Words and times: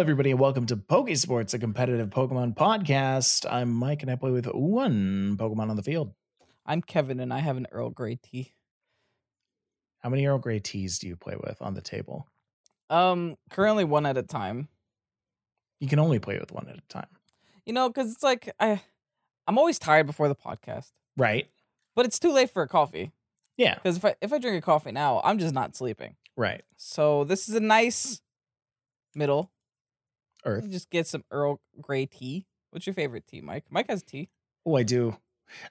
everybody, 0.00 0.30
and 0.30 0.40
welcome 0.40 0.64
to 0.66 0.76
Pokesports, 0.76 1.52
a 1.52 1.58
competitive 1.58 2.08
Pokemon 2.08 2.54
podcast. 2.54 3.44
I'm 3.50 3.70
Mike, 3.70 4.00
and 4.02 4.10
I 4.10 4.16
play 4.16 4.30
with 4.30 4.46
one 4.46 5.36
Pokemon 5.36 5.68
on 5.68 5.76
the 5.76 5.82
field. 5.82 6.14
I'm 6.64 6.80
Kevin, 6.80 7.20
and 7.20 7.32
I 7.32 7.40
have 7.40 7.56
an 7.58 7.66
Earl 7.70 7.90
Grey 7.90 8.16
tea. 8.16 8.54
How 9.98 10.08
many 10.08 10.26
Earl 10.26 10.38
Grey 10.38 10.58
teas 10.58 10.98
do 10.98 11.06
you 11.06 11.16
play 11.16 11.36
with 11.42 11.60
on 11.60 11.74
the 11.74 11.82
table? 11.82 12.26
Um, 12.88 13.36
currently 13.50 13.84
one 13.84 14.06
at 14.06 14.16
a 14.16 14.22
time. 14.22 14.68
You 15.80 15.88
can 15.88 15.98
only 15.98 16.18
play 16.18 16.38
with 16.38 16.50
one 16.52 16.68
at 16.68 16.76
a 16.78 16.82
time, 16.88 17.06
You 17.66 17.72
know, 17.72 17.88
because 17.88 18.10
it's 18.12 18.22
like 18.22 18.50
I, 18.58 18.80
I'm 19.46 19.58
always 19.58 19.78
tired 19.78 20.06
before 20.06 20.28
the 20.28 20.34
podcast, 20.34 20.90
right? 21.16 21.46
but 21.94 22.06
it's 22.06 22.18
too 22.18 22.32
late 22.32 22.50
for 22.50 22.62
a 22.62 22.68
coffee. 22.68 23.12
Yeah, 23.56 23.74
Because 23.74 23.98
if 23.98 24.04
I 24.04 24.14
if 24.22 24.32
I 24.32 24.38
drink 24.38 24.56
a 24.56 24.64
coffee 24.64 24.92
now, 24.92 25.20
I'm 25.24 25.38
just 25.38 25.54
not 25.54 25.76
sleeping. 25.76 26.16
right. 26.36 26.62
So 26.76 27.24
this 27.24 27.48
is 27.48 27.54
a 27.54 27.60
nice 27.60 28.22
middle. 29.14 29.50
Earth. 30.44 30.68
Just 30.70 30.90
get 30.90 31.06
some 31.06 31.24
Earl 31.30 31.60
Grey 31.80 32.06
tea. 32.06 32.46
What's 32.70 32.86
your 32.86 32.94
favorite 32.94 33.26
tea, 33.26 33.40
Mike? 33.40 33.64
Mike 33.70 33.86
has 33.88 34.02
tea. 34.02 34.30
Oh, 34.64 34.76
I 34.76 34.82
do. 34.82 35.16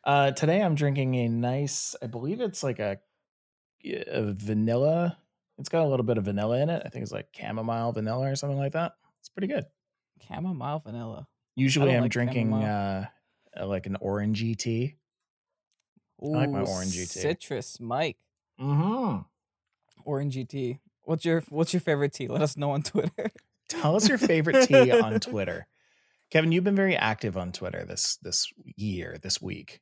Uh, 0.03 0.31
today 0.31 0.61
I'm 0.61 0.75
drinking 0.75 1.15
a 1.15 1.29
nice, 1.29 1.95
I 2.01 2.07
believe 2.07 2.41
it's 2.41 2.63
like 2.63 2.79
a, 2.79 2.97
a 3.85 4.33
vanilla. 4.33 5.17
It's 5.57 5.69
got 5.69 5.83
a 5.83 5.87
little 5.87 6.05
bit 6.05 6.17
of 6.17 6.25
vanilla 6.25 6.61
in 6.61 6.69
it. 6.69 6.81
I 6.85 6.89
think 6.89 7.03
it's 7.03 7.11
like 7.11 7.27
chamomile 7.33 7.91
vanilla 7.93 8.29
or 8.29 8.35
something 8.35 8.57
like 8.57 8.73
that. 8.73 8.93
It's 9.19 9.29
pretty 9.29 9.47
good. 9.47 9.65
Chamomile 10.27 10.79
vanilla. 10.79 11.27
Usually 11.55 11.95
I'm 11.95 12.03
like 12.03 12.11
drinking 12.11 12.53
uh, 12.53 13.07
uh, 13.59 13.67
like 13.67 13.85
an 13.85 13.97
orangey 14.01 14.57
tea. 14.57 14.95
Ooh, 16.23 16.35
like 16.35 16.49
my 16.49 16.61
orangey 16.61 17.11
tea. 17.11 17.19
Citrus, 17.19 17.79
Mike. 17.79 18.17
Mm-hmm. 18.59 20.09
Orangey 20.09 20.47
tea. 20.47 20.79
What's 21.03 21.25
your 21.25 21.41
What's 21.49 21.73
your 21.73 21.81
favorite 21.81 22.13
tea? 22.13 22.27
Let 22.27 22.41
us 22.41 22.57
know 22.57 22.71
on 22.71 22.83
Twitter. 22.83 23.31
Tell 23.69 23.95
us 23.95 24.09
your 24.09 24.17
favorite 24.17 24.67
tea 24.67 24.91
on 24.91 25.19
Twitter. 25.19 25.67
Kevin, 26.31 26.51
you've 26.51 26.63
been 26.63 26.75
very 26.75 26.95
active 26.95 27.37
on 27.37 27.51
Twitter 27.51 27.85
this 27.85 28.17
this 28.21 28.51
year, 28.75 29.17
this 29.21 29.41
week, 29.41 29.79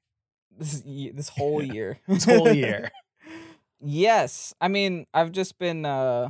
this 0.57 0.81
this 0.85 1.29
whole 1.37 1.61
year. 1.63 1.99
this 2.07 2.25
whole 2.25 2.51
year. 2.51 2.91
yes, 3.79 4.53
I 4.61 4.67
mean 4.67 5.05
I've 5.13 5.31
just 5.31 5.57
been. 5.57 5.85
uh 5.85 6.29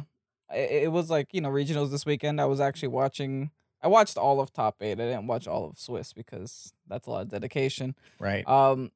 It, 0.53 0.83
it 0.85 0.91
was 0.91 1.09
like 1.09 1.33
you 1.33 1.41
know 1.41 1.49
regionals 1.49 1.91
this 1.91 2.05
weekend. 2.05 2.39
I 2.41 2.45
was 2.45 2.59
actually 2.59 2.89
watching. 2.89 3.51
I 3.81 3.87
watched 3.89 4.17
all 4.17 4.39
of 4.39 4.51
top 4.51 4.77
eight. 4.81 4.93
I 4.93 5.05
didn't 5.05 5.27
watch 5.27 5.47
all 5.47 5.65
of 5.65 5.77
Swiss 5.77 6.13
because 6.13 6.73
that's 6.87 7.05
a 7.07 7.11
lot 7.11 7.21
of 7.23 7.29
dedication. 7.29 7.95
right. 8.19 8.47
Um, 8.47 8.91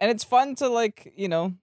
and 0.00 0.10
it's 0.10 0.24
fun 0.24 0.54
to 0.56 0.68
like 0.68 1.12
you 1.16 1.28
know 1.28 1.54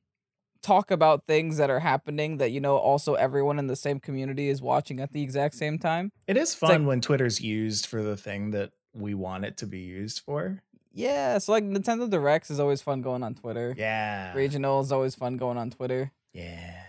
talk 0.64 0.90
about 0.90 1.28
things 1.28 1.58
that 1.58 1.70
are 1.70 1.80
happening 1.82 2.38
that 2.38 2.52
you 2.52 2.60
know 2.60 2.78
also 2.78 3.14
everyone 3.14 3.60
in 3.60 3.68
the 3.68 3.76
same 3.76 4.00
community 4.00 4.50
is 4.50 4.62
watching 4.62 5.00
at 5.00 5.12
the 5.12 5.22
exact 5.22 5.54
same 5.56 5.78
time. 5.78 6.12
It 6.28 6.38
is 6.38 6.60
like- 6.62 6.72
fun 6.72 6.86
when 6.88 7.02
Twitter's 7.02 7.42
used 7.42 7.86
for 7.86 8.02
the 8.02 8.18
thing 8.18 8.52
that 8.52 8.72
we 8.94 9.14
want 9.14 9.46
it 9.46 9.58
to 9.58 9.68
be 9.68 9.80
used 9.80 10.22
for. 10.22 10.62
Yeah, 10.96 11.40
so 11.40 11.52
like 11.52 11.64
Nintendo 11.64 12.10
Directs 12.10 12.52
is 12.52 12.60
always 12.60 12.82
fun 12.82 13.02
going 13.02 13.24
on 13.24 13.34
Twitter. 13.36 13.74
Yeah. 13.78 14.34
Regional 14.36 14.80
is 14.82 14.92
always 14.92 15.16
fun 15.16 15.38
going 15.38 15.58
on 15.58 15.72
Twitter. 15.72 16.12
Yeah. 16.34 16.82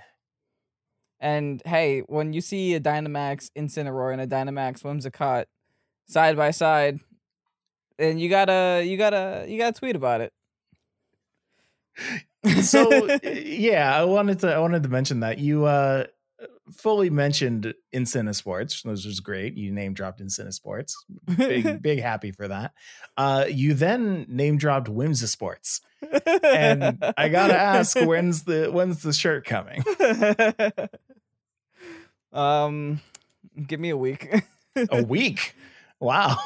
And 1.20 1.62
hey, 1.64 2.00
when 2.00 2.34
you 2.34 2.42
see 2.42 2.74
a 2.74 2.80
Dynamax 2.80 3.50
Incineroar 3.56 4.12
and 4.12 4.20
a 4.20 4.26
Dynamax 4.26 4.82
Whimsicott 4.82 5.46
side 6.06 6.36
by 6.36 6.50
side, 6.50 7.00
then 7.96 8.18
you 8.18 8.28
gotta 8.28 8.84
you 8.84 8.98
gotta 8.98 9.46
you 9.48 9.56
gotta 9.56 9.78
tweet 9.78 9.96
about 9.96 10.20
it. 10.20 10.32
So 12.62 13.18
yeah, 13.22 13.96
I 13.96 14.04
wanted 14.04 14.40
to 14.40 14.54
I 14.54 14.58
wanted 14.58 14.82
to 14.82 14.88
mention 14.88 15.20
that 15.20 15.38
you 15.38 15.64
uh 15.64 16.04
fully 16.72 17.10
mentioned 17.10 17.74
Incina 17.94 18.34
Sports, 18.34 18.84
which 18.84 19.04
was 19.04 19.20
great. 19.20 19.56
You 19.56 19.70
name 19.70 19.94
dropped 19.94 20.20
Incina 20.20 20.52
Sports. 20.52 21.04
Big 21.36 21.82
big 21.82 22.00
happy 22.00 22.32
for 22.32 22.48
that. 22.48 22.72
Uh 23.16 23.46
you 23.48 23.74
then 23.74 24.26
name 24.28 24.58
dropped 24.58 24.88
Whimsa 24.88 25.28
Sports. 25.28 25.80
And 26.42 26.98
I 27.16 27.28
gotta 27.28 27.58
ask, 27.58 27.96
when's 27.98 28.44
the 28.44 28.70
when's 28.70 29.02
the 29.02 29.12
shirt 29.12 29.44
coming? 29.46 29.82
um, 32.32 33.00
give 33.66 33.80
me 33.80 33.90
a 33.90 33.96
week. 33.96 34.34
A 34.90 35.02
week. 35.02 35.54
Wow. 36.00 36.36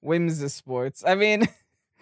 Whimsy 0.00 0.48
Sports. 0.48 1.04
I 1.06 1.14
mean, 1.14 1.46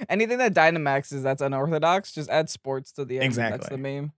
anything 0.08 0.38
that 0.38 0.54
Dynamax 0.54 1.12
is 1.12 1.22
that's 1.22 1.42
unorthodox, 1.42 2.12
just 2.12 2.30
add 2.30 2.48
sports 2.50 2.92
to 2.92 3.04
the 3.04 3.20
end. 3.20 3.36
and 3.38 3.52
That's 3.54 3.68
the 3.68 3.78
meme. 3.78 4.12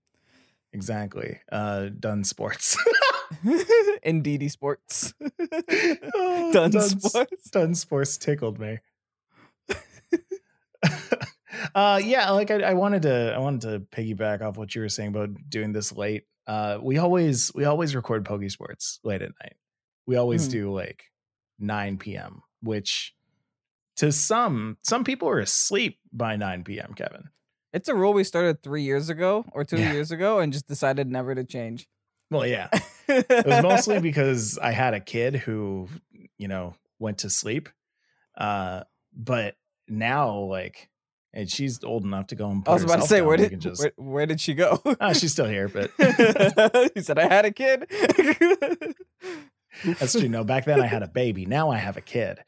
exactly. 0.73 1.41
Uh 1.51 1.89
done 1.99 2.25
sports. 2.25 2.77
Indeedee 4.05 4.51
Sports. 4.51 5.15
Oh, 6.15 6.51
Done 6.53 6.73
Done 6.73 6.89
Sports. 6.89 7.51
Done 7.51 7.75
sports 7.77 8.19
tickled 8.19 8.59
me. 8.59 8.79
uh 11.75 12.01
yeah, 12.03 12.31
like 12.31 12.51
I, 12.51 12.61
I 12.63 12.75
wanted 12.75 13.03
to 13.03 13.35
I 13.35 13.39
wanted 13.39 13.61
to 13.63 13.81
piggyback 13.97 14.43
off 14.43 14.57
what 14.57 14.75
you 14.75 14.81
were 14.81 14.89
saying 14.89 15.11
about 15.11 15.31
doing 15.49 15.73
this 15.73 15.93
late. 15.93 16.25
Uh 16.47 16.79
we 16.81 16.99
always 16.99 17.53
we 17.55 17.65
always 17.65 17.95
record 17.95 18.25
Poke 18.25 18.49
Sports 18.51 19.01
late 19.05 19.23
at 19.23 19.33
night. 19.43 19.55
We 20.07 20.17
always 20.17 20.49
Mhm. 20.49 20.53
do 20.53 20.73
like 20.75 21.05
9 21.59 21.99
p.m., 21.99 22.43
which 22.63 23.15
to 24.01 24.11
some 24.13 24.79
some 24.83 25.05
people 25.05 25.29
are 25.29 25.41
asleep 25.41 25.99
by 26.13 26.35
9 26.37 26.65
p.m., 26.65 26.95
Kevin. 26.97 27.25
It's 27.75 27.89
a 27.89 27.95
rule 27.95 28.13
we 28.15 28.25
started 28.25 28.63
three 28.63 28.83
years 28.83 29.11
ago 29.11 29.45
or 29.53 29.63
two 29.65 29.77
Yeah. 29.79 29.93
years 29.93 30.11
ago 30.11 30.39
and 30.41 30.53
just 30.53 30.67
decided 30.67 31.07
never 31.07 31.35
to 31.35 31.45
change. 31.45 31.87
Well, 32.31 32.47
yeah. 32.47 32.69
it 33.09 33.47
was 33.47 33.63
mostly 33.63 34.01
because 34.01 34.57
I 34.59 34.71
had 34.73 34.95
a 34.95 35.01
kid 35.01 35.37
who, 35.37 35.89
you 36.39 36.49
know, 36.49 36.75
went 36.99 37.19
to 37.19 37.31
sleep. 37.31 37.69
Uh, 38.39 38.85
but 39.15 39.57
now, 39.87 40.39
like, 40.39 40.89
and 41.35 41.51
she's 41.51 41.85
old 41.85 42.05
enough 42.05 42.29
to 42.29 42.37
go 42.37 42.49
and. 42.51 42.67
I 42.67 42.73
was 42.73 42.85
about 42.85 43.03
to 43.03 43.07
say, 43.07 43.21
where 43.21 43.37
did 43.37 43.61
just- 43.61 43.83
where, 43.83 43.93
where 43.97 44.27
did 44.27 44.41
she 44.41 44.55
go? 44.55 44.81
Ah, 44.99 45.13
she's 45.13 45.33
still 45.33 45.47
here, 45.49 45.69
but 45.69 45.91
he 46.95 47.03
said 47.03 47.19
I 47.19 47.29
had 47.29 47.45
a 47.45 47.53
kid. 47.53 47.87
that's 49.85 50.13
true. 50.19 50.29
No, 50.29 50.43
back 50.45 50.65
then 50.65 50.81
I 50.81 50.87
had 50.87 51.03
a 51.03 51.09
baby. 51.09 51.47
Now 51.47 51.71
I 51.71 51.77
have 51.77 51.97
a 51.97 52.01
kid. 52.01 52.39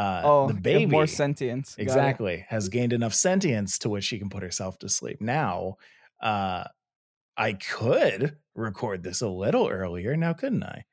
Uh, 0.00 0.22
Oh, 0.24 0.48
the 0.48 0.54
baby 0.54 0.86
more 0.86 1.06
sentience. 1.06 1.74
Got 1.74 1.82
it. 1.82 1.84
exactly 1.84 2.46
has 2.48 2.68
gained 2.70 2.92
enough 2.94 3.12
sentience 3.12 3.78
to 3.80 3.90
which 3.90 4.04
she 4.04 4.18
can 4.18 4.30
put 4.30 4.42
herself 4.42 4.78
to 4.78 4.88
sleep. 4.88 5.20
Now, 5.20 5.76
uh, 6.22 6.64
I 7.36 7.52
could 7.52 8.36
record 8.54 9.02
this 9.02 9.20
a 9.20 9.28
little 9.28 9.68
earlier 9.68 10.16
now, 10.16 10.32
couldn't 10.32 10.62
I? 10.62 10.84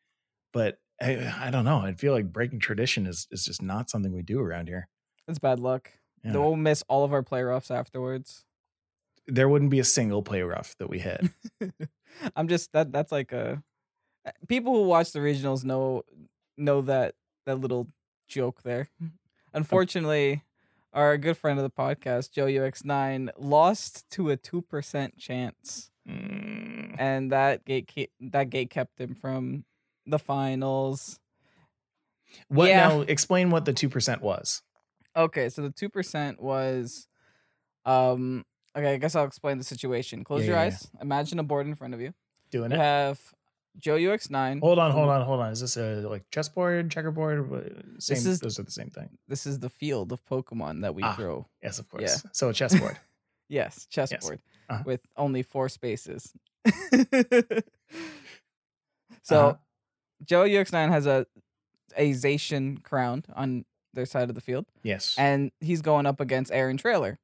But 0.51 0.79
I, 1.01 1.33
I 1.39 1.51
don't 1.51 1.63
know. 1.65 1.77
I 1.79 1.93
feel 1.93 2.11
like 2.13 2.33
breaking 2.33 2.59
tradition 2.59 3.05
is 3.05 3.27
is 3.31 3.45
just 3.45 3.61
not 3.61 3.89
something 3.89 4.13
we 4.13 4.23
do 4.23 4.41
around 4.41 4.67
here. 4.67 4.89
It's 5.27 5.39
bad 5.39 5.59
luck. 5.59 5.91
Yeah. 6.23 6.33
We'll 6.33 6.55
miss 6.55 6.83
all 6.89 7.03
of 7.05 7.13
our 7.13 7.23
play 7.23 7.43
roughs 7.43 7.71
afterwards. 7.71 8.43
There 9.27 9.47
wouldn't 9.47 9.71
be 9.71 9.79
a 9.79 9.83
single 9.85 10.21
play 10.23 10.41
rough 10.41 10.75
that 10.79 10.89
we 10.89 10.99
hit. 10.99 11.21
I'm 12.35 12.47
just 12.47 12.71
that 12.73 12.91
that's 12.91 13.11
like 13.11 13.31
a 13.31 13.63
people 14.47 14.73
who 14.73 14.83
watch 14.83 15.11
the 15.11 15.19
regionals 15.19 15.63
know 15.63 16.03
know 16.57 16.81
that 16.81 17.15
that 17.45 17.59
little 17.59 17.87
joke 18.27 18.63
there. 18.63 18.89
Unfortunately, 19.53 20.43
our 20.93 21.17
good 21.17 21.37
friend 21.37 21.59
of 21.59 21.63
the 21.63 21.69
podcast, 21.69 22.31
Joe 22.31 22.45
UX9, 22.45 23.29
lost 23.37 24.09
to 24.11 24.29
a 24.29 24.37
two 24.37 24.61
percent 24.61 25.17
chance, 25.17 25.91
Mm, 26.07 26.95
and 26.97 27.31
that 27.33 27.65
gate 27.65 27.87
ke- 27.93 28.11
that 28.31 28.49
gate 28.49 28.69
kept 28.69 28.99
him 28.99 29.13
from 29.15 29.65
the 30.05 30.19
finals. 30.19 31.19
what 32.49 32.69
Yeah. 32.69 32.87
now? 32.89 33.01
Explain 33.01 33.49
what 33.49 33.65
the 33.65 33.73
two 33.73 33.89
percent 33.89 34.21
was. 34.21 34.61
Okay, 35.15 35.49
so 35.49 35.61
the 35.63 35.71
two 35.71 35.89
percent 35.89 36.41
was, 36.41 37.07
um, 37.85 38.45
okay. 38.75 38.93
I 38.93 38.97
guess 38.97 39.15
I'll 39.15 39.25
explain 39.25 39.57
the 39.57 39.63
situation. 39.63 40.23
Close 40.23 40.41
Yeah, 40.41 40.47
your 40.47 40.55
yeah. 40.57 40.61
eyes. 40.63 40.87
Imagine 41.01 41.39
a 41.39 41.43
board 41.43 41.67
in 41.67 41.75
front 41.75 41.93
of 41.93 42.01
you. 42.01 42.13
Doing 42.51 42.71
You 42.71 42.77
it. 42.77 42.81
have 42.81 43.19
Joe 43.79 43.95
UX9. 43.97 44.59
Hold 44.61 44.79
on, 44.79 44.91
hold 44.91 45.09
on, 45.09 45.25
hold 45.25 45.39
on. 45.39 45.51
Is 45.51 45.59
this 45.61 45.77
a 45.77 46.01
like 46.07 46.23
chessboard, 46.31 46.89
checkerboard? 46.91 47.95
Same. 47.99 48.17
is- 48.17 48.39
those 48.39 48.59
are 48.59 48.63
the 48.63 48.71
same 48.71 48.89
thing. 48.89 49.09
This 49.27 49.45
is 49.45 49.59
the 49.59 49.69
field 49.69 50.11
of 50.11 50.25
Pokemon 50.25 50.81
that 50.81 50.95
we 50.95 51.03
Ah. 51.03 51.13
throw. 51.15 51.47
Yes, 51.61 51.77
of 51.79 51.87
course. 51.89 52.03
Yeah. 52.03 52.31
So 52.33 52.49
a 52.49 52.53
chessboard. 52.59 52.97
Yes, 53.49 53.85
chessboard 53.89 54.41
Uh-huh. 54.69 54.83
with 54.85 55.01
only 55.15 55.43
four 55.43 55.69
spaces. 55.69 56.33
so 59.23 59.39
Uh-huh. 59.49 59.55
Joe 60.25 60.43
UX9 60.43 60.89
has 60.89 61.05
a 61.05 61.25
a 61.95 62.11
Zacian 62.11 62.83
crown 62.83 63.23
on 63.33 63.65
their 63.93 64.05
side 64.05 64.29
of 64.29 64.35
the 64.35 64.41
field, 64.41 64.65
yes. 64.83 65.15
and 65.17 65.51
he's 65.59 65.81
going 65.81 66.05
up 66.05 66.19
against 66.19 66.51
Aaron 66.51 66.77
Traylor, 66.77 67.17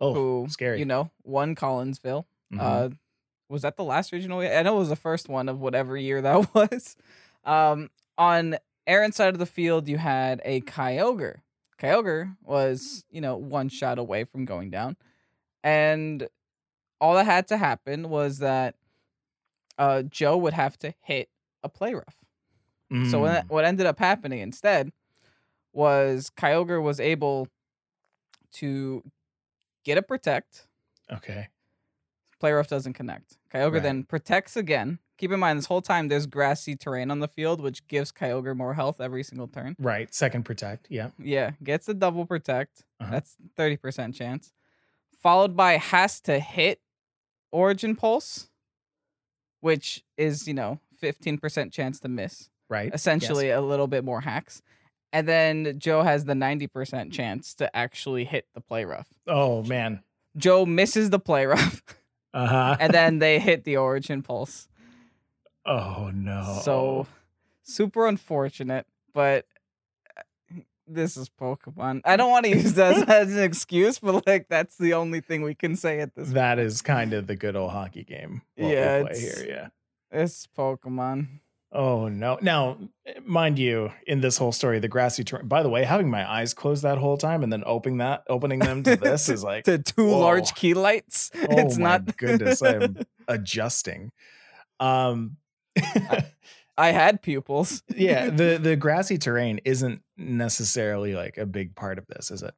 oh, 0.00 0.14
who 0.14 0.46
scary. 0.48 0.78
you 0.78 0.84
know 0.84 1.10
won 1.24 1.54
Collinsville. 1.56 2.26
Mhm. 2.52 2.60
Uh, 2.60 2.90
was 3.52 3.62
that 3.62 3.76
the 3.76 3.84
last 3.84 4.12
regional? 4.12 4.40
I 4.40 4.62
know 4.62 4.76
it 4.76 4.78
was 4.78 4.88
the 4.88 4.96
first 4.96 5.28
one 5.28 5.48
of 5.48 5.60
whatever 5.60 5.96
year 5.96 6.22
that 6.22 6.54
was. 6.54 6.96
Um, 7.44 7.90
on 8.16 8.56
Aaron's 8.86 9.16
side 9.16 9.34
of 9.34 9.38
the 9.38 9.46
field, 9.46 9.88
you 9.88 9.98
had 9.98 10.40
a 10.44 10.62
Kyogre. 10.62 11.40
Kyogre 11.78 12.36
was, 12.42 13.04
you 13.10 13.20
know, 13.20 13.36
one 13.36 13.68
shot 13.68 13.98
away 13.98 14.24
from 14.24 14.46
going 14.46 14.70
down. 14.70 14.96
And 15.62 16.26
all 17.00 17.14
that 17.14 17.26
had 17.26 17.48
to 17.48 17.56
happen 17.58 18.08
was 18.08 18.38
that 18.38 18.74
uh, 19.78 20.02
Joe 20.02 20.36
would 20.38 20.54
have 20.54 20.78
to 20.78 20.94
hit 21.02 21.28
a 21.62 21.68
play 21.68 21.94
rough. 21.94 22.24
So 23.02 23.18
Mm, 23.18 23.22
what, 23.22 23.44
what 23.48 23.64
ended 23.64 23.86
up 23.86 23.98
happening 23.98 24.40
instead 24.40 24.92
was 25.72 26.30
Kyogre 26.30 26.82
was 26.82 27.00
able 27.00 27.48
to 28.54 29.02
get 29.84 29.98
a 29.98 30.02
protect. 30.02 30.66
Okay. 31.10 31.48
Play 32.42 32.50
rough 32.50 32.66
doesn't 32.66 32.94
connect. 32.94 33.36
Kyogre 33.54 33.74
Right. 33.74 33.82
then 33.84 34.02
protects 34.02 34.56
again. 34.56 34.98
Keep 35.16 35.30
in 35.30 35.38
mind 35.38 35.60
this 35.60 35.66
whole 35.66 35.80
time 35.80 36.08
there's 36.08 36.26
grassy 36.26 36.74
terrain 36.74 37.08
on 37.12 37.20
the 37.20 37.28
field, 37.28 37.60
which 37.60 37.86
gives 37.86 38.10
Kyogre 38.10 38.56
more 38.56 38.74
health 38.74 39.00
every 39.00 39.22
single 39.22 39.46
turn. 39.46 39.76
Right. 39.78 40.12
Second 40.12 40.42
protect. 40.44 40.88
Yeah. 40.90 41.10
Yeah, 41.20 41.52
gets 41.62 41.88
a 41.88 41.94
double 41.94 42.26
protect. 42.26 42.82
Uh-huh. 42.98 43.12
That's 43.12 43.36
30% 43.56 44.12
chance. 44.16 44.52
Followed 45.22 45.56
by 45.56 45.74
has 45.76 46.20
to 46.22 46.40
hit 46.40 46.80
Origin 47.52 47.94
Pulse, 47.94 48.48
which 49.60 50.02
is, 50.16 50.48
you 50.48 50.54
know, 50.54 50.80
15% 51.00 51.72
chance 51.72 52.00
to 52.00 52.08
miss. 52.08 52.50
Right. 52.68 52.86
Yes. 52.86 52.94
Essentially 53.02 53.50
a 53.50 53.60
little 53.60 53.86
bit 53.86 54.02
more 54.02 54.22
hacks. 54.22 54.62
And 55.12 55.28
then 55.28 55.78
Joe 55.78 56.02
has 56.02 56.24
the 56.24 56.34
90% 56.34 57.12
chance 57.12 57.54
to 57.54 57.74
actually 57.76 58.24
hit 58.24 58.46
the 58.54 58.60
play 58.60 58.84
rough. 58.84 59.06
Oh 59.28 59.62
man. 59.62 60.02
Joe 60.36 60.66
misses 60.66 61.10
the 61.10 61.18
play 61.20 61.44
rough, 61.46 61.82
Uh 62.34 62.46
huh. 62.46 62.76
and 62.80 62.92
then 62.94 63.18
they 63.18 63.38
hit 63.38 63.64
the 63.64 63.76
Origin 63.76 64.22
Pulse. 64.22 64.68
oh 65.66 66.10
no. 66.14 66.60
So 66.64 67.06
super 67.62 68.06
unfortunate, 68.06 68.86
but 69.12 69.46
uh, 70.16 70.22
this 70.86 71.16
is 71.16 71.28
Pokemon. 71.28 72.00
I 72.04 72.16
don't 72.16 72.30
want 72.30 72.44
to 72.46 72.50
use 72.50 72.74
that 72.74 73.08
as 73.08 73.32
an 73.34 73.42
excuse, 73.42 73.98
but 73.98 74.26
like 74.26 74.48
that's 74.48 74.76
the 74.76 74.94
only 74.94 75.20
thing 75.20 75.42
we 75.42 75.54
can 75.54 75.76
say 75.76 76.00
at 76.00 76.14
this. 76.14 76.30
that 76.30 76.58
is 76.58 76.82
kind 76.82 77.12
of 77.12 77.26
the 77.26 77.36
good 77.36 77.54
old 77.56 77.70
hockey 77.72 78.04
game. 78.04 78.42
what 78.56 78.66
we 78.68 78.72
Yeah, 78.74 78.96
it's- 79.00 79.20
here. 79.38 79.46
Yeah. 79.48 79.68
It's 80.14 80.46
Pokemon. 80.56 81.40
Oh 81.74 82.08
no! 82.08 82.38
Now, 82.42 82.76
mind 83.24 83.58
you, 83.58 83.90
in 84.06 84.20
this 84.20 84.36
whole 84.36 84.52
story, 84.52 84.78
the 84.78 84.88
grassy 84.88 85.24
terrain. 85.24 85.48
By 85.48 85.62
the 85.62 85.70
way, 85.70 85.84
having 85.84 86.10
my 86.10 86.30
eyes 86.30 86.52
closed 86.52 86.82
that 86.82 86.98
whole 86.98 87.16
time 87.16 87.42
and 87.42 87.50
then 87.52 87.62
opening 87.64 87.98
that, 87.98 88.24
opening 88.28 88.58
them 88.58 88.82
to 88.82 88.96
this 89.00 89.28
is 89.30 89.42
like, 89.42 89.64
To 89.64 89.78
two 89.78 90.06
Whoa. 90.08 90.18
large 90.18 90.54
key 90.54 90.74
lights. 90.74 91.30
oh 91.34 91.46
it's 91.50 91.78
my 91.78 91.82
not 91.98 92.16
goodness, 92.18 92.60
I'm 92.62 92.98
adjusting. 93.28 94.12
Um, 94.80 95.38
I 96.76 96.90
had 96.90 97.22
pupils. 97.22 97.82
yeah, 97.94 98.28
the 98.30 98.58
the 98.62 98.76
grassy 98.76 99.16
terrain 99.18 99.60
isn't 99.64 100.02
necessarily 100.18 101.14
like 101.14 101.38
a 101.38 101.46
big 101.46 101.74
part 101.74 101.96
of 101.98 102.06
this, 102.06 102.30
is 102.30 102.42
it? 102.42 102.54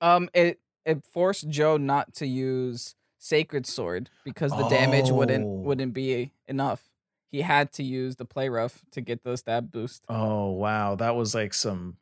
Um, 0.00 0.28
it 0.34 0.60
it 0.84 1.02
forced 1.12 1.48
Joe 1.48 1.78
not 1.78 2.12
to 2.16 2.26
use 2.26 2.94
Sacred 3.18 3.64
Sword 3.66 4.10
because 4.24 4.50
the 4.52 4.68
damage 4.68 5.10
wouldn't 5.10 5.44
Oh. 5.46 5.48
wouldn't 5.62 5.94
be 5.94 6.32
enough. 6.46 6.82
He 7.34 7.40
had 7.40 7.72
to 7.72 7.82
use 7.82 8.14
the 8.14 8.24
play 8.24 8.48
rough 8.48 8.80
to 8.92 9.00
get 9.00 9.24
the 9.24 9.36
stab 9.36 9.72
boost. 9.72 10.04
Oh 10.08 10.50
wow, 10.52 10.94
that 10.94 11.16
was 11.16 11.34
like 11.34 11.52
some 11.52 11.96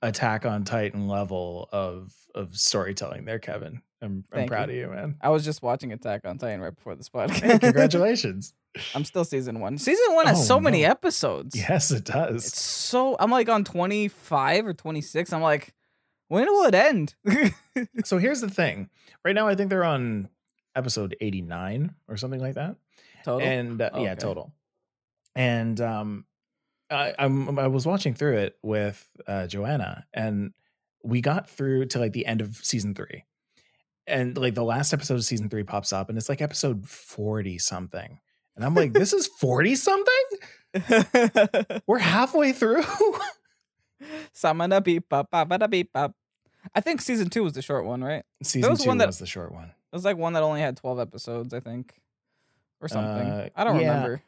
Attack 0.00 0.46
on 0.46 0.62
Titan 0.62 1.08
level 1.08 1.68
of 1.72 2.14
of 2.36 2.56
storytelling 2.56 3.24
there, 3.24 3.40
Kevin. 3.40 3.82
I'm 4.00 4.22
I'm 4.32 4.46
proud 4.46 4.70
you. 4.70 4.84
of 4.84 4.90
you, 4.90 4.94
man. 4.96 5.16
I 5.20 5.30
was 5.30 5.44
just 5.44 5.60
watching 5.60 5.92
Attack 5.92 6.24
on 6.24 6.38
Titan 6.38 6.60
right 6.60 6.72
before 6.74 6.94
this 6.94 7.10
Hey, 7.12 7.18
podcast. 7.26 7.60
congratulations. 7.62 8.54
I'm 8.94 9.04
still 9.04 9.24
season 9.24 9.58
one. 9.58 9.76
Season 9.76 10.14
one 10.14 10.26
has 10.26 10.38
Oh, 10.38 10.42
so 10.44 10.60
many 10.60 10.84
episodes. 10.84 11.56
yes, 11.56 11.90
it 11.90 12.04
does. 12.04 12.46
It's 12.46 12.62
so 12.62 13.16
I'm 13.18 13.32
like 13.32 13.48
on 13.48 13.64
25 13.64 14.66
or 14.68 14.72
26. 14.72 15.32
I'm 15.32 15.42
like, 15.42 15.74
when 16.28 16.46
will 16.46 16.66
it 16.66 16.74
end? 16.76 17.16
So 18.04 18.18
here's 18.18 18.40
the 18.40 18.48
thing. 18.50 18.88
Right 19.24 19.34
now, 19.34 19.48
I 19.48 19.54
think 19.56 19.68
they're 19.68 19.84
on 19.84 20.28
episode 20.76 21.16
89 21.20 21.94
or 22.08 22.16
something 22.16 22.40
like 22.40 22.54
that. 22.54 22.76
Total. 23.24 23.46
And 23.46 23.82
uh, 23.82 23.90
yeah, 23.96 24.12
Okay. 24.12 24.14
total. 24.20 24.52
And 25.36 25.80
um, 25.80 26.24
I, 26.90 27.14
I'm 27.18 27.58
I 27.58 27.66
was 27.68 27.86
watching 27.86 28.14
through 28.14 28.38
it 28.38 28.56
with 28.62 29.08
uh, 29.26 29.46
Joanna, 29.46 30.06
and 30.12 30.52
we 31.04 31.20
got 31.20 31.48
through 31.48 31.86
to 31.86 31.98
like 31.98 32.12
the 32.12 32.26
end 32.26 32.40
of 32.40 32.56
season 32.56 32.94
three, 32.94 33.24
and 34.06 34.36
like 34.36 34.54
the 34.54 34.64
last 34.64 34.92
episode 34.92 35.14
of 35.14 35.24
season 35.24 35.48
three 35.48 35.62
pops 35.62 35.92
up, 35.92 36.08
and 36.08 36.16
it's 36.16 36.28
like 36.28 36.40
episode 36.40 36.88
40 36.88 37.58
something, 37.58 38.18
and 38.56 38.64
I'm 38.64 38.74
like, 38.74 38.92
this 38.92 39.12
is 39.12 39.26
40 39.26 39.74
something. 39.74 40.24
We're 41.86 41.98
halfway 41.98 42.52
through. 42.52 42.84
Samana 44.32 44.80
beep 44.80 45.08
bop 45.08 45.30
bop 45.30 45.70
beep 45.70 45.92
bop. 45.92 46.14
I 46.74 46.80
think 46.80 47.00
season 47.00 47.30
two 47.30 47.44
was 47.44 47.52
the 47.52 47.62
short 47.62 47.84
one, 47.84 48.02
right? 48.02 48.24
season 48.42 48.70
was 48.70 48.80
two 48.80 48.88
one 48.88 48.98
that- 48.98 49.06
was 49.06 49.18
the 49.18 49.26
short 49.26 49.52
one. 49.52 49.68
It 49.68 49.96
was 49.96 50.04
like 50.04 50.16
one 50.16 50.32
that 50.34 50.42
only 50.42 50.60
had 50.60 50.76
12 50.76 50.98
episodes, 50.98 51.54
I 51.54 51.60
think, 51.60 51.94
or 52.80 52.88
something. 52.88 53.28
Uh, 53.28 53.48
I 53.54 53.64
don't 53.64 53.80
yeah. 53.80 53.94
remember. 53.94 54.22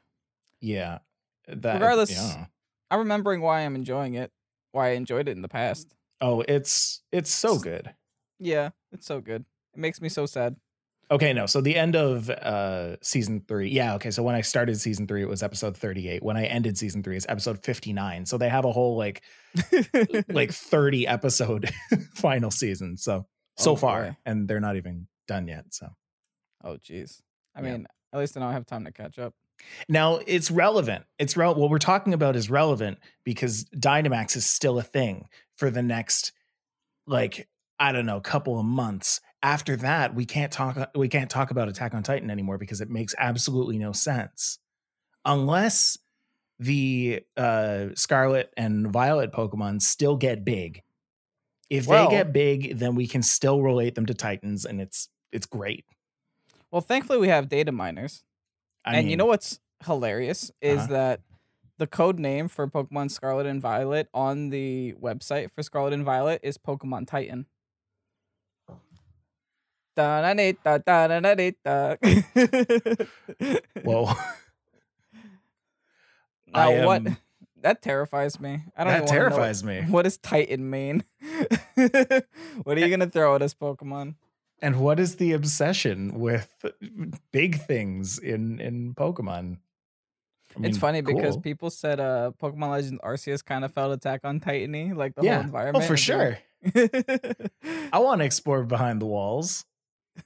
Yeah. 0.60 0.99
That, 1.46 1.75
Regardless, 1.75 2.10
yeah. 2.10 2.46
I'm 2.90 2.99
remembering 3.00 3.40
why 3.40 3.60
I'm 3.62 3.75
enjoying 3.75 4.14
it, 4.14 4.31
why 4.72 4.88
I 4.88 4.90
enjoyed 4.93 5.28
it 5.28 5.32
in 5.32 5.43
the 5.43 5.49
past. 5.49 5.94
Oh, 6.20 6.43
it's 6.46 7.02
it's 7.12 7.31
so 7.31 7.55
S- 7.56 7.62
good. 7.62 7.94
Yeah, 8.38 8.70
it's 8.93 9.06
so 9.06 9.20
good. 9.20 9.44
It 9.75 9.78
makes 9.81 10.00
me 10.00 10.08
so 10.08 10.26
sad. 10.26 10.56
Okay, 11.10 11.32
no. 11.32 11.46
So 11.46 11.62
the 11.62 11.75
end 11.76 11.96
of 11.96 12.28
uh 12.28 12.96
season 13.00 13.43
three. 13.49 13.70
Yeah, 13.70 13.94
okay. 13.94 14.10
So 14.10 14.22
when 14.22 14.34
I 14.34 14.43
started 14.43 14.78
season 14.78 15.06
three, 15.06 15.22
it 15.22 15.28
was 15.28 15.43
episode 15.43 15.75
38. 15.76 16.22
When 16.22 16.37
I 16.37 16.44
ended 16.44 16.76
season 16.76 17.02
three, 17.02 17.16
it's 17.16 17.25
episode 17.28 17.62
59. 17.64 18.26
So 18.26 18.37
they 18.37 18.49
have 18.50 18.66
a 18.66 18.72
whole 18.72 18.96
like 18.99 19.22
like 20.28 20.50
30 20.52 21.06
episode 21.06 21.70
final 22.14 22.50
season. 22.50 22.96
So 22.99 23.26
so 23.56 23.72
Oh, 23.72 23.76
far. 23.76 24.02
boy. 24.05 24.16
And 24.26 24.46
they're 24.49 24.60
not 24.60 24.76
even 24.76 25.06
done 25.26 25.49
yet. 25.49 25.66
So 25.70 25.88
oh, 26.62 26.75
jeez. 26.76 27.20
I 27.55 27.62
Yeah. 27.62 27.70
mean, 27.72 27.87
at 28.12 28.19
least 28.19 28.37
I 28.37 28.40
don't 28.40 28.52
have 28.52 28.66
time 28.66 28.84
to 28.84 28.93
catch 28.93 29.19
up. 29.19 29.34
Now 29.88 30.20
it's 30.26 30.50
relevant. 30.50 31.05
It's 31.19 31.37
rel 31.37 31.55
what 31.55 31.70
we're 31.70 31.78
talking 31.78 32.14
about 32.14 32.37
is 32.37 32.50
relevant 32.50 32.99
because 33.25 33.64
Dynamax 33.76 34.37
is 34.37 34.46
still 34.46 34.78
a 34.78 34.82
thing 34.82 35.26
for 35.56 35.70
the 35.70 35.82
next 35.82 36.32
like, 37.06 37.49
I 37.78 37.93
don't 37.93 38.06
know, 38.06 38.20
couple 38.20 38.58
of 38.58 38.65
months. 38.67 39.20
After 39.43 39.77
that, 39.77 40.15
we 40.15 40.24
can't 40.27 40.53
talk 40.53 40.91
we 40.94 41.08
can't 41.08 41.31
talk 41.31 41.50
about 41.50 41.69
Attack 41.69 41.94
on 41.94 42.03
Titan 42.03 42.31
anymore 42.31 42.58
because 42.58 42.81
it 42.81 42.91
makes 42.91 43.15
absolutely 43.19 43.79
no 43.79 43.93
sense. 43.93 44.58
Unless 45.24 45.98
the 46.58 47.22
uh 47.36 47.86
Scarlet 47.94 48.53
and 48.56 48.88
Violet 48.93 49.32
Pokemon 49.32 49.81
still 49.81 50.17
get 50.17 50.44
big. 50.44 50.82
If 51.70 51.86
Well- 51.86 52.08
they 52.08 52.17
get 52.17 52.32
big, 52.32 52.79
then 52.79 52.94
we 52.94 53.06
can 53.06 53.22
still 53.22 53.62
relate 53.62 53.94
them 53.94 54.06
to 54.06 54.15
Titans 54.15 54.65
and 54.65 54.81
it's 54.81 55.08
it's 55.31 55.46
great. 55.46 55.84
Well, 56.70 56.81
thankfully 56.81 57.19
we 57.19 57.29
have 57.29 57.48
data 57.48 57.70
miners. 57.72 58.24
I 58.88 58.96
and 58.96 59.10
you 59.10 59.16
know 59.16 59.26
what's 59.26 59.60
hilarious 59.84 60.50
is 60.62 60.78
Uh-huh. 60.78 60.86
that 60.92 61.20
the 61.78 61.86
code 61.86 62.18
name 62.18 62.48
for 62.48 62.66
Pokemon 62.66 63.10
Scarlet 63.10 63.46
and 63.46 63.60
Violet 63.62 64.08
on 64.14 64.50
the 64.50 64.94
website 65.00 65.50
for 65.52 65.62
Scarlet 65.62 65.92
and 65.92 66.04
Violet 66.04 66.40
is 66.42 66.58
Pokemon 66.58 67.06
Titan. 67.06 67.46
Whoa. 73.84 74.10
Now 76.50 76.70
I 76.70 76.86
what? 76.86 77.06
am- 77.06 77.16
That 77.60 77.82
terrifies 77.82 78.40
me. 78.40 78.62
I 78.76 78.84
don't 78.84 78.92
that 78.92 79.02
even 79.02 79.04
wanna 79.04 79.04
know 79.04 79.06
terrifies 79.36 79.64
me. 79.64 79.80
What 79.82 80.04
does 80.04 80.16
Titan 80.16 80.70
mean? 80.70 81.04
what 82.62 82.78
are 82.78 82.80
you 82.80 82.88
gonna 82.88 83.10
throw 83.10 83.34
at 83.34 83.42
us, 83.42 83.52
Pokemon? 83.52 84.14
And 84.60 84.81
what 84.81 84.98
is 84.98 85.17
the 85.17 85.32
obsession 85.32 86.19
with 86.19 86.65
big 87.32 87.60
things 87.60 88.19
in 88.19 88.60
in 88.60 88.94
Pokemon? 88.94 89.58
I 90.56 90.60
it's 90.60 90.60
mean, 90.60 90.74
funny 90.74 91.00
because 91.00 91.36
people 91.36 91.70
said 91.70 92.00
uh 92.00 92.32
Pokemon 92.41 92.70
Legends 92.70 93.00
Arceus 93.03 93.44
kind 93.44 93.65
of 93.65 93.72
felt 93.72 93.93
Attack 93.93 94.20
on 94.24 94.41
Titany, 94.41 94.94
like 94.96 95.15
the 95.15 95.22
yeah, 95.22 95.36
whole 95.36 95.44
environment. 95.44 95.84
oh 95.84 95.86
for 95.88 95.96
sure. 95.96 96.38
I 96.74 97.98
want 97.98 98.20
to 98.20 98.24
explore 98.24 98.65
behind 98.65 99.00
the 99.00 99.06
walls. 99.06 99.65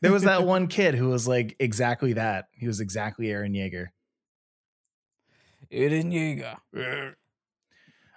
There 0.00 0.12
was 0.12 0.22
that 0.22 0.44
one 0.44 0.66
kid 0.68 0.94
who 0.94 1.08
was 1.08 1.28
like 1.28 1.56
exactly 1.58 2.14
that. 2.14 2.46
He 2.52 2.66
was 2.66 2.80
exactly 2.80 3.30
Aaron 3.30 3.52
Yeager. 3.52 3.88
Eren 5.70 6.12
Yeager. 6.74 7.14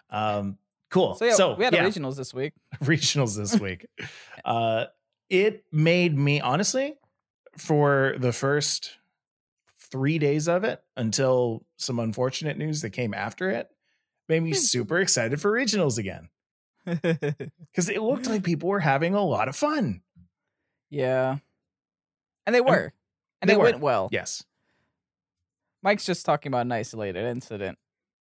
Um, 0.09 0.57
cool. 0.89 1.15
So 1.15 1.25
yeah, 1.25 1.33
so, 1.33 1.55
we 1.55 1.63
had 1.63 1.73
yeah, 1.73 1.83
originals 1.83 2.17
this 2.17 2.33
week. 2.33 2.53
regionals 2.83 3.37
this 3.37 3.59
week. 3.59 3.85
uh, 4.45 4.85
it 5.29 5.65
made 5.71 6.17
me 6.17 6.41
honestly 6.41 6.95
for 7.57 8.15
the 8.19 8.33
first 8.33 8.97
three 9.79 10.19
days 10.19 10.47
of 10.47 10.63
it 10.63 10.83
until 10.97 11.65
some 11.77 11.99
unfortunate 11.99 12.57
news 12.57 12.81
that 12.81 12.89
came 12.89 13.13
after 13.13 13.49
it 13.49 13.69
made 14.27 14.41
me 14.41 14.51
hmm. 14.51 14.55
super 14.55 14.99
excited 14.99 15.39
for 15.39 15.51
regionals 15.51 15.97
again 15.97 16.29
because 16.85 17.89
it 17.89 18.01
looked 18.01 18.27
like 18.27 18.43
people 18.43 18.69
were 18.69 18.79
having 18.79 19.15
a 19.15 19.23
lot 19.23 19.47
of 19.47 19.55
fun. 19.55 20.01
yeah, 20.89 21.37
and 22.45 22.53
they 22.53 22.61
were, 22.61 22.93
and 23.41 23.49
they 23.49 23.55
it 23.55 23.57
were. 23.57 23.63
went 23.63 23.79
well. 23.79 24.07
Yes, 24.11 24.43
Mike's 25.81 26.05
just 26.05 26.25
talking 26.25 26.51
about 26.51 26.65
an 26.67 26.71
isolated 26.71 27.25
incident. 27.25 27.79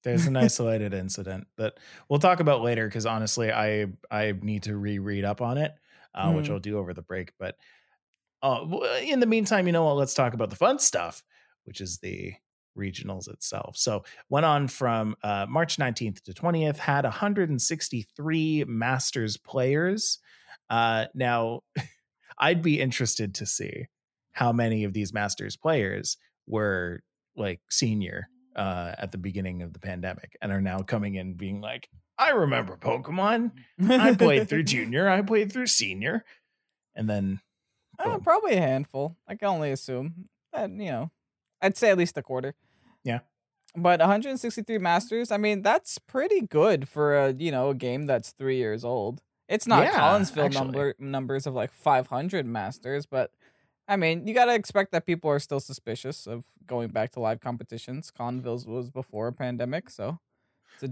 there's 0.04 0.26
an 0.26 0.36
isolated 0.38 0.94
incident 0.94 1.46
that 1.58 1.78
we'll 2.10 2.20
talk 2.20 2.40
about 2.40 2.64
later 2.64 2.88
because 2.88 3.06
honestly, 3.06 3.52
I 3.52 3.88
I 4.10 4.34
need 4.42 4.64
to 4.64 4.76
reread 4.76 5.24
up 5.24 5.40
on 5.40 5.60
it, 5.60 5.76
uh, 6.18 6.34
which 6.34 6.48
Mhm. 6.48 6.54
I'll 6.54 6.60
do 6.60 6.78
over 6.78 6.94
the 6.94 7.02
break. 7.02 7.32
But 7.40 7.56
uh, 8.42 8.66
in 9.02 9.20
the 9.20 9.26
meantime, 9.26 9.68
you 9.68 9.74
know 9.74 9.86
what? 9.86 9.96
Let's 9.98 10.14
talk 10.14 10.34
about 10.34 10.50
the 10.50 10.56
fun 10.56 10.80
stuff, 10.80 11.24
which 11.64 11.80
is 11.82 12.00
the 12.00 12.34
regionals 12.78 13.28
itself. 13.32 13.76
So 13.78 14.04
went 14.30 14.46
on 14.46 14.68
from 14.68 15.16
uh, 15.24 15.46
March 15.50 15.78
19th 15.78 16.22
to 16.24 16.34
20th, 16.34 16.78
had 16.78 17.06
163 17.06 18.66
Masters 18.68 19.38
players. 19.38 20.20
Uh, 20.70 21.06
now, 21.14 21.62
I'd 22.38 22.62
be 22.62 22.80
interested 22.80 23.36
to 23.36 23.46
see 23.46 23.88
how 24.32 24.52
many 24.52 24.84
of 24.84 24.94
these 24.94 25.14
Masters 25.14 25.58
players 25.58 26.18
were 26.46 27.02
like 27.36 27.62
senior 27.70 28.30
uh, 28.56 28.94
at 28.98 29.12
the 29.12 29.18
beginning 29.18 29.62
of 29.64 29.74
the 29.74 29.80
pandemic 29.80 30.38
and 30.42 30.52
are 30.52 30.62
now 30.62 30.80
coming 30.80 31.16
in 31.16 31.34
being 31.34 31.62
like, 31.62 31.90
I 32.20 32.30
remember 32.32 32.76
Pokemon. 32.78 33.52
I 33.90 34.16
played 34.16 34.50
through 34.50 34.64
junior, 34.64 35.08
I 35.08 35.22
played 35.22 35.52
through 35.52 35.68
senior. 35.68 36.26
And 36.96 37.10
then 37.10 37.40
Uh, 38.00 38.18
probably 38.20 38.56
a 38.56 38.62
handful. 38.62 39.16
I 39.28 39.36
can 39.36 39.48
only 39.50 39.72
assume. 39.72 40.30
And 40.54 40.82
you 40.84 40.92
know, 40.92 41.12
I'd 41.62 41.78
say 41.78 41.90
at 41.92 41.98
least 41.98 42.18
a 42.18 42.24
quarter. 42.24 42.56
Yeah. 43.04 43.20
But 43.76 44.00
163 44.00 44.78
masters, 44.80 45.32
I 45.32 45.38
mean, 45.38 45.62
that's 45.62 46.00
pretty 46.00 46.42
good 46.42 46.88
for 46.90 47.16
a 47.16 47.34
you 47.34 47.52
know 47.52 47.70
a 47.70 47.76
game 47.76 48.06
that's 48.08 48.32
three 48.32 48.58
years 48.58 48.84
old. 48.84 49.22
It's 49.48 49.68
not 49.68 49.84
Yeah, 49.84 50.00
Collinsville 50.00 50.46
actually. 50.46 50.60
number 50.66 50.96
numbers 51.00 51.46
of 51.48 51.54
like 51.54 51.72
500 51.72 52.46
masters, 52.46 53.06
but 53.06 53.32
I 53.88 53.96
mean, 53.96 54.28
you 54.28 54.34
gotta 54.34 54.54
expect 54.56 54.92
that 54.92 55.06
people 55.06 55.30
are 55.30 55.40
still 55.40 55.60
suspicious 55.60 56.26
of 56.28 56.46
going 56.66 56.90
back 56.90 57.12
to 57.12 57.20
live 57.20 57.40
competitions. 57.40 58.12
Collinsville 58.18 58.66
was 58.68 58.90
before 58.90 59.28
a 59.28 59.34
pandemic, 59.34 59.90
so 59.90 60.20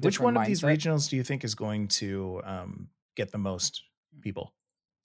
which 0.01 0.19
one 0.19 0.35
of 0.37 0.45
these 0.47 0.61
mindset. 0.61 0.77
regionals 0.77 1.09
do 1.09 1.15
you 1.15 1.23
think 1.23 1.43
is 1.43 1.55
going 1.55 1.87
to 1.87 2.41
um, 2.43 2.89
get 3.15 3.31
the 3.31 3.37
most 3.37 3.83
people? 4.21 4.53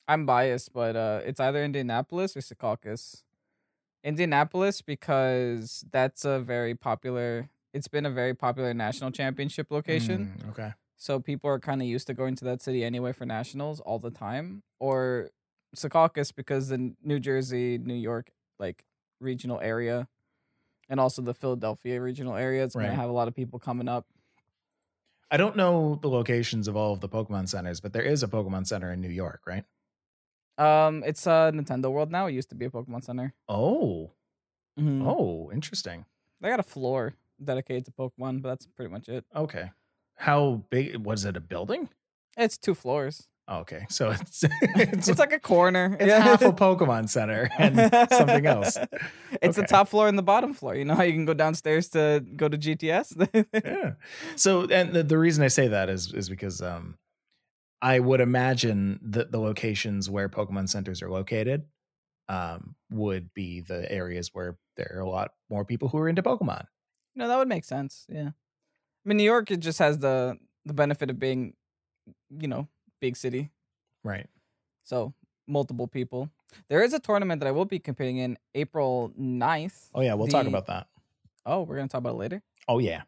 I'm 0.09 0.27
biased, 0.27 0.73
but 0.73 0.97
uh, 0.97 1.21
it's 1.25 1.39
either 1.41 1.63
Indianapolis 1.63 2.37
or 2.37 2.41
Secaucus. 2.41 3.23
Indianapolis 4.03 4.81
because 4.83 5.85
that's 5.91 6.25
a 6.25 6.41
very 6.41 6.75
popular. 6.75 7.51
It's 7.73 7.89
been 7.89 8.07
a 8.07 8.11
very 8.11 8.35
popular 8.35 8.75
national 8.75 9.11
championship 9.13 9.71
location, 9.71 10.33
Mm, 10.43 10.49
okay. 10.51 10.73
so 10.97 11.21
people 11.21 11.49
are 11.51 11.61
kind 11.61 11.81
of 11.81 11.87
used 11.87 12.07
to 12.09 12.15
going 12.15 12.35
to 12.37 12.45
that 12.47 12.61
city 12.63 12.83
anyway 12.83 13.13
for 13.13 13.25
nationals 13.27 13.79
all 13.81 13.99
the 13.99 14.11
time. 14.11 14.63
Or 14.81 15.31
Secaucus 15.77 16.35
because 16.35 16.69
the 16.69 16.95
New 17.05 17.21
Jersey, 17.21 17.79
New 17.79 17.95
York, 17.95 18.33
like 18.59 18.85
regional 19.21 19.61
area, 19.61 20.09
and 20.89 20.99
also 20.99 21.23
the 21.23 21.35
Philadelphia 21.35 22.01
regional 22.01 22.35
area. 22.35 22.65
It's 22.65 22.75
Right. 22.75 22.87
gonna 22.87 22.97
have 22.97 23.11
a 23.11 23.13
lot 23.13 23.29
of 23.29 23.35
people 23.37 23.59
coming 23.61 23.87
up. 23.89 24.07
I 25.31 25.37
don't 25.37 25.57
know 25.57 25.97
the 26.03 26.09
locations 26.09 26.67
of 26.69 26.77
all 26.77 26.93
of 26.93 27.01
the 27.01 27.09
Pokemon 27.09 27.49
centers, 27.49 27.81
but 27.81 27.93
there 27.93 28.03
is 28.03 28.23
a 28.23 28.29
Pokemon 28.29 28.67
center 28.67 28.93
in 28.93 29.01
New 29.01 29.09
York, 29.11 29.43
right? 29.47 29.65
Um, 30.59 31.03
it's 31.07 31.27
uh 31.27 31.51
Nintendo 31.53 31.91
World 31.91 32.11
now. 32.11 32.27
It 32.27 32.33
used 32.33 32.51
to 32.51 32.55
be 32.55 32.67
a 32.67 32.71
Pokemon 32.71 33.05
Center. 33.05 33.33
Oh, 33.49 34.13
Mhm. 34.79 35.07
oh, 35.07 35.51
interesting. 35.53 36.05
They 36.41 36.49
got 36.51 36.61
a 36.61 36.65
floor 36.65 37.15
dedicated 37.43 37.87
to 37.87 37.93
Pokemon, 37.93 38.43
but 38.43 38.51
that's 38.51 38.67
pretty 38.67 38.91
much 38.91 39.09
it. 39.09 39.25
Okay. 39.35 39.71
How 40.17 40.65
big 40.71 40.97
was 40.99 41.25
it? 41.25 41.37
A 41.37 41.41
building? 41.41 41.89
It's 42.37 42.59
two 42.59 42.75
floors. 42.75 43.29
Oh, 43.53 43.59
okay, 43.59 43.85
so 43.89 44.11
it's 44.13 44.45
it's, 44.63 45.09
It's 45.09 45.19
like 45.19 45.33
a 45.33 45.41
corner. 45.41 45.97
it's 45.99 46.13
half 46.13 46.43
a 46.43 46.53
Pokemon 46.53 47.09
center 47.09 47.51
and 47.59 47.77
something 48.13 48.47
else. 48.47 48.79
It's 49.43 49.57
the 49.57 49.65
top 49.65 49.89
floor 49.89 50.07
and 50.07 50.17
the 50.17 50.23
bottom 50.23 50.55
floor. 50.55 50.75
You 50.75 50.85
know 50.85 50.95
how 50.95 51.03
you 51.03 51.13
can 51.13 51.25
go 51.25 51.35
downstairs 51.35 51.89
to 51.91 52.25
go 52.37 52.49
to 52.49 52.57
GTS? 52.57 53.47
yeah. 53.65 53.93
So, 54.37 54.67
and 54.69 54.93
the, 54.93 55.03
the 55.03 55.19
reason 55.19 55.43
I 55.45 55.49
say 55.49 55.69
that 55.69 55.89
is 55.89 56.13
is 56.15 56.29
because 56.29 56.63
um, 56.63 56.97
I 57.83 57.99
would 57.99 58.21
imagine 58.21 59.01
that 59.03 59.33
the 59.33 59.41
locations 59.41 60.09
where 60.09 60.29
Pokemon 60.29 60.69
centers 60.69 61.03
are 61.03 61.11
located 61.11 61.65
um, 62.29 62.77
would 62.91 63.33
be 63.35 63.61
the 63.63 63.91
areas 63.91 64.31
where 64.33 64.59
there 64.77 64.93
are 64.95 65.01
a 65.01 65.09
lot 65.09 65.33
more 65.49 65.65
people 65.65 65.89
who 65.89 65.99
are 65.99 66.09
into 66.09 66.23
Pokemon. 66.23 66.65
no, 67.17 67.27
that 67.27 67.39
would 67.39 67.49
make 67.49 67.65
sense. 67.65 68.07
Yeah. 68.09 68.29
I 68.29 69.09
mean, 69.09 69.17
New 69.17 69.25
York, 69.25 69.51
it 69.51 69.61
just 69.61 69.79
has 69.81 69.99
the 69.99 70.37
the 70.67 70.75
benefit 70.75 71.11
of 71.11 71.19
being, 71.19 71.55
you 72.29 72.47
know, 72.47 72.69
big 73.01 73.17
city. 73.17 73.51
Right. 74.05 74.27
So 74.85 75.13
multiple 75.47 75.89
people. 75.89 76.31
There 76.69 76.83
is 76.83 76.93
a 76.95 76.99
tournament 76.99 77.41
that 77.41 77.47
I 77.47 77.53
will 77.53 77.65
be 77.65 77.79
competing 77.79 78.19
in 78.19 78.37
April 78.55 79.13
9th. 79.19 79.89
Oh 79.95 80.01
yeah, 80.01 80.15
we'll 80.15 80.29
talk 80.29 80.47
about 80.47 80.67
that. 80.67 80.89
Oh, 81.47 81.63
we're 81.63 81.77
gonna 81.77 81.89
talk 81.89 82.01
about 82.01 82.15
it 82.15 82.19
later. 82.19 82.43
Oh 82.69 82.79
yeah. 82.79 83.03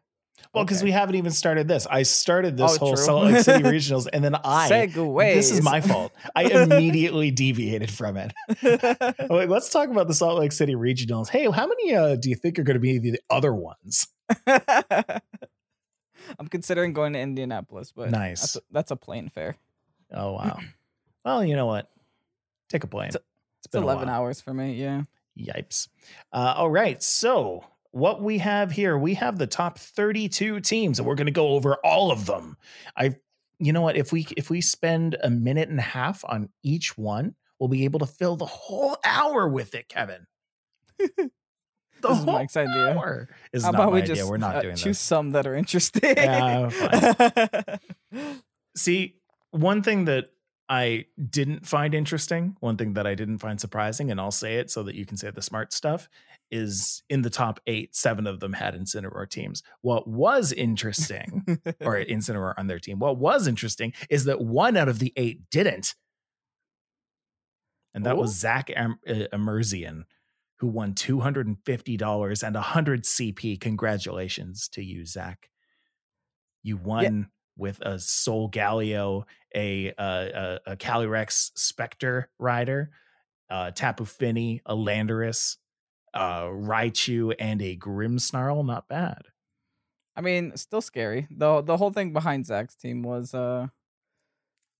Well, 0.53 0.65
because 0.65 0.79
Okay. 0.79 0.85
we 0.85 0.91
haven't 0.91 1.15
even 1.15 1.31
started 1.31 1.67
this. 1.67 1.85
I 1.87 2.03
started 2.03 2.57
this 2.57 2.75
Oh, 2.75 2.77
whole 2.79 2.95
true. 2.95 3.05
Salt 3.05 3.23
Lake 3.25 3.43
City 3.43 3.63
regionals, 3.63 4.07
and 4.11 4.23
then 4.23 4.35
I. 4.43 4.67
Segways. 4.69 5.35
This 5.35 5.51
is 5.51 5.61
my 5.61 5.79
fault. 5.79 6.11
I 6.35 6.43
immediately 6.63 7.31
deviated 7.31 7.91
from 7.91 8.17
it. 8.17 8.33
Like, 9.29 9.49
let's 9.49 9.69
talk 9.69 9.89
about 9.89 10.07
the 10.07 10.13
Salt 10.13 10.39
Lake 10.39 10.51
City 10.51 10.75
regionals. 10.75 11.29
Hey, 11.29 11.49
how 11.49 11.67
many 11.67 11.95
uh, 11.95 12.15
do 12.15 12.29
you 12.29 12.35
think 12.35 12.59
are 12.59 12.63
going 12.63 12.75
to 12.75 12.79
be 12.79 12.97
the 12.97 13.19
other 13.29 13.53
ones? 13.53 14.07
I'm 14.47 15.21
considering 16.49 16.93
going 16.93 17.13
to 17.13 17.19
Indianapolis, 17.19 17.91
but 17.95 18.09
Nice. 18.11 18.41
That's 18.41 18.55
a, 18.55 18.59
that's 18.71 18.91
a 18.91 18.95
plane 18.95 19.29
fare. 19.29 19.55
Oh 20.13 20.33
wow. 20.37 20.59
well, 21.25 21.43
you 21.45 21.55
know 21.55 21.65
what? 21.65 21.89
Take 22.69 22.83
a 22.83 22.87
plane. 22.87 23.09
It's- 23.09 23.23
it's 23.59 23.67
been 23.71 23.83
11 23.83 24.09
hours 24.09 24.41
for 24.41 24.53
me. 24.53 24.73
Yeah. 24.73 25.03
Yipes. 25.39 25.87
Uh, 26.33 26.53
all 26.57 26.69
right. 26.69 27.01
So 27.01 27.63
what 27.91 28.21
we 28.21 28.39
have 28.39 28.71
here, 28.73 28.97
we 28.97 29.13
have 29.13 29.37
the 29.37 29.47
top 29.47 29.79
32 29.79 30.59
teams, 30.59 30.99
and 30.99 31.07
we're 31.07 31.15
going 31.15 31.27
to 31.27 31.31
go 31.31 31.47
over 31.49 31.77
all 31.83 32.11
of 32.11 32.25
them. 32.25 32.57
I, 32.97 33.15
you 33.59 33.71
know 33.71 33.79
what? 33.81 33.95
If 33.95 34.11
we 34.11 34.27
if 34.35 34.49
we 34.49 34.59
spend 34.59 35.15
a 35.23 35.29
minute 35.29 35.69
and 35.69 35.79
a 35.79 35.83
half 35.83 36.25
on 36.27 36.49
each 36.61 36.97
one, 36.97 37.35
we'll 37.57 37.69
be 37.69 37.85
able 37.85 37.99
to 37.99 38.05
fill 38.05 38.35
the 38.35 38.45
whole 38.45 38.97
hour 39.05 39.47
with 39.47 39.73
it, 39.75 39.87
Kevin. 39.87 40.27
the 40.99 41.07
This 42.01 42.11
is 42.11 42.17
whole 42.17 42.33
Mike's 42.33 42.57
idea. 42.57 42.93
hour 42.97 43.29
is 43.53 43.63
How 43.63 43.71
not 43.71 43.79
about 43.79 43.89
my 43.91 43.95
we 43.95 44.01
idea. 44.01 44.15
just 44.15 44.29
We're 44.29 44.35
not 44.37 44.57
uh, 44.57 44.61
doing 44.61 44.75
choose 44.75 44.83
this. 44.97 44.99
some 44.99 45.31
that 45.31 45.47
are 45.47 45.55
interesting? 45.55 46.15
Yeah, 46.17 47.77
See, 48.75 49.15
one 49.53 49.81
thing 49.83 50.05
that 50.05 50.31
I 50.69 51.05
didn't 51.29 51.65
find 51.67 51.93
interesting, 51.93 52.55
one 52.59 52.77
thing 52.77 52.93
that 52.93 53.05
I 53.05 53.15
didn't 53.15 53.39
find 53.39 53.59
surprising, 53.59 54.11
and 54.11 54.19
I'll 54.19 54.31
say 54.31 54.55
it 54.55 54.71
so 54.71 54.83
that 54.83 54.95
you 54.95 55.05
can 55.05 55.17
say 55.17 55.29
the 55.29 55.41
smart 55.41 55.73
stuff, 55.73 56.07
is 56.51 57.03
in 57.09 57.21
the 57.21 57.29
top 57.29 57.59
eight, 57.67 57.95
seven 57.95 58.27
of 58.27 58.39
them 58.39 58.53
had 58.53 58.73
Incineroar 58.73 59.29
teams. 59.29 59.61
What 59.81 60.07
was 60.07 60.51
interesting, 60.51 61.43
or 61.81 61.97
Incineroar 62.03 62.53
on 62.57 62.67
their 62.67 62.79
team, 62.79 62.99
what 62.99 63.17
was 63.17 63.47
interesting 63.47 63.93
is 64.09 64.25
that 64.25 64.41
one 64.41 64.77
out 64.77 64.89
of 64.89 64.99
the 64.99 65.13
eight 65.15 65.49
didn't. 65.49 65.95
And 67.93 68.05
that 68.05 68.17
was 68.17 68.31
Oh. 68.31 68.33
Zach 68.33 68.71
Am- 68.75 68.99
uh, 69.07 69.27
Emerzian, 69.33 70.03
who 70.59 70.67
won 70.67 70.93
$250 70.93 72.43
and 72.43 72.55
100 72.55 73.03
CP. 73.03 73.59
Congratulations 73.59 74.67
to 74.69 74.83
you, 74.83 75.05
Zach. 75.05 75.49
You 76.63 76.77
won 76.77 77.29
with 77.57 77.79
a 77.81 77.95
Solgaleo, 77.95 79.23
a 79.55 79.91
uh, 79.97 80.59
a, 80.65 80.71
a 80.71 80.77
Calyrex 80.77 81.51
Spectre 81.55 82.29
rider, 82.39 82.91
uh, 83.49 83.71
Tapu 83.71 84.05
Fini, 84.05 84.61
a 84.65 84.75
Landorus, 84.75 85.57
uh, 86.13 86.43
Raichu, 86.43 87.33
and 87.39 87.61
a 87.61 87.77
Grimmsnarl. 87.77 88.65
Not 88.65 88.87
bad. 88.87 89.23
I 90.15 90.21
mean, 90.21 90.55
still 90.57 90.81
scary. 90.81 91.27
The 91.31 91.61
the 91.61 91.77
whole 91.77 91.91
thing 91.91 92.13
behind 92.13 92.45
Zach's 92.45 92.75
team 92.75 93.01
was 93.03 93.33
uh 93.33 93.67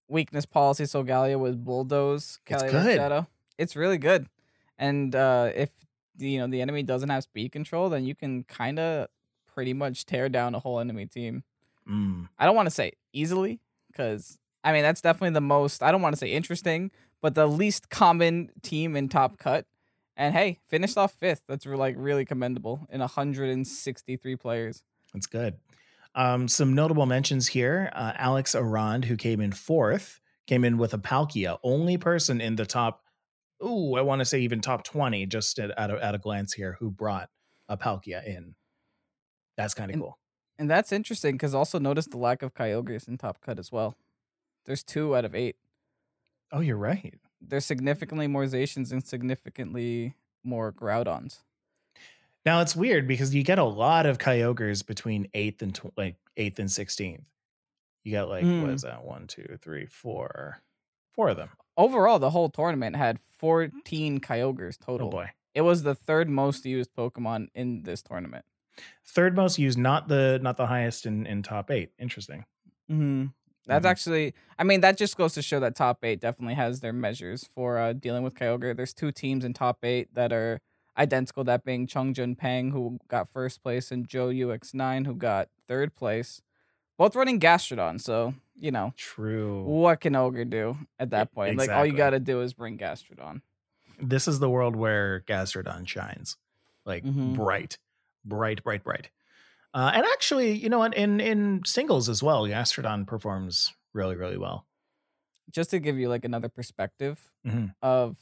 weakness 0.07 0.45
policy. 0.45 0.85
So 0.85 1.03
Gallia 1.03 1.37
was 1.37 1.55
bulldoze. 1.55 2.39
It's 2.47 2.63
Calyrex 2.63 2.71
good. 2.71 2.97
Shadow. 2.97 3.27
It's 3.57 3.75
really 3.75 3.97
good. 3.97 4.27
And 4.77 5.15
uh 5.15 5.51
if 5.55 5.71
you 6.17 6.37
know 6.37 6.47
the 6.47 6.61
enemy 6.61 6.83
doesn't 6.83 7.09
have 7.09 7.23
speed 7.23 7.51
control, 7.51 7.89
then 7.89 8.05
you 8.05 8.15
can 8.15 8.43
kind 8.43 8.77
of 8.79 9.07
pretty 9.53 9.73
much 9.73 10.05
tear 10.05 10.29
down 10.29 10.55
a 10.55 10.59
whole 10.59 10.79
enemy 10.79 11.05
team. 11.05 11.43
Mm, 11.89 12.29
I 12.37 12.45
don't 12.45 12.55
want 12.55 12.67
to 12.67 12.71
say 12.71 12.93
easily 13.11 13.59
because 13.91 14.37
I 14.63 14.71
mean 14.71 14.83
that's 14.83 15.01
definitely 15.01 15.33
the 15.33 15.41
most. 15.41 15.83
I 15.83 15.91
don't 15.91 16.01
want 16.01 16.13
to 16.13 16.19
say 16.19 16.31
interesting, 16.31 16.91
but 17.21 17.35
the 17.35 17.47
least 17.47 17.89
common 17.89 18.51
team 18.61 18.95
in 18.95 19.09
top 19.09 19.37
cut. 19.37 19.65
And 20.15 20.35
hey, 20.35 20.59
finished 20.67 20.97
off 20.97 21.13
fifth. 21.13 21.41
That's 21.47 21.65
like 21.65 21.95
really 21.97 22.23
commendable 22.23 22.85
in 22.91 22.99
163 22.99 24.35
players. 24.35 24.83
that's 25.11 25.25
good. 25.25 25.55
Um, 26.15 26.47
some 26.47 26.73
notable 26.73 27.07
mentions 27.07 27.47
here: 27.47 27.89
uh, 27.93 28.13
Alex 28.15 28.53
Arand, 28.53 29.05
who 29.05 29.17
came 29.17 29.41
in 29.41 29.51
fourth, 29.51 30.19
came 30.45 30.63
in 30.63 30.77
with 30.77 30.93
a 30.93 30.99
Palkia, 30.99 31.57
only 31.63 31.97
person 31.97 32.39
in 32.39 32.55
the 32.55 32.65
top. 32.65 33.01
Ooh, 33.63 33.95
I 33.95 34.01
want 34.01 34.19
to 34.19 34.25
say 34.25 34.41
even 34.41 34.61
top 34.61 34.83
twenty, 34.83 35.25
just 35.25 35.57
at, 35.57 35.71
at, 35.77 35.89
a, 35.89 36.03
at 36.03 36.13
a 36.13 36.19
glance 36.19 36.53
here, 36.53 36.77
who 36.79 36.91
brought 36.91 37.29
a 37.67 37.77
Palkia 37.77 38.23
in. 38.25 38.53
That's 39.57 39.73
kind 39.73 39.91
of 39.91 39.99
cool. 39.99 40.19
And 40.59 40.69
that's 40.69 40.91
interesting 40.91 41.33
because 41.33 41.55
also 41.55 41.79
notice 41.79 42.05
the 42.07 42.17
lack 42.17 42.41
of 42.43 42.53
Kyogres 42.53 43.07
in 43.07 43.17
top 43.17 43.41
cut 43.41 43.57
as 43.59 43.71
well. 43.71 43.95
There's 44.65 44.83
two 44.83 45.15
out 45.15 45.25
of 45.25 45.33
eight. 45.35 45.55
Oh, 46.51 46.59
you're 46.59 46.77
right. 46.77 47.15
There's 47.41 47.65
significantly 47.65 48.27
more 48.27 48.43
Zacians 48.45 48.91
and 48.91 49.05
significantly 49.05 50.13
more 50.43 50.71
Groudons. 50.71 51.39
Now 52.45 52.61
it's 52.61 52.75
weird 52.75 53.07
because 53.07 53.33
you 53.33 53.43
get 53.43 53.57
a 53.59 53.63
lot 53.63 54.05
of 54.05 54.17
Kyogres 54.17 54.85
between 54.85 55.27
eighth 55.33 55.61
and 55.61 55.73
tw- 55.73 55.97
like 55.97 56.15
eighth 56.37 56.59
and 56.59 56.69
sixteenth. 56.71 57.23
You 58.03 58.11
got 58.11 58.29
like 58.29 58.43
what 58.43 58.51
Mm. 58.51 58.73
is 58.73 58.81
that? 58.83 59.03
One, 59.03 59.27
two, 59.27 59.57
three, 59.61 59.85
four, 59.85 60.59
four 61.13 61.29
of 61.29 61.37
them. 61.37 61.49
Overall, 61.77 62.19
the 62.19 62.29
whole 62.29 62.49
tournament 62.49 62.95
had 62.97 63.19
14 63.39 64.19
Kyogres 64.19 64.77
Oh 64.81 64.85
total. 64.85 65.09
boy. 65.09 65.31
It 65.55 65.61
was 65.61 65.83
the 65.83 65.95
third 65.95 66.29
most 66.29 66.65
used 66.65 66.93
Pokemon 66.93 67.47
in 67.55 67.83
this 67.83 68.01
tournament. 68.03 68.45
Third 69.05 69.35
most 69.35 69.59
used, 69.59 69.77
not 69.77 70.07
the 70.07 70.39
not 70.41 70.57
the 70.57 70.67
highest 70.67 71.05
in 71.05 71.25
in 71.25 71.43
top 71.43 71.69
eight. 71.71 71.91
Interesting. 71.99 72.45
hmm 72.87 73.25
That's 73.65 73.85
Mhm. 73.85 73.89
actually, 73.89 74.33
I 74.59 74.63
mean, 74.65 74.81
that 74.81 74.97
just 74.97 75.15
goes 75.17 75.33
to 75.35 75.41
show 75.41 75.59
that 75.61 75.75
top 75.75 76.03
eight 76.03 76.19
definitely 76.19 76.55
has 76.55 76.81
their 76.81 76.91
measures 76.93 77.45
for 77.45 77.77
uh, 77.77 77.93
dealing 77.93 78.23
with 78.23 78.33
Kyogre. 78.35 78.75
There's 78.75 78.93
two 78.93 79.11
teams 79.11 79.45
in 79.45 79.53
top 79.53 79.85
eight 79.85 80.13
that 80.15 80.33
are 80.33 80.59
identical, 80.97 81.43
that 81.45 81.63
being 81.63 81.87
Chungjun 81.87 82.37
Peng, 82.37 82.71
who 82.71 82.99
got 83.07 83.29
first 83.29 83.63
place, 83.63 83.89
and 83.91 84.07
Joe 84.07 84.27
UX9, 84.29 85.05
who 85.05 85.15
got 85.15 85.49
third 85.67 85.95
place. 85.95 86.41
Both 86.97 87.15
running 87.15 87.39
Gastrodon, 87.39 88.01
so, 88.01 88.35
you 88.55 88.71
know, 88.71 88.93
True. 88.97 89.63
what 89.65 90.01
can 90.01 90.15
Ogre 90.15 90.45
do 90.45 90.77
at 90.99 91.11
that 91.11 91.31
point? 91.33 91.57
Like, 91.57 91.71
all 91.71 91.85
you 91.85 91.93
got 91.97 92.11
to 92.11 92.19
do 92.19 92.41
is 92.41 92.53
bring 92.53 92.77
Gastrodon. 92.77 93.41
This 93.99 94.27
is 94.27 94.39
the 94.39 94.49
world 94.49 94.75
where 94.75 95.21
Gastrodon 95.21 95.87
shines, 95.87 96.37
like 96.85 97.03
Mhm. 97.03 97.33
bright, 97.35 97.77
bright, 98.25 98.63
bright, 98.63 98.83
bright. 98.83 99.09
Uh, 99.73 99.91
and 99.95 100.05
actually, 100.13 100.53
you 100.53 100.69
know 100.69 100.79
what? 100.79 100.95
In 100.95 101.19
in 101.19 101.61
singles 101.65 102.09
as 102.09 102.23
well, 102.23 102.43
Gastrodon 102.43 103.07
performs 103.07 103.73
really, 103.93 104.15
really 104.15 104.37
well. 104.37 104.67
Just 105.51 105.71
to 105.71 105.79
give 105.79 105.97
you 105.97 106.09
like 106.09 106.25
another 106.25 106.49
perspective 106.49 107.31
Mhm. 107.45 107.75
of 107.81 108.17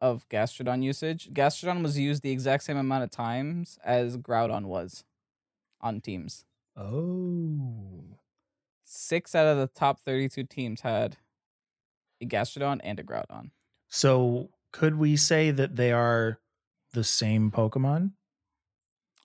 of 0.00 0.28
Gastrodon 0.28 0.82
usage, 0.82 1.30
Gastrodon 1.32 1.82
was 1.82 1.96
used 1.98 2.22
the 2.22 2.30
exact 2.30 2.64
same 2.64 2.76
amount 2.76 3.04
of 3.04 3.10
times 3.10 3.78
as 3.84 4.16
Groudon 4.16 4.64
was 4.66 5.04
on 5.80 6.00
teams. 6.00 6.44
Oh, 6.76 8.18
Six 8.84 9.34
out 9.34 9.46
of 9.46 9.58
the 9.58 9.66
top 9.66 10.00
32 10.00 10.44
teams 10.44 10.82
had 10.82 11.16
a 12.20 12.26
Gastrodon 12.26 12.80
and 12.82 12.98
a 13.00 13.04
Groudon. 13.04 13.50
so 13.88 14.50
could 14.72 14.94
we 14.96 15.16
say 15.16 15.50
that 15.50 15.76
they 15.76 15.92
are 15.92 16.40
the 16.92 17.04
same 17.04 17.50
Pokemon? 17.50 18.12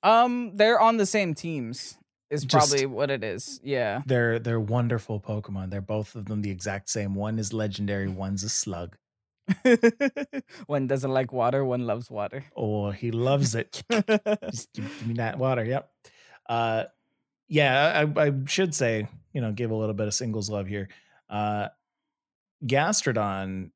Um, 0.04 0.56
they're 0.56 0.80
on 0.80 0.98
the 0.98 1.06
same 1.06 1.34
teams. 1.34 1.98
Is 2.30 2.44
Just- 2.44 2.70
probably 2.70 2.86
what 2.86 3.10
it 3.10 3.24
is. 3.24 3.60
Yeah. 3.64 4.02
They're 4.06 4.38
they're 4.38 4.60
wonderful 4.60 5.22
Pokemon. 5.22 5.70
They're 5.70 5.82
both 5.82 6.16
of 6.16 6.26
them 6.26 6.42
the 6.42 6.52
exact 6.52 6.90
same. 6.90 7.16
One 7.16 7.40
is 7.40 7.54
legendary. 7.54 8.10
One's 8.10 8.44
a 8.44 8.50
slug. 8.50 8.98
one 10.68 10.88
doesn't 10.88 11.12
like 11.12 11.32
water, 11.32 11.64
one 11.64 11.88
loves 11.88 12.12
water. 12.12 12.44
Oh, 12.56 12.92
he 12.92 13.12
loves 13.12 13.56
it. 13.56 13.82
Just 14.52 14.74
give, 14.74 15.08
me 15.08 15.14
that 15.16 15.38
water. 15.38 15.64
Yep. 15.64 15.90
Uh, 16.50 16.84
yeah, 17.48 18.06
I, 18.18 18.26
I 18.28 18.34
should 18.46 18.76
say, 18.76 19.08
you 19.34 19.42
know, 19.42 19.52
give 19.52 19.72
a 19.72 19.76
little 19.76 19.94
bit 19.94 20.08
of 20.08 20.14
singles 20.14 20.50
love 20.50 20.68
here. 20.68 20.90
Uh, 21.30 21.70
Gastrodon, 22.66 23.72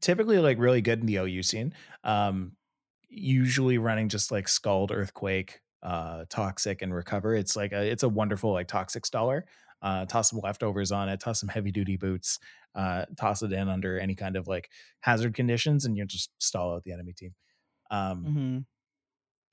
typically 0.00 0.38
like 0.38 0.58
really 0.58 0.80
good 0.80 1.00
in 1.00 1.06
the 1.06 1.16
OU 1.16 1.42
scene. 1.42 1.74
Um, 2.02 2.52
usually 3.14 3.78
running 3.78 4.08
just 4.08 4.30
like 4.30 4.48
Scald, 4.48 4.92
Earthquake, 4.92 5.60
uh, 5.82 6.24
Toxic, 6.30 6.82
and 6.82 6.94
Recover. 6.94 7.34
It's 7.34 7.56
like 7.56 7.72
a 7.72 7.82
it's 7.82 8.02
a 8.02 8.08
wonderful 8.08 8.52
like 8.52 8.68
Toxic 8.68 9.04
Staller. 9.04 9.42
Uh, 9.82 10.06
toss 10.06 10.30
some 10.30 10.40
leftovers 10.42 10.92
on 10.92 11.08
it, 11.08 11.20
toss 11.20 11.40
some 11.40 11.48
heavy 11.48 11.70
duty 11.70 11.96
boots, 11.96 12.38
uh, 12.74 13.04
toss 13.18 13.42
it 13.42 13.52
in 13.52 13.68
under 13.68 13.98
any 13.98 14.14
kind 14.14 14.36
of 14.36 14.48
like 14.48 14.70
hazard 15.00 15.34
conditions, 15.34 15.84
and 15.84 15.96
you 15.96 16.06
just 16.06 16.30
stall 16.38 16.74
out 16.74 16.82
the 16.84 16.92
enemy 16.92 17.12
team. 17.12 17.34
Um, 17.90 18.24
hmm 18.24 18.58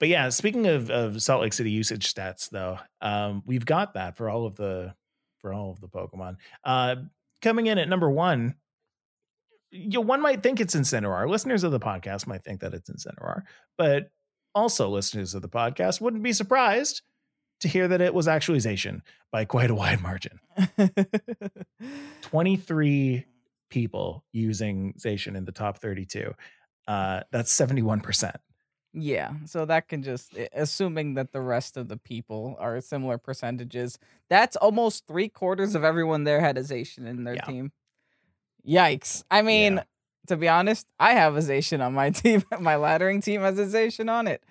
but 0.01 0.09
yeah, 0.09 0.29
speaking 0.29 0.65
of, 0.65 0.89
of 0.89 1.21
Salt 1.21 1.43
Lake 1.43 1.53
City 1.53 1.69
usage 1.69 2.11
stats, 2.11 2.49
though, 2.49 2.79
um, 3.01 3.43
we've 3.45 3.67
got 3.67 3.93
that 3.93 4.17
for 4.17 4.31
all 4.31 4.47
of 4.47 4.55
the 4.55 4.95
for 5.37 5.53
all 5.53 5.69
of 5.69 5.79
the 5.79 5.87
Pokemon. 5.87 6.37
Uh, 6.63 6.95
coming 7.43 7.67
in 7.67 7.77
at 7.77 7.87
number 7.87 8.09
one, 8.09 8.55
you 9.71 9.89
know, 9.99 10.01
one 10.01 10.21
might 10.21 10.43
think 10.43 10.59
it's 10.59 10.75
Incineroar. 10.75 11.29
Listeners 11.29 11.63
of 11.63 11.71
the 11.71 11.79
podcast 11.79 12.27
might 12.27 12.43
think 12.43 12.61
that 12.61 12.73
it's 12.73 12.89
Incineroar, 12.89 13.43
but 13.77 14.11
also 14.53 14.89
listeners 14.89 15.33
of 15.33 15.41
the 15.41 15.49
podcast 15.49 16.01
wouldn't 16.01 16.23
be 16.23 16.33
surprised 16.33 17.01
to 17.61 17.67
hear 17.67 17.87
that 17.87 18.01
it 18.01 18.13
was 18.13 18.27
actually 18.27 18.57
Zacian 18.59 19.01
by 19.31 19.45
quite 19.45 19.69
a 19.69 19.75
wide 19.75 20.01
margin. 20.01 20.39
Twenty 22.21 22.55
three 22.57 23.25
people 23.69 24.23
using 24.31 24.93
Zacian 24.99 25.35
in 25.35 25.45
the 25.45 25.51
top 25.51 25.77
thirty 25.79 26.05
two. 26.05 26.33
Uh, 26.87 27.21
that's 27.31 27.51
seventy 27.51 27.81
one 27.81 28.01
percent. 28.01 28.35
Yeah, 28.93 29.31
so 29.45 29.63
that 29.65 29.87
can 29.87 30.03
just 30.03 30.37
assuming 30.53 31.13
that 31.13 31.31
the 31.31 31.39
rest 31.39 31.77
of 31.77 31.87
the 31.87 31.95
people 31.97 32.57
are 32.59 32.81
similar 32.81 33.17
percentages. 33.17 33.97
That's 34.29 34.55
almost 34.57 35.07
three 35.07 35.29
quarters 35.29 35.75
of 35.75 35.83
everyone 35.85 36.25
there 36.25 36.41
had 36.41 36.57
a 36.57 36.61
Zacian 36.61 37.07
in 37.07 37.23
their 37.23 37.35
Yeah. 37.35 37.45
team. 37.45 37.71
Yikes! 38.67 39.23
I 39.31 39.41
mean, 39.41 39.75
Yeah. 39.75 39.83
to 40.27 40.37
be 40.37 40.47
honest, 40.47 40.87
I 40.99 41.13
have 41.13 41.35
a 41.35 41.39
Zacian 41.39 41.83
on 41.85 41.93
my 41.93 42.09
team. 42.21 42.43
my 42.59 42.75
laddering 42.75 43.23
team 43.23 43.41
has 43.41 43.57
a 43.59 43.65
Zacian 43.65 44.09
on 44.09 44.27
it. 44.27 44.43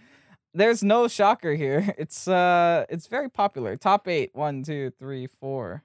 There's 0.53 0.83
no 0.83 1.07
shocker 1.09 1.55
here. 1.55 1.95
It's 1.99 2.27
uh, 2.27 2.85
it's 2.89 3.07
very 3.07 3.31
popular. 3.31 3.77
Top 3.77 4.09
eight: 4.09 4.31
one, 4.35 4.63
two, 4.63 4.91
three, 4.99 5.27
four, 5.27 5.85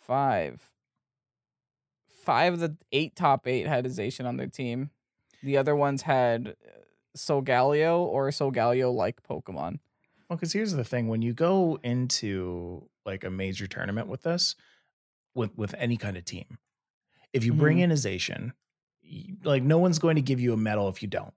five. 0.00 0.60
Five 2.22 2.54
of 2.54 2.60
the 2.60 2.76
eight 2.92 3.16
top 3.16 3.46
eight 3.48 3.66
had 3.66 3.86
a 3.86 3.88
Zacian 3.88 4.26
on 4.26 4.36
their 4.36 4.46
team. 4.46 4.90
The 5.42 5.56
other 5.56 5.74
ones 5.74 6.02
had 6.02 6.48
uh, 6.48 6.78
Solgaleo 7.16 7.98
or 8.00 8.28
Solgaleo 8.28 8.94
like 8.94 9.22
Pokemon. 9.22 9.78
Well, 10.28 10.36
because 10.36 10.52
here's 10.52 10.72
the 10.72 10.84
thing: 10.84 11.08
when 11.08 11.22
you 11.22 11.32
go 11.32 11.78
into 11.82 12.88
like 13.04 13.24
a 13.24 13.30
major 13.30 13.66
tournament 13.66 14.06
with 14.06 14.22
this, 14.22 14.54
with 15.34 15.50
with 15.56 15.74
any 15.78 15.96
kind 15.96 16.16
of 16.16 16.24
team, 16.24 16.58
if 17.32 17.44
you 17.44 17.52
bring 17.54 17.78
Mhm. 17.78 17.80
in 17.80 17.90
like 19.44 19.62
no 19.62 19.78
one's 19.78 19.98
going 19.98 20.16
to 20.16 20.22
give 20.22 20.40
you 20.40 20.52
a 20.52 20.56
medal 20.56 20.88
if 20.88 21.02
you 21.02 21.08
don't. 21.08 21.34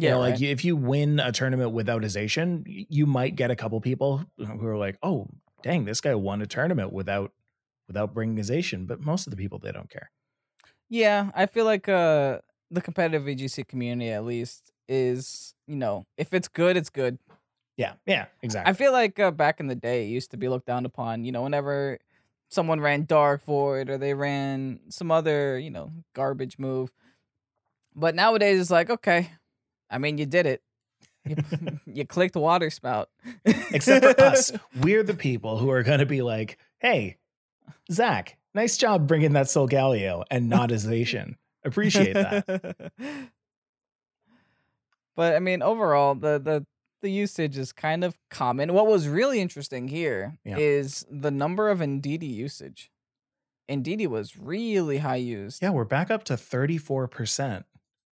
You 0.00 0.08
Yeah, 0.08 0.10
know, 0.10 0.18
like 0.20 0.40
right. 0.40 0.40
if 0.40 0.64
you 0.64 0.74
win 0.74 1.20
a 1.20 1.30
tournament 1.32 1.72
without 1.72 2.02
a 2.02 2.08
Zacian, 2.08 2.64
you 2.66 3.06
might 3.06 3.36
get 3.36 3.50
a 3.50 3.56
couple 3.56 3.80
people 3.80 4.24
who 4.36 4.66
are 4.66 4.76
like, 4.76 4.98
"Oh, 5.02 5.28
dang, 5.62 5.84
this 5.84 6.00
guy 6.00 6.14
won 6.14 6.42
a 6.42 6.46
tournament 6.46 6.92
without 6.92 7.32
without 7.88 8.14
bringing 8.14 8.38
a 8.38 8.42
Zacian." 8.42 8.86
But 8.86 9.00
most 9.00 9.26
of 9.26 9.30
the 9.30 9.36
people 9.36 9.58
they 9.58 9.70
don't 9.72 9.90
care. 9.90 10.10
yeah, 10.88 11.30
I 11.34 11.46
feel 11.46 11.64
like 11.64 11.88
uh 11.88 12.40
the 12.70 12.80
competitive 12.80 13.24
VGC 13.24 13.64
community 13.64 14.10
at 14.10 14.24
least 14.24 14.72
is 14.88 15.54
you 15.66 15.76
know 15.76 16.06
if 16.16 16.32
it's 16.32 16.48
good, 16.48 16.76
it's 16.76 16.90
good. 16.90 17.18
Yeah, 17.76 17.94
yeah, 18.06 18.26
exactly. 18.42 18.70
I 18.70 18.72
feel 18.74 18.92
like 18.92 19.18
uh, 19.18 19.30
back 19.30 19.60
in 19.60 19.66
the 19.66 19.74
day, 19.74 20.04
it 20.04 20.08
used 20.08 20.30
to 20.32 20.36
be 20.36 20.48
looked 20.48 20.66
down 20.66 20.86
upon. 20.86 21.24
You 21.24 21.32
know, 21.32 21.42
whenever 21.42 21.98
someone 22.52 22.80
ran 22.80 23.04
Dark 23.04 23.44
Void 23.44 23.88
or 23.88 23.98
they 23.98 24.14
ran 24.14 24.80
some 24.88 25.10
other 25.10 25.58
you 25.58 25.70
know 25.70 25.90
garbage 26.14 26.58
move, 26.58 26.92
but 27.94 28.14
nowadays 28.14 28.60
it's 28.60 28.70
like 28.70 28.90
okay, 28.90 29.30
I 29.90 29.98
mean 29.98 30.18
you 30.18 30.26
did 30.26 30.46
it. 30.46 30.62
You, 31.24 31.36
you 31.86 32.06
clicked 32.06 32.36
water 32.36 32.70
spout. 32.70 33.08
Except 33.44 34.04
for 34.04 34.20
us, 34.24 34.52
we're 34.80 35.02
the 35.02 35.14
people 35.14 35.58
who 35.58 35.70
are 35.70 35.82
going 35.82 36.00
to 36.00 36.06
be 36.06 36.22
like, 36.22 36.58
"Hey, 36.78 37.16
Zach, 37.90 38.36
nice 38.54 38.76
job 38.76 39.06
bringing 39.06 39.32
that 39.32 39.46
Solgaleo 39.46 40.24
and 40.30 40.48
not 40.48 40.70
a 40.70 40.74
Zacian. 40.74 41.36
Appreciate 41.64 42.14
that." 42.14 42.92
but 45.16 45.34
I 45.36 45.38
mean, 45.38 45.62
overall, 45.62 46.14
the 46.14 46.38
the 46.38 46.66
the 47.02 47.10
usage 47.10 47.58
is 47.58 47.72
kind 47.72 48.02
of 48.04 48.18
common. 48.30 48.72
What 48.72 48.86
was 48.86 49.06
really 49.08 49.40
interesting 49.40 49.88
here 49.88 50.38
is 50.44 51.04
Yeah. 51.10 51.18
the 51.20 51.30
number 51.30 51.68
of 51.68 51.80
Indeedee 51.80 52.32
usage. 52.34 52.90
Indeedee 53.70 54.06
was 54.08 54.36
really 54.36 54.98
high 54.98 55.16
used. 55.16 55.62
Yeah, 55.62 55.70
we're 55.70 55.84
back 55.84 56.10
up 56.10 56.24
to 56.24 56.36
34%. 56.36 57.64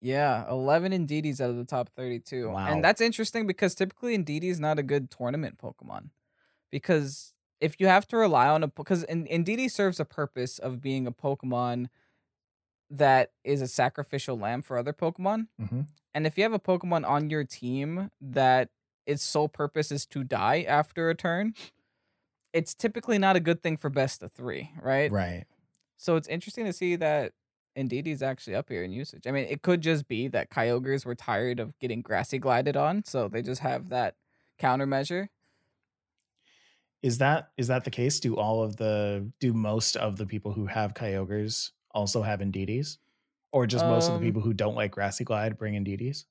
Yeah, 0.02 0.48
11 0.50 0.92
Indeedees 0.92 1.40
out 1.42 1.50
of 1.50 1.56
the 1.58 1.66
top 1.66 1.90
32. 1.96 2.50
Wow. 2.50 2.68
And 2.68 2.84
that's 2.84 3.02
interesting 3.02 3.48
because 3.48 3.74
typically 3.76 4.18
Indeedee 4.18 4.50
is 4.52 4.60
not 4.60 4.78
a 4.80 4.84
good 4.84 5.10
tournament 5.10 5.58
Pokemon. 5.58 6.10
Because 6.72 7.34
if 7.62 7.80
you 7.80 7.88
have 7.88 8.08
to 8.08 8.18
rely 8.18 8.48
on 8.48 8.64
a 8.64 8.68
because 8.68 9.06
Indeedee 9.06 9.72
serves 9.72 10.00
a 10.00 10.06
purpose 10.06 10.60
of 10.60 10.82
being 10.82 11.08
a 11.08 11.12
Pokemon 11.12 11.88
that 12.90 13.32
is 13.44 13.62
a 13.62 13.68
sacrificial 13.68 14.38
lamb 14.38 14.62
for 14.62 14.78
other 14.78 14.94
Pokemon. 14.94 15.48
Mhm. 15.62 15.88
And 16.14 16.28
if 16.28 16.38
you 16.38 16.44
have 16.44 16.54
a 16.54 16.60
Pokemon 16.60 17.08
on 17.08 17.30
your 17.30 17.44
team 17.44 18.10
that 18.22 18.70
its 19.06 19.24
sole 19.24 19.50
purpose 19.50 19.92
is 19.92 20.06
to 20.08 20.24
die 20.24 20.66
after 20.68 21.10
a 21.10 21.16
turn, 21.16 21.54
it's 22.54 22.74
typically 22.74 23.18
not 23.18 23.36
a 23.36 23.40
good 23.40 23.64
thing 23.64 23.78
for 23.78 23.90
best 23.90 24.22
of 24.24 24.32
three, 24.32 24.72
right? 24.82 25.12
Right. 25.12 25.46
So 25.98 26.16
it's 26.16 26.28
interesting 26.28 26.66
to 26.66 26.74
see 26.74 26.96
that 26.98 27.32
Indeedee's 27.76 28.22
actually 28.22 28.56
up 28.56 28.70
here 28.70 28.84
in 28.84 28.92
usage. 28.92 29.26
I 29.26 29.32
mean, 29.32 29.46
it 29.50 29.64
could 29.64 29.82
just 29.82 30.08
be 30.08 30.28
that 30.30 30.52
Kyogres 30.52 31.06
were 31.06 31.16
tired 31.16 31.60
of 31.60 31.78
getting 31.80 32.02
grassy 32.02 32.38
glided 32.38 32.78
on, 32.78 33.04
so 33.04 33.28
they 33.28 33.42
just 33.42 33.62
have 33.62 33.90
that 33.90 34.16
countermeasure. 34.60 35.28
Is 37.02 37.18
that 37.18 37.50
is 37.58 37.68
that 37.68 37.84
the 37.84 37.92
case? 37.92 38.20
Do 38.20 38.38
all 38.38 38.64
of 38.64 38.78
the 38.78 39.30
do 39.40 39.54
most 39.54 39.98
of 39.98 40.18
the 40.18 40.26
people 40.26 40.54
who 40.54 40.68
have 40.68 40.94
Kyogres 40.94 41.72
also 41.92 42.22
have 42.22 42.40
Indeedees? 42.40 42.98
Or 43.54 43.66
just 43.68 43.86
most 43.86 44.08
of 44.10 44.16
Um, 44.16 44.20
the 44.20 44.26
people 44.28 44.42
who 44.42 44.54
don't 44.54 44.76
like 44.76 44.92
Grassy 44.92 45.24
Glide 45.24 45.58
bring 45.58 45.76
Indeedees? 45.76 46.26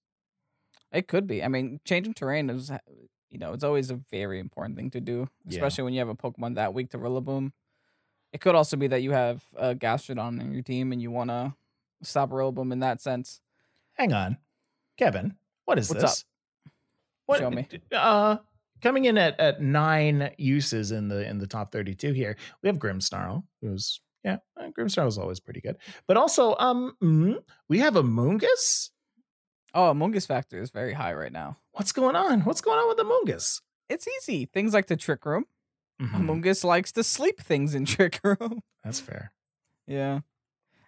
It 0.93 1.07
could 1.09 1.27
be. 1.27 1.43
I 1.43 1.49
mean, 1.49 1.81
changing 1.85 2.15
terrain 2.15 2.51
is, 2.51 2.71
uh, 2.71 2.79
you 3.31 3.39
know, 3.39 3.53
it's 3.55 3.65
always 3.65 3.91
a 3.91 3.95
very 4.11 4.39
important 4.41 4.77
thing 4.77 4.91
to 4.91 5.01
do, 5.01 5.29
Yeah. 5.45 5.57
especially 5.59 5.85
when 5.85 5.95
you 5.95 6.01
have 6.01 6.09
a 6.09 6.15
Pokemon 6.17 6.57
that 6.57 6.75
weak 6.75 6.91
to 6.91 6.99
Rillaboom. 6.99 7.53
It 8.33 8.41
could 8.41 8.55
also 8.55 8.77
be 8.77 8.89
that 8.89 9.03
you 9.03 9.13
have 9.13 9.43
a 9.57 9.75
Gastrodon 9.75 10.41
in 10.41 10.53
your 10.53 10.63
team 10.63 10.91
and 10.93 11.01
you 11.01 11.11
want 11.11 11.31
to 11.31 11.55
stop 12.03 12.31
Rillaboom 12.31 12.73
in 12.73 12.81
that 12.81 13.01
sense. 13.01 13.41
Hang 13.95 14.13
on. 14.13 14.37
Kevin, 14.99 15.37
what 15.65 15.79
is 15.79 15.89
What's 15.91 16.03
this? 16.03 16.25
What, 17.27 17.39
Show 17.39 17.51
me. 17.51 17.69
Uh, 17.93 18.39
coming 18.83 19.05
in 19.05 19.17
at, 19.17 19.39
at 19.39 19.63
nine 19.63 20.35
uses 20.39 20.91
in 20.91 21.07
the 21.09 21.25
in 21.27 21.39
the 21.39 21.47
top 21.47 21.71
32 21.73 22.13
here, 22.13 22.37
we 22.63 22.69
have 22.69 22.79
Grimmsnarl, 22.79 23.45
who's 23.61 24.01
yeah, 24.25 24.39
uh, 24.57 24.69
Grimmsnarl 24.77 25.09
is 25.09 25.19
always 25.19 25.41
pretty 25.41 25.61
good. 25.61 25.77
But 26.07 26.17
also, 26.17 26.55
um, 26.59 26.97
mm, 27.03 27.37
we 27.69 27.79
have 27.81 27.97
a 27.97 28.03
Moongus. 28.03 28.91
Oh, 29.75 29.93
Mungus 29.95 30.27
factor 30.27 30.61
is 30.61 30.71
very 30.71 30.93
high 30.93 31.15
right 31.15 31.33
now. 31.33 31.57
What's 31.73 31.93
going 31.93 32.15
on? 32.17 32.41
What's 32.43 32.61
going 32.61 32.79
on 32.79 32.89
with 32.89 32.99
the 32.99 33.05
Moongus? 33.05 33.61
It's 33.89 34.07
easy. 34.09 34.47
Things 34.47 34.75
like 34.75 34.87
the 34.87 34.97
trick 34.97 35.25
room. 35.25 35.45
Mhm, 36.01 36.11
Amoonguss 36.43 36.65
likes 36.65 36.93
to 36.93 37.03
sleep 37.05 37.41
things 37.41 37.75
in 37.75 37.85
trick 37.87 38.21
room. 38.23 38.61
That's 38.85 39.01
fair. 39.01 39.33
Yeah. 39.87 40.21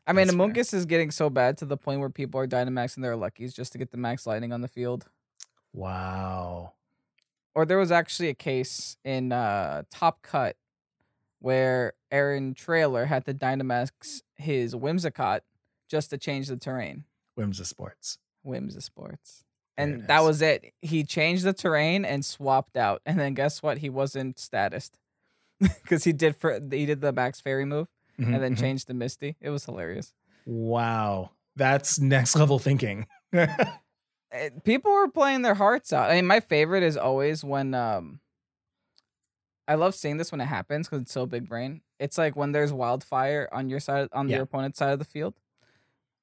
I 0.06 0.12
mean, 0.12 0.26
That's 0.26 0.70
fair. 0.70 0.78
Is 0.78 0.86
getting 0.86 1.10
so 1.10 1.30
bad 1.30 1.56
to 1.58 1.64
the 1.66 1.76
point 1.76 2.00
where 2.00 2.10
people 2.10 2.38
are 2.40 2.46
Dynamaxing 2.46 3.00
their 3.02 3.16
Luckies 3.16 3.54
just 3.54 3.72
to 3.72 3.78
get 3.78 3.90
the 3.90 3.96
max 3.96 4.26
lightning 4.26 4.52
on 4.52 4.60
the 4.60 4.68
field. 4.68 5.06
Wow. 5.72 6.72
Or 7.54 7.64
there 7.64 7.78
was 7.78 7.92
actually 7.92 8.28
a 8.28 8.34
case 8.34 8.96
in 9.04 9.32
uh, 9.32 9.84
Top 9.90 10.22
Cut 10.22 10.56
where 11.44 11.92
Aaron 12.10 12.54
Traylor 12.54 13.04
had 13.04 13.26
to 13.26 13.34
Dynamax 13.34 14.22
his 14.34 14.74
Whimsicott 14.74 15.40
just 15.90 16.08
to 16.08 16.16
change 16.16 16.48
the 16.48 16.56
terrain. 16.56 17.04
Whims 17.34 17.60
of 17.60 17.66
Sports. 17.66 18.16
Whims 18.42 18.74
of 18.76 18.82
Sports. 18.82 19.44
And 19.76 20.06
that 20.06 20.22
was 20.22 20.40
it. 20.40 20.72
He 20.80 21.04
changed 21.04 21.44
the 21.44 21.52
terrain 21.52 22.04
and 22.06 22.24
swapped 22.24 22.76
out. 22.78 23.02
And 23.04 23.20
then 23.20 23.34
guess 23.34 23.62
what? 23.62 23.78
He 23.78 23.90
wasn't 23.90 24.36
statused. 24.36 24.92
Because 25.60 26.04
he 26.08 26.12
did 26.14 26.34
for 26.36 26.54
he 26.70 26.86
did 26.86 27.02
the 27.02 27.12
Max 27.12 27.40
Fairy 27.40 27.64
move 27.66 27.88
Mhm, 28.18 28.32
and 28.34 28.42
then 28.42 28.54
mhm. 28.54 28.60
changed 28.60 28.86
to 28.86 28.94
Misty. 28.94 29.36
It 29.40 29.50
was 29.50 29.64
hilarious. 29.66 30.14
Wow. 30.46 31.30
That's 31.56 31.98
next 31.98 32.36
level 32.36 32.58
thinking. 32.58 33.06
Eh, 34.32 34.50
People 34.64 34.90
were 34.92 35.08
playing 35.08 35.42
their 35.42 35.54
hearts 35.54 35.92
out. 35.92 36.10
I 36.10 36.16
mean, 36.16 36.26
my 36.26 36.40
favorite 36.40 36.82
is 36.82 36.96
always 36.96 37.44
when 37.44 37.74
um 37.74 38.20
I 39.66 39.76
love 39.76 39.94
seeing 39.94 40.16
this 40.18 40.30
when 40.30 40.40
it 40.40 40.46
happens 40.46 40.86
because 40.88 41.02
it's 41.02 41.12
so 41.12 41.26
big 41.26 41.48
brain. 41.48 41.80
It's 41.98 42.18
like 42.18 42.36
when 42.36 42.52
there's 42.52 42.72
wildfire 42.72 43.48
on 43.52 43.68
your 43.70 43.80
side 43.80 44.08
on 44.12 44.28
Yeah. 44.28 44.36
your 44.36 44.44
opponent's 44.44 44.78
side 44.78 44.92
of 44.92 44.98
the 44.98 45.04
field. 45.04 45.34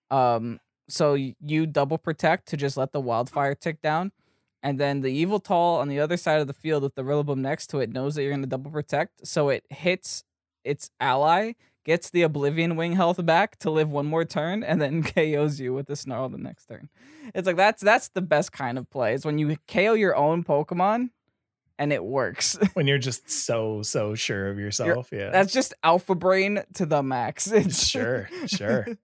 Um 0.10 0.60
so 0.90 1.14
you 1.14 1.66
double 1.66 1.98
protect 1.98 2.48
to 2.50 2.58
just 2.58 2.76
let 2.76 2.92
the 2.92 3.00
wildfire 3.00 3.56
tick 3.56 3.82
down. 3.82 4.12
And 4.62 4.78
then 4.80 5.02
the 5.02 5.24
Yveltal 5.26 5.80
on 5.80 5.88
the 5.88 6.00
other 6.00 6.18
side 6.18 6.42
of 6.42 6.48
the 6.48 6.54
field 6.54 6.84
with 6.84 6.96
the 6.96 7.04
Rillaboom 7.04 7.38
next 7.38 7.68
to 7.68 7.80
it 7.80 7.90
knows 7.92 8.16
that 8.16 8.24
you're 8.24 8.32
gonna 8.32 8.46
double 8.48 8.72
protect. 8.72 9.26
So 9.26 9.50
it 9.50 9.64
hits 9.70 10.24
its 10.64 10.92
ally, 11.00 11.54
gets 11.86 12.10
the 12.12 12.22
Oblivion 12.24 12.76
Wing 12.76 12.92
health 12.94 13.26
back 13.26 13.58
to 13.60 13.72
live 13.72 13.90
one 13.90 14.06
more 14.06 14.26
turn, 14.26 14.64
and 14.64 14.80
then 14.82 15.02
KOs 15.16 15.60
you 15.60 15.74
with 15.74 15.88
the 15.88 15.96
Snarl 15.96 16.30
the 16.30 16.38
next 16.38 16.66
turn. 16.68 16.90
It's 17.34 17.48
like 17.48 17.56
that's 17.56 17.82
that's 17.82 18.10
the 18.10 18.22
best 18.22 18.52
kind 18.52 18.78
of 18.78 18.90
play. 18.92 19.14
Is 19.14 19.26
when 19.26 19.38
you 19.40 19.56
KO 19.68 19.94
your 19.94 20.16
own 20.16 20.44
Pokemon 20.44 21.10
and 21.78 21.92
it 21.94 22.04
works. 22.04 22.58
when 22.74 22.88
you're 22.88 22.98
just 22.98 23.30
so 23.30 23.82
so 23.82 24.16
sure 24.16 24.50
of 24.50 24.60
yourself. 24.60 25.10
yeah. 25.12 25.30
that's 25.30 25.54
just 25.54 25.74
alpha 25.84 26.16
brain 26.16 26.64
to 26.76 26.86
the 26.86 27.04
max. 27.04 27.52
It's 27.52 27.88
sure, 27.88 28.30
sure. 28.48 28.88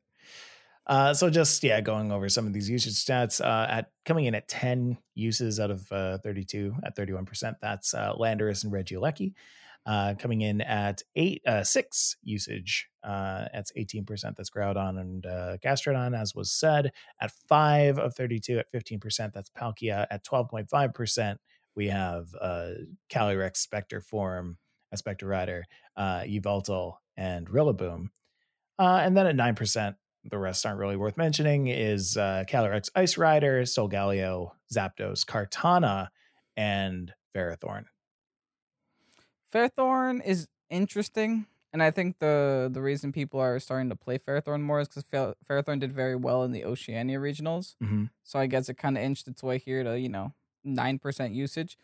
Uh, 0.87 1.13
so 1.13 1.29
just 1.29 1.61
yeah, 1.65 1.81
going 1.81 2.13
over 2.13 2.29
some 2.29 2.47
of 2.47 2.53
these 2.53 2.69
usage 2.69 2.93
stats. 2.93 3.43
Uh, 3.43 3.67
at 3.69 3.91
coming 4.05 4.23
in 4.23 4.33
at 4.33 4.47
ten 4.47 4.97
uses 5.15 5.59
out 5.59 5.69
of 5.69 5.91
uh, 5.91 6.17
thirty-two 6.19 6.73
at 6.85 6.95
thirty-one 6.95 7.25
percent. 7.25 7.57
That's 7.61 7.93
uh, 7.93 8.13
Landorus 8.13 8.63
and 8.63 8.71
Regieleki. 8.71 9.33
Uh, 9.85 10.15
coming 10.19 10.41
in 10.41 10.59
at 10.59 11.01
eight 11.15 11.41
uh, 11.47 11.63
six 11.63 12.17
usage. 12.21 12.89
Uh, 13.03 13.45
that's 13.53 13.71
eighteen 13.77 14.03
percent. 14.05 14.35
That's 14.35 14.49
Groudon 14.49 14.99
and 14.99 15.25
uh, 15.25 15.57
Gastrodon, 15.63 16.13
as 16.17 16.35
was 16.35 16.51
said. 16.51 16.91
At 17.21 17.31
five 17.47 17.97
of 17.97 18.13
thirty-two, 18.13 18.59
at 18.59 18.71
fifteen 18.71 18.99
percent. 18.99 19.33
That's 19.33 19.49
Palkia. 19.49 20.05
At 20.09 20.23
twelve 20.23 20.49
point 20.49 20.69
five 20.69 20.93
percent, 20.93 21.39
we 21.77 21.87
have 21.87 22.27
uh, 22.41 22.71
Calyrex, 23.09 23.57
Spectre 23.57 24.01
Form, 24.01 24.57
a 24.91 24.97
Spectre 24.97 25.27
Rider, 25.27 25.63
uh, 25.95 26.21
Yveltal, 26.21 26.95
and 27.15 27.47
Rillaboom. 27.47 28.07
Uh, 28.79 28.99
and 29.03 29.15
then 29.15 29.27
at 29.27 29.35
9%, 29.35 29.95
the 30.29 30.37
rest 30.37 30.65
aren't 30.65 30.79
really 30.79 30.97
worth 30.97 31.17
mentioning, 31.17 31.67
is 31.67 32.17
uh, 32.17 32.43
Calyrex 32.49 32.89
Ice 32.95 33.17
Rider, 33.17 33.61
Solgaleo, 33.61 34.51
Zapdos, 34.73 35.23
Kartana, 35.23 36.09
and 36.57 37.13
Ferrothorn. 37.33 37.85
Fairthorn 39.53 40.25
is 40.25 40.47
interesting, 40.69 41.45
and 41.71 41.81
I 41.81 41.91
think 41.91 42.19
the 42.19 42.69
the 42.71 42.81
reason 42.81 43.13
people 43.13 43.39
are 43.39 43.57
starting 43.59 43.89
to 43.89 43.95
play 43.95 44.17
Ferrothorn 44.17 44.61
more 44.61 44.81
is 44.81 44.89
because 44.89 45.35
Ferrothorn 45.49 45.79
did 45.79 45.93
very 45.93 46.17
well 46.17 46.43
in 46.43 46.51
the 46.51 46.65
Oceania 46.65 47.19
regionals. 47.19 47.75
Mm-hmm. 47.81 48.05
So 48.23 48.39
I 48.39 48.47
guess 48.47 48.67
it 48.67 48.77
kind 48.77 48.97
of 48.97 49.03
inched 49.03 49.27
its 49.27 49.41
way 49.41 49.57
here 49.57 49.83
to 49.83 49.97
you 49.97 50.09
know 50.09 50.33
nine 50.67 50.99
percent 50.99 51.33
usage. 51.33 51.77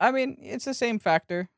I 0.00 0.10
mean, 0.12 0.36
it's 0.40 0.64
the 0.64 0.74
same 0.74 0.98
factor. 0.98 1.48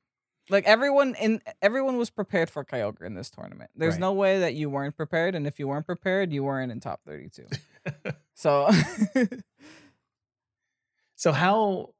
Like 0.50 0.64
everyone 0.66 1.14
in 1.14 1.40
everyone 1.62 1.96
was 1.96 2.10
prepared 2.10 2.50
for 2.50 2.64
Kyogre 2.64 3.06
in 3.06 3.14
this 3.14 3.30
tournament. 3.30 3.70
There's 3.74 3.94
Right. 3.94 4.00
no 4.00 4.12
way 4.12 4.40
that 4.40 4.54
you 4.54 4.68
weren't 4.68 4.96
prepared, 4.96 5.34
and 5.34 5.46
if 5.46 5.58
you 5.58 5.66
weren't 5.68 5.86
prepared, 5.86 6.32
you 6.32 6.44
weren't 6.44 6.70
in 6.72 6.80
top 6.80 7.00
thirty 7.06 7.30
two. 7.30 7.46
so 8.34 8.68
So 11.16 11.32
how 11.32 11.94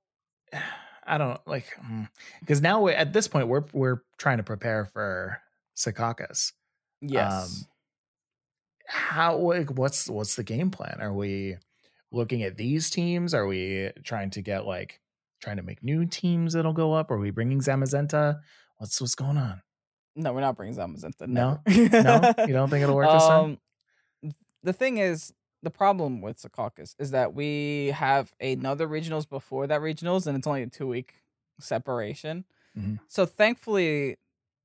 I 1.07 1.19
don't 1.19 1.41
like 1.47 1.67
mm, 1.85 2.09
because 2.41 2.61
now 2.61 2.83
we're, 2.83 2.93
at 2.93 3.13
this 3.13 3.29
point 3.29 3.49
we're 3.49 3.65
we're 3.73 4.03
trying 4.19 4.39
to 4.39 4.43
prepare 4.43 4.85
for 4.87 5.41
Secaucus. 5.77 6.53
yes, 7.01 7.63
um, 7.63 7.69
How 8.87 9.37
like 9.37 9.71
what's 9.71 10.09
what's 10.11 10.37
the 10.37 10.43
game 10.45 10.71
plan? 10.71 10.99
Are 11.01 11.13
we 11.13 11.57
looking 12.15 12.43
at 12.43 12.57
these 12.57 12.91
teams? 12.91 13.35
Are 13.35 13.47
we 13.47 13.91
trying 14.05 14.31
to 14.31 14.43
get 14.43 14.65
like 14.67 15.01
trying 15.43 15.57
to 15.57 15.63
make 15.63 15.83
new 15.83 16.07
teams 16.07 16.53
that'll 16.55 16.73
go 16.73 16.93
up? 16.93 17.11
Are 17.11 17.19
we 17.19 17.31
bringing 17.31 17.61
Zamazenta? 17.61 18.41
What's 18.79 19.01
what's 19.01 19.15
going 19.15 19.37
on? 19.37 19.63
no, 20.17 20.33
we're 20.33 20.41
not 20.41 20.57
bringing 20.57 20.77
Zamazenta. 20.77 21.27
No? 21.27 21.61
No, 21.67 21.75
you 21.77 21.89
don't 22.53 22.71
think 22.71 22.83
it'll 22.85 22.95
work 22.95 23.11
this 23.13 23.27
time? 23.27 23.59
Um, 24.25 24.33
The 24.63 24.73
thing 24.73 24.99
is, 24.99 25.33
the 25.63 25.71
problem 25.71 26.21
with 26.21 26.41
Secaucus 26.41 26.95
is 27.01 27.11
that 27.11 27.35
we 27.35 27.89
have 27.89 28.33
another 28.41 28.87
regionals 28.87 29.29
before 29.29 29.67
that 29.67 29.81
regionals, 29.81 30.27
and 30.29 30.37
it's 30.39 30.47
only 30.47 30.63
a 30.63 30.67
two 30.69 30.87
week 30.87 31.15
separation. 31.59 32.45
Mhm. 32.79 32.99
So 33.09 33.27
thankfully, 33.27 34.17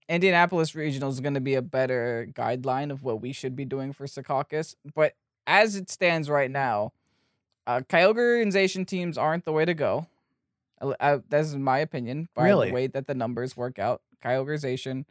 Indianapolis 0.08 0.72
regionals 0.74 1.12
is 1.12 1.20
going 1.20 1.36
to 1.36 1.40
be 1.42 1.56
a 1.56 1.62
better 1.62 2.28
guideline 2.34 2.92
of 2.92 3.04
what 3.04 3.22
we 3.22 3.32
should 3.32 3.56
be 3.56 3.66
doing 3.66 3.94
for 3.94 4.06
Secaucus. 4.08 4.76
But 4.96 5.14
as 5.48 5.76
it 5.76 5.90
stands 5.90 6.30
right 6.30 6.50
now, 6.52 6.94
uh, 7.70 7.82
Kyogre 7.82 8.88
teams 8.88 9.18
aren't 9.18 9.46
the 9.46 9.52
way 9.52 9.64
to 9.64 9.74
go. 9.76 10.08
Uh, 10.82 10.94
uh, 11.00 11.20
that's 11.30 11.54
my 11.54 11.78
opinion. 11.80 12.28
By 12.34 12.46
Really? 12.46 12.70
the 12.70 12.74
way 12.74 12.88
that 12.88 13.06
the 13.06 13.14
numbers 13.14 13.56
work 13.56 13.78
out, 13.78 14.02
Kyogreization. 14.24 15.06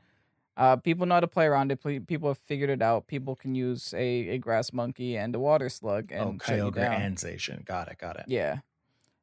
Uh, 0.56 0.74
people 0.74 1.06
know 1.06 1.14
how 1.14 1.20
to 1.20 1.28
play 1.28 1.46
around 1.46 1.70
it. 1.70 1.80
People 2.08 2.30
have 2.30 2.38
figured 2.38 2.68
it 2.68 2.82
out. 2.82 3.06
People 3.06 3.36
can 3.36 3.54
use 3.54 3.94
a, 3.94 4.30
a 4.30 4.38
grass 4.38 4.72
monkey 4.72 5.16
and 5.16 5.36
a 5.36 5.38
water 5.38 5.68
slug 5.68 6.10
and 6.10 6.40
oh, 6.42 6.44
Kyogre 6.44 6.78
and 6.78 7.16
Zacian. 7.16 7.64
Got 7.64 7.88
it. 7.88 7.98
Got 7.98 8.16
it. 8.16 8.24
Yeah. 8.26 8.58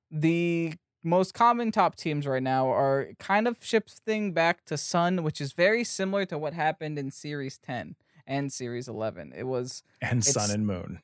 The 0.10 0.76
most 1.04 1.34
common 1.34 1.74
top 1.74 1.98
teams 1.98 2.26
right 2.26 2.42
now 2.42 2.70
are 2.70 3.10
kind 3.20 3.50
of 3.50 3.58
shifting 3.60 4.32
back 4.32 4.64
to 4.66 4.78
Sun, 4.78 5.24
which 5.24 5.42
is 5.42 5.52
very 5.52 5.84
similar 5.84 6.24
to 6.28 6.38
what 6.38 6.54
happened 6.54 6.98
in 6.98 7.12
Series 7.12 7.58
10 7.58 7.98
and 8.26 8.54
Series 8.54 8.88
11. 8.88 9.34
It 9.36 9.44
was, 9.44 9.84
And 10.02 10.24
Sun 10.24 10.52
and 10.52 10.66
Moon. 10.66 11.02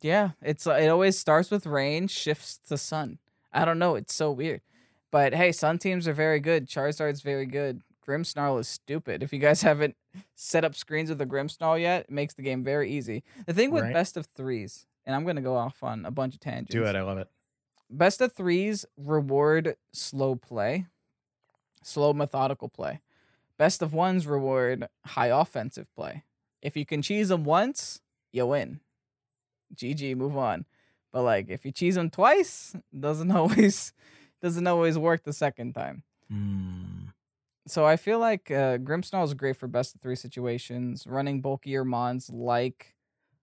Yeah, 0.00 0.30
it's 0.42 0.66
uh, 0.66 0.72
it 0.72 0.88
always 0.88 1.18
starts 1.18 1.50
with 1.50 1.66
rain, 1.66 2.08
shifts 2.08 2.58
to 2.68 2.76
Sun. 2.78 3.18
I 3.52 3.64
don't 3.64 3.78
know, 3.78 3.94
it's 3.94 4.14
so 4.14 4.30
weird. 4.30 4.60
But 5.10 5.34
hey, 5.34 5.52
Sun 5.52 5.78
teams 5.78 6.06
are 6.06 6.12
very 6.12 6.40
good. 6.40 6.68
Charizard's 6.68 7.22
very 7.22 7.46
good. 7.46 7.82
Grimmsnarl 8.06 8.58
is 8.60 8.68
stupid. 8.68 9.22
If 9.22 9.32
you 9.32 9.38
guys 9.38 9.62
haven't 9.70 9.96
set 10.34 10.64
up 10.64 10.74
screens 10.74 11.08
with 11.08 11.18
the 11.18 11.26
Grimmsnarl 11.26 11.80
yet, 11.80 12.02
it 12.02 12.10
makes 12.10 12.34
the 12.34 12.42
game 12.42 12.62
very 12.64 12.90
easy. 12.90 13.22
The 13.46 13.54
thing 13.54 13.70
with 13.70 13.84
Right. 13.84 13.92
best 13.94 14.16
of 14.16 14.26
threes, 14.34 14.86
and 15.06 15.14
I'm 15.16 15.24
gonna 15.24 15.40
go 15.42 15.56
off 15.56 15.82
on 15.82 16.04
a 16.04 16.10
bunch 16.10 16.34
of 16.34 16.40
tangents. 16.40 16.72
Do 16.72 16.84
it. 16.84 16.94
I 16.96 17.02
love 17.02 17.18
it. 17.18 17.28
Best 17.90 18.20
of 18.20 18.32
threes 18.32 18.84
reward 18.98 19.76
slow 19.92 20.36
play, 20.36 20.86
slow 21.82 22.12
methodical 22.12 22.68
play. 22.68 23.00
Best 23.56 23.82
of 23.82 23.92
ones 23.94 24.26
reward 24.26 24.86
high 25.06 25.28
offensive 25.28 25.92
play. 25.94 26.24
If 26.62 26.76
you 26.76 26.84
can 26.84 27.02
cheese 27.02 27.28
them 27.30 27.44
once, 27.44 28.00
you 28.30 28.46
win. 28.46 28.80
GG, 29.74 30.16
move 30.16 30.36
on. 30.36 30.66
But 31.12 31.22
like 31.22 31.48
if 31.48 31.64
you 31.64 31.72
cheese 31.72 31.94
them 31.96 32.10
twice, 32.10 32.74
doesn't 32.98 33.30
always 33.40 33.92
doesn't 34.42 34.66
always 34.66 34.98
work 34.98 35.24
the 35.24 35.32
second 35.32 35.74
time. 35.74 36.02
Mm, 36.32 37.12
So 37.66 37.84
I 37.86 37.96
feel 37.96 38.18
like 38.18 38.50
uh, 38.50 38.78
Grimmsnarl 38.78 39.24
is 39.24 39.34
great 39.34 39.56
for 39.56 39.66
best 39.68 39.94
of 39.94 40.00
three 40.00 40.16
situations, 40.16 41.06
running 41.06 41.40
bulkier 41.40 41.84
mons 41.84 42.30
like 42.30 42.94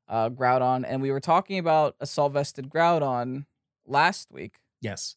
uh, 0.07 0.29
Groudon, 0.29 0.85
and 0.87 1.01
we 1.01 1.11
were 1.11 1.19
talking 1.19 1.57
about 1.59 1.95
assault 1.99 2.33
vested 2.33 2.69
Groudon 2.69 3.45
last 3.85 4.31
week. 4.31 4.59
yes. 4.81 5.15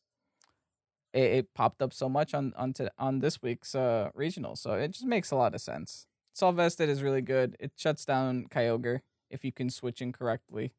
it, 1.12 1.22
it 1.22 1.54
popped 1.54 1.82
up 1.82 1.92
so 1.92 2.08
much 2.08 2.34
on 2.34 2.52
on 2.56 2.72
to, 2.74 2.90
on 2.98 3.20
this 3.20 3.40
week's 3.42 3.74
uh 3.74 4.10
regional, 4.14 4.56
so 4.56 4.72
it 4.74 4.90
just 4.92 5.06
makes 5.06 5.30
a 5.30 5.36
lot 5.36 5.54
of 5.54 5.60
sense. 5.60 6.06
Assault 6.34 6.56
Vested 6.56 6.88
is 6.88 7.02
really 7.02 7.22
good. 7.22 7.56
It 7.58 7.72
shuts 7.76 8.04
down 8.04 8.46
Kyogre 8.48 9.00
if 9.30 9.44
you 9.44 9.50
can 9.52 9.70
switch 9.70 10.00
in 10.00 10.12
correctly. 10.12 10.72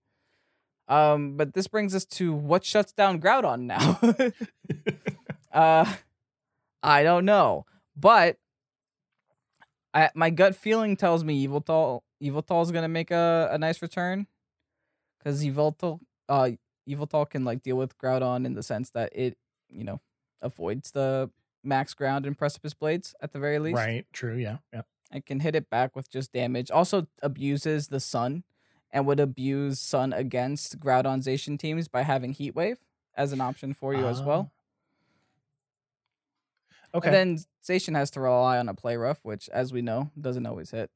Um, 0.89 1.37
but 1.37 1.53
this 1.53 1.67
brings 1.67 1.93
us 1.93 2.03
to 2.05 2.33
what 2.33 2.65
shuts 2.65 2.91
down 2.91 3.21
Groudon 3.21 3.61
now. 3.61 3.99
uh, 5.53 5.93
I 6.81 7.03
don't 7.03 7.25
know, 7.25 7.65
but 7.95 8.37
I, 9.93 10.09
my 10.15 10.31
gut 10.31 10.55
feeling 10.55 10.97
tells 10.97 11.23
me 11.23 11.47
Yveltal 11.47 12.01
Yveltal 12.21 12.63
is 12.63 12.71
gonna 12.71 12.87
make 12.87 13.11
a, 13.11 13.49
a 13.51 13.57
nice 13.57 13.81
return 13.81 14.27
because 15.17 15.43
Yveltal 15.43 15.99
uh 16.27 16.51
Yveltal 16.87 17.29
can 17.29 17.45
like 17.45 17.61
deal 17.61 17.75
with 17.75 17.97
Groudon 17.97 18.45
in 18.45 18.55
the 18.55 18.63
sense 18.63 18.89
that 18.91 19.11
it 19.15 19.37
you 19.69 19.83
know 19.83 20.01
avoids 20.41 20.91
the 20.91 21.29
max 21.63 21.93
ground 21.93 22.25
and 22.25 22.37
precipice 22.37 22.73
blades 22.73 23.13
at 23.21 23.31
the 23.31 23.39
very 23.39 23.59
least. 23.59 23.77
Right. 23.77 24.05
True. 24.13 24.35
Yeah. 24.35 24.57
Yeah. 24.73 24.83
I 25.11 25.19
can 25.19 25.39
hit 25.39 25.55
it 25.55 25.69
back 25.69 25.95
with 25.95 26.09
just 26.09 26.31
damage. 26.33 26.71
Also 26.71 27.07
abuses 27.21 27.87
the 27.87 27.99
sun 27.99 28.43
and 28.91 29.05
would 29.05 29.19
abuse 29.19 29.79
sun 29.79 30.13
against 30.13 30.79
Groudon 30.79 31.23
Zacian 31.23 31.59
teams 31.59 31.87
by 31.87 32.01
having 32.01 32.33
Heat 32.33 32.55
Wave 32.55 32.77
as 33.15 33.33
an 33.33 33.41
option 33.41 33.73
for 33.73 33.93
you 33.93 34.07
as 34.07 34.21
well. 34.21 34.51
Ah. 34.51 34.55
Okay. 36.95 37.07
And 37.07 37.15
then 37.15 37.37
Zacian 37.63 37.95
has 37.95 38.09
to 38.11 38.19
rely 38.19 38.57
on 38.57 38.67
a 38.67 38.73
play 38.73 38.95
rough, 38.97 39.19
which, 39.21 39.47
as 39.49 39.71
we 39.71 39.81
know, 39.81 40.09
doesn't 40.19 40.45
always 40.45 40.71
hit. 40.71 40.89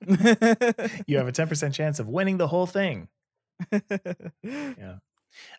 you 0.06 1.16
have 1.16 1.28
a 1.28 1.32
10% 1.32 1.72
chance 1.72 1.98
of 1.98 2.08
winning 2.08 2.36
the 2.36 2.48
whole 2.48 2.66
thing. 2.66 3.08
Yeah. 4.42 4.96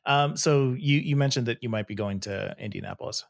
Um, 0.05 0.35
so 0.35 0.75
you 0.77 0.97
you 0.99 1.15
mentioned 1.15 1.45
that 1.47 1.61
you 1.61 1.69
might 1.69 1.87
be 1.87 1.95
going 1.95 2.19
to 2.21 2.55
Indianapolis. 2.59 3.25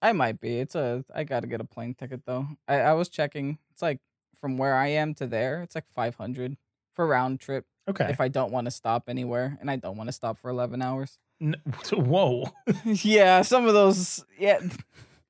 I 0.00 0.12
might 0.12 0.40
be. 0.40 0.58
It's 0.58 0.74
a. 0.74 1.04
I 1.14 1.24
gotta 1.24 1.46
get 1.46 1.60
a 1.60 1.64
plane 1.64 1.94
ticket 1.94 2.22
though. 2.26 2.46
I, 2.68 2.80
I 2.80 2.92
was 2.92 3.08
checking. 3.08 3.58
It's 3.72 3.82
like 3.82 3.98
from 4.40 4.58
where 4.58 4.74
I 4.74 4.88
am 4.88 5.14
to 5.14 5.26
there. 5.26 5.62
It's 5.62 5.74
like 5.74 5.88
five 5.88 6.14
hundred 6.16 6.56
for 6.92 7.06
round 7.06 7.40
trip 7.40 7.64
Okay. 7.88 8.06
if 8.10 8.20
I 8.20 8.28
don't 8.28 8.52
want 8.52 8.66
to 8.66 8.70
stop 8.70 9.08
anywhere, 9.08 9.58
and 9.60 9.70
I 9.70 9.76
don't 9.76 9.96
want 9.96 10.08
to 10.08 10.12
stop 10.12 10.38
for 10.38 10.50
eleven 10.50 10.80
hours. 10.82 11.18
N- 11.40 11.56
Whoa. 11.92 12.50
yeah, 12.84 13.42
some 13.42 13.66
of 13.66 13.74
those. 13.74 14.24
Yeah, 14.38 14.60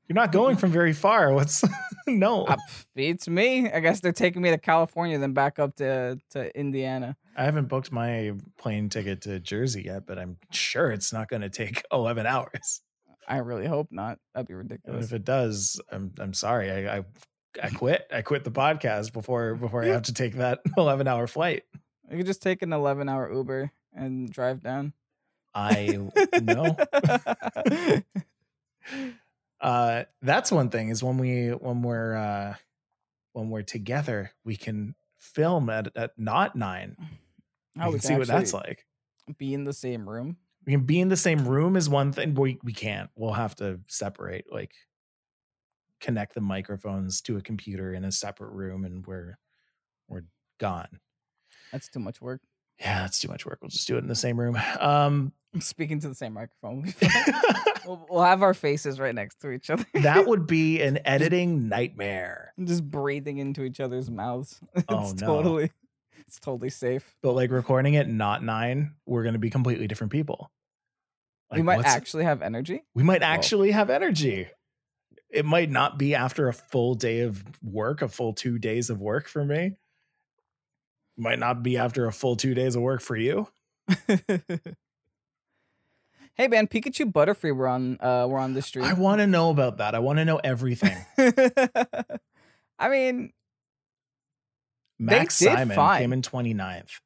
You're 0.08 0.14
not 0.14 0.32
going 0.32 0.56
from 0.56 0.70
very 0.70 0.92
far. 0.92 1.32
What's 1.32 1.64
no? 2.06 2.44
uh, 2.44 2.56
beats 2.94 3.26
me. 3.28 3.70
I 3.72 3.80
guess 3.80 4.00
they're 4.00 4.12
taking 4.12 4.42
me 4.42 4.50
to 4.50 4.58
California, 4.58 5.18
then 5.18 5.32
back 5.32 5.58
up 5.58 5.76
to 5.76 6.18
to 6.30 6.58
Indiana. 6.58 7.16
I 7.34 7.44
haven't 7.44 7.68
booked 7.68 7.90
my 7.90 8.32
plane 8.58 8.90
ticket 8.90 9.22
to 9.22 9.40
Jersey 9.40 9.84
yet, 9.86 10.04
but 10.06 10.18
I'm 10.18 10.36
sure 10.50 10.90
it's 10.90 11.14
not 11.14 11.28
going 11.30 11.40
to 11.40 11.48
take 11.48 11.82
11 11.90 12.26
hours. 12.26 12.82
I 13.26 13.38
really 13.38 13.66
hope 13.66 13.88
not. 13.90 14.18
That'd 14.34 14.48
be 14.48 14.52
And 14.52 14.68
ridiculous. 14.70 15.06
if 15.06 15.12
it 15.14 15.24
does, 15.24 15.80
I'm 15.90 16.12
I'm 16.18 16.34
sorry. 16.34 16.70
I, 16.70 16.98
I 16.98 17.04
I 17.60 17.70
quit. 17.70 18.06
I 18.12 18.22
quit 18.22 18.44
the 18.44 18.50
podcast 18.50 19.12
before 19.12 19.54
before 19.54 19.82
I 19.82 19.88
have 19.88 20.02
to 20.02 20.14
take 20.14 20.34
that 20.34 20.60
11 20.76 21.08
hour 21.08 21.26
flight. 21.26 21.64
You 22.10 22.18
could 22.18 22.26
just 22.26 22.42
take 22.42 22.62
an 22.62 22.72
eleven 22.72 23.08
hour 23.08 23.32
Uber 23.32 23.70
and 23.94 24.30
drive 24.30 24.62
down. 24.62 24.92
I 25.54 25.98
know. 26.42 26.76
Uh, 29.60 30.04
that's 30.20 30.50
one 30.50 30.70
thing 30.70 30.88
is 30.88 31.02
when 31.02 31.18
we 31.18 31.50
when 31.50 31.82
we're 31.82 32.16
uh, 32.16 32.54
when 33.32 33.48
we're 33.48 33.62
together, 33.62 34.32
we 34.44 34.56
can 34.56 34.94
film 35.18 35.70
at 35.70 35.96
at 35.96 36.18
not 36.18 36.56
nine. 36.56 36.96
Oh, 37.80 37.86
we 37.86 37.86
we 37.86 37.92
can 37.92 38.00
see 38.00 38.14
what 38.16 38.26
that's 38.26 38.52
like. 38.52 38.84
Be 39.38 39.54
in 39.54 39.64
the 39.64 39.72
same 39.72 40.08
room. 40.08 40.36
We 40.66 40.72
can 40.72 40.82
be 40.82 41.00
in 41.00 41.08
the 41.08 41.16
same 41.16 41.46
room 41.46 41.76
is 41.76 41.88
one 41.88 42.12
thing. 42.12 42.34
We 42.34 42.58
we 42.64 42.72
can't. 42.72 43.08
We'll 43.14 43.32
have 43.32 43.54
to 43.56 43.80
separate. 43.86 44.52
Like 44.52 44.72
connect 46.02 46.34
the 46.34 46.40
microphones 46.42 47.22
to 47.22 47.38
a 47.38 47.40
computer 47.40 47.94
in 47.94 48.04
a 48.04 48.12
separate 48.12 48.52
room, 48.52 48.84
and 48.84 49.06
we're 49.06 49.38
we're 50.08 50.24
gone. 50.58 51.00
That's 51.70 51.88
too 51.88 52.00
much 52.00 52.20
work. 52.20 52.42
Yeah, 52.78 53.02
that's 53.02 53.20
too 53.20 53.28
much 53.28 53.46
work. 53.46 53.58
We'll 53.62 53.70
just 53.70 53.86
do 53.86 53.96
it 53.96 54.00
in 54.00 54.08
the 54.08 54.14
same 54.14 54.38
room. 54.38 54.58
Um, 54.80 55.32
Speaking 55.60 56.00
to 56.00 56.08
the 56.08 56.14
same 56.14 56.32
microphone. 56.32 56.92
we'll, 57.86 58.06
we'll 58.10 58.22
have 58.22 58.42
our 58.42 58.54
faces 58.54 58.98
right 58.98 59.14
next 59.14 59.40
to 59.40 59.50
each 59.50 59.70
other. 59.70 59.84
that 59.94 60.26
would 60.26 60.46
be 60.46 60.80
an 60.80 60.98
editing 61.04 61.68
nightmare. 61.68 62.54
just 62.62 62.88
breathing 62.88 63.38
into 63.38 63.62
each 63.62 63.78
other's 63.80 64.10
mouths. 64.10 64.60
Oh, 64.88 65.10
it's 65.10 65.20
no. 65.20 65.26
totally 65.26 65.70
it's 66.26 66.40
totally 66.40 66.70
safe. 66.70 67.14
But 67.22 67.32
like 67.32 67.50
recording 67.50 67.94
it 67.94 68.08
not 68.08 68.42
nine, 68.42 68.94
we're 69.06 69.22
going 69.22 69.34
to 69.34 69.38
be 69.38 69.50
completely 69.50 69.86
different 69.86 70.12
people. 70.12 70.50
we 71.52 71.62
might 71.62 71.84
actually 71.84 72.24
have 72.24 72.42
energy. 72.42 72.82
we 72.94 73.02
might 73.02 73.22
actually 73.22 73.70
have 73.72 73.90
energy. 73.90 74.48
It 75.32 75.46
might 75.46 75.70
not 75.70 75.98
be 75.98 76.14
after 76.14 76.48
a 76.48 76.52
full 76.52 76.94
day 76.94 77.20
of 77.20 77.42
work, 77.62 78.02
a 78.02 78.08
full 78.08 78.34
two 78.34 78.58
days 78.58 78.90
of 78.90 79.00
work 79.00 79.28
for 79.28 79.44
me. 79.44 79.72
Might 81.16 81.38
not 81.38 81.62
be 81.62 81.78
after 81.78 82.06
a 82.06 82.12
full 82.12 82.36
two 82.36 82.54
days 82.54 82.76
of 82.76 82.82
work 82.82 83.00
for 83.00 83.16
you. 83.16 83.48
hey 86.34 86.48
man, 86.48 86.66
Pikachu 86.66 87.10
Butterfree 87.10 87.54
were 87.54 87.66
on 87.66 87.98
uh 88.00 88.26
we're 88.28 88.38
on 88.38 88.52
the 88.54 88.62
stream. 88.62 88.84
I 88.84 88.92
want 88.92 89.20
to 89.20 89.26
know 89.26 89.50
about 89.50 89.78
that. 89.78 89.94
I 89.94 90.00
want 90.00 90.18
to 90.18 90.24
know 90.24 90.40
everything. 90.42 90.96
I 92.78 92.88
mean, 92.88 93.32
Max 94.98 95.36
Simon 95.36 95.74
fine. 95.74 96.00
came 96.02 96.12
in 96.12 96.22
29th. 96.22 97.00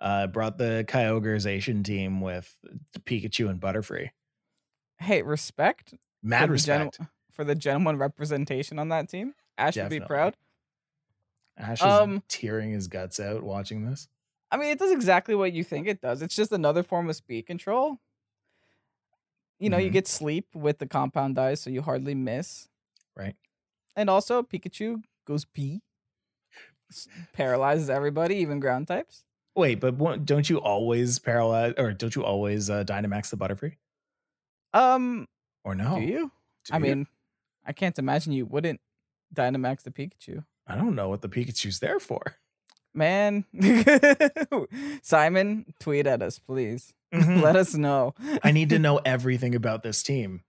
Uh, 0.00 0.28
brought 0.28 0.58
the 0.58 0.84
Kyogreization 0.86 1.82
team 1.82 2.20
with 2.20 2.54
Pikachu 3.00 3.50
and 3.50 3.60
Butterfree. 3.60 4.10
hey, 4.98 5.22
respect 5.22 5.94
Mad 6.22 6.42
the 6.50 6.56
gen- 6.58 6.86
respect. 6.86 7.00
For 7.38 7.44
the 7.44 7.54
gentleman 7.54 7.98
representation 7.98 8.80
on 8.80 8.88
that 8.88 9.08
team. 9.08 9.32
Ash 9.56 9.74
should 9.74 9.90
be 9.90 10.00
proud. 10.00 10.36
Ash 11.56 11.78
is 11.78 11.86
Um, 11.86 12.24
tearing 12.26 12.72
his 12.72 12.88
guts 12.88 13.20
out 13.20 13.44
watching 13.44 13.86
this. 13.88 14.08
I 14.50 14.56
mean, 14.56 14.70
it 14.70 14.78
does 14.80 14.90
exactly 14.90 15.36
what 15.36 15.52
you 15.52 15.62
think 15.62 15.86
it 15.86 16.00
does. 16.00 16.20
It's 16.20 16.34
just 16.34 16.50
another 16.50 16.82
form 16.82 17.08
of 17.08 17.14
speed 17.14 17.46
control. 17.46 18.00
You 19.60 19.70
know, 19.70 19.76
you 19.78 19.88
Mhm. 19.88 19.92
get 19.92 20.08
sleep 20.08 20.52
with 20.52 20.78
the 20.78 20.88
compound 20.88 21.38
eyes, 21.38 21.60
so 21.60 21.70
you 21.70 21.80
hardly 21.82 22.16
miss. 22.16 22.68
Right. 23.14 23.36
And 23.94 24.10
also, 24.10 24.42
Pikachu 24.42 25.04
goes 25.24 25.44
pee, 25.44 25.82
paralyzes 27.34 27.88
everybody, 27.88 28.34
even 28.38 28.58
ground 28.58 28.88
types. 28.88 29.24
Wait, 29.54 29.78
but 29.78 30.24
don't 30.24 30.50
you 30.50 30.58
always 30.60 31.20
paralyze 31.20 31.74
or 31.78 31.92
don't 31.92 32.16
you 32.16 32.24
always 32.24 32.68
uh, 32.68 32.82
Dynamax 32.82 33.30
the 33.30 33.36
Butterfree? 33.36 33.76
Um, 34.72 35.28
Or 35.62 35.76
no? 35.76 35.94
do 35.94 36.02
you? 36.02 36.32
Do 36.64 36.74
I 36.74 36.76
you? 36.78 36.82
mean, 36.82 37.06
I 37.68 37.72
can't 37.72 37.98
imagine 37.98 38.32
you 38.32 38.46
wouldn't 38.46 38.80
Dynamax 39.34 39.82
the 39.82 39.90
Pikachu. 39.90 40.44
I 40.66 40.74
don't 40.74 40.94
know 40.96 41.08
what 41.10 41.20
the 41.22 41.28
Pikachu's 41.28 41.78
there 41.78 42.00
for. 42.00 42.22
Man, 42.94 43.44
Simon, 45.02 45.66
tweet 45.78 46.06
at 46.06 46.22
us, 46.22 46.38
please. 46.38 46.92
Mhm. 47.14 47.40
Let 47.42 47.56
us 47.56 47.74
know. 47.74 48.12
I 48.42 48.50
need 48.52 48.68
to 48.68 48.78
know 48.78 48.98
everything 48.98 49.54
about 49.54 49.82
this 49.82 50.02
team. 50.02 50.42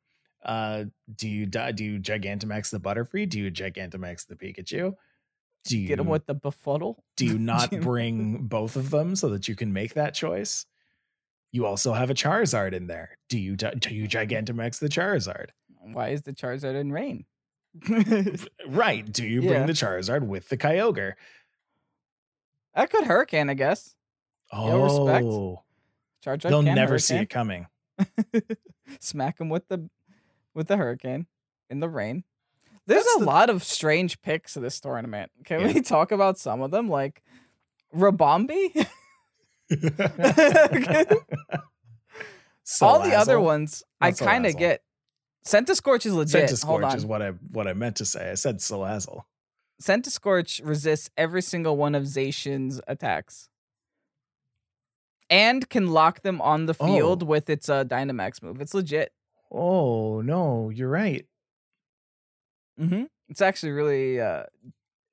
Uh, 0.43 0.85
do 1.15 1.29
you 1.29 1.45
do 1.45 1.85
you 1.85 1.99
Gigantamax 2.01 2.69
the 2.71 2.81
Butterfree? 2.81 3.29
Do 3.29 3.39
you 3.39 3.49
Gigantamax 3.49 4.27
the 4.27 4.35
Pikachu? 4.35 4.93
Do 5.63 5.77
you 5.77 5.87
Get 5.87 5.99
him 5.99 6.07
with 6.07 6.25
the 6.25 6.35
befuddle. 6.35 7.01
do 7.15 7.25
you 7.25 7.37
not 7.39 7.71
bring 7.79 8.47
both 8.47 8.75
of 8.75 8.89
them 8.89 9.15
so 9.15 9.29
that 9.29 9.47
you 9.47 9.55
can 9.55 9.71
make 9.71 9.93
that 9.93 10.13
choice? 10.13 10.65
You 11.53 11.65
also 11.65 11.93
have 11.93 12.09
a 12.09 12.13
Charizard 12.13 12.73
in 12.73 12.87
there. 12.87 13.17
Do 13.29 13.39
you 13.39 13.55
do 13.55 13.95
you 13.95 14.09
Gigantamax 14.09 14.79
the 14.79 14.89
Charizard? 14.89 15.51
Why 15.79 16.09
is 16.09 16.21
the 16.23 16.33
Charizard 16.33 16.75
in 16.75 16.91
rain? 16.91 17.25
Right. 18.67 19.09
Do 19.11 19.25
you 19.25 19.41
Yeah. 19.41 19.49
bring 19.49 19.65
the 19.67 19.73
Charizard 19.73 20.25
with 20.27 20.49
the 20.49 20.57
Kyogre? 20.57 21.13
I 22.75 22.85
could 22.85 23.05
Hurricane, 23.05 23.49
I 23.49 23.53
guess. 23.55 23.95
Yeah, 24.53 24.81
respect. 24.81 25.25
Oh, 25.25 25.63
Charizard 26.25 26.49
they'll 26.49 26.63
can 26.63 26.75
never 26.75 26.99
see 26.99 27.15
it 27.17 27.29
coming. 27.29 27.67
Smack 28.99 29.39
him 29.39 29.49
with 29.49 29.67
the 29.67 29.89
with 30.53 30.67
the 30.67 30.77
Hurricane 30.77 31.27
in 31.69 31.79
the 31.79 31.89
rain. 31.89 32.23
There's 32.87 33.03
That's 33.03 33.17
a 33.17 33.19
the- 33.19 33.25
lot 33.25 33.49
of 33.49 33.63
strange 33.63 34.21
picks 34.21 34.55
of 34.55 34.63
this 34.63 34.79
tournament. 34.79 35.31
Can 35.45 35.61
Yeah. 35.61 35.67
we 35.73 35.81
talk 35.81 36.11
about 36.11 36.37
some 36.39 36.61
of 36.61 36.71
them? 36.71 36.89
Like 36.89 37.21
Rabombi? 37.95 38.87
All 42.81 42.99
the 43.01 43.15
other 43.15 43.39
ones 43.39 43.83
I 44.01 44.11
kind 44.11 44.45
of 44.45 44.53
Salazzle. 44.53 44.59
Get. 45.45 45.65
Centiskorch 45.65 46.05
is 46.05 46.13
legit. 46.13 46.49
Hold 46.63 46.81
Centiskorch 46.81 46.91
on. 46.91 46.97
is 46.97 47.05
what 47.05 47.21
I 47.21 47.29
what 47.51 47.67
I 47.67 47.73
meant 47.73 47.95
to 47.97 48.05
say. 48.05 48.31
I 48.31 48.35
said 48.35 48.57
Salazzle. 48.57 49.23
Centiskorch 49.81 50.61
resists 50.63 51.09
every 51.17 51.41
single 51.41 51.77
one 51.77 51.95
of 51.95 52.03
Zacian's 52.03 52.81
attacks. 52.87 53.49
And 55.29 55.69
can 55.69 55.89
lock 55.89 56.21
them 56.21 56.41
on 56.41 56.65
the 56.65 56.73
field 56.73 57.21
Oh. 57.23 57.25
with 57.27 57.49
its 57.49 57.69
uh, 57.69 57.83
Dynamax 57.85 58.41
move. 58.41 58.59
It's 58.61 58.73
legit. 58.73 59.13
Oh 59.51 60.21
no, 60.21 60.69
you're 60.69 60.89
right. 60.89 61.25
Mm-hmm. 62.79 63.03
It's 63.29 63.41
actually 63.41 63.71
really, 63.73 64.19
uh, 64.19 64.43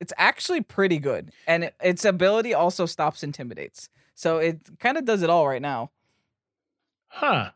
it's 0.00 0.12
actually 0.16 0.62
pretty 0.62 0.98
good, 0.98 1.32
and 1.46 1.64
it, 1.64 1.74
its 1.82 2.04
ability 2.04 2.54
also 2.54 2.86
stops 2.86 3.22
intimidates. 3.22 3.88
So 4.14 4.38
it 4.38 4.60
kind 4.78 4.96
of 4.96 5.04
does 5.04 5.22
it 5.22 5.28
all 5.30 5.46
right 5.46 5.60
now. 5.60 5.90
Huh. 7.08 7.50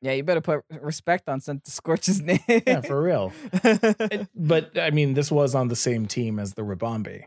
Yeah, 0.00 0.12
you 0.12 0.22
better 0.22 0.40
put 0.40 0.64
respect 0.70 1.28
on 1.28 1.40
Centiskorch's 1.40 2.20
name. 2.22 2.38
Yeah, 2.66 2.80
for 2.82 3.02
real. 3.02 3.32
It- 3.52 4.28
but 4.34 4.78
I 4.78 4.90
mean, 4.90 5.14
this 5.14 5.30
was 5.30 5.54
on 5.54 5.68
the 5.68 5.76
same 5.76 6.06
team 6.06 6.38
as 6.38 6.54
the 6.54 6.62
Ribombee. 6.62 7.24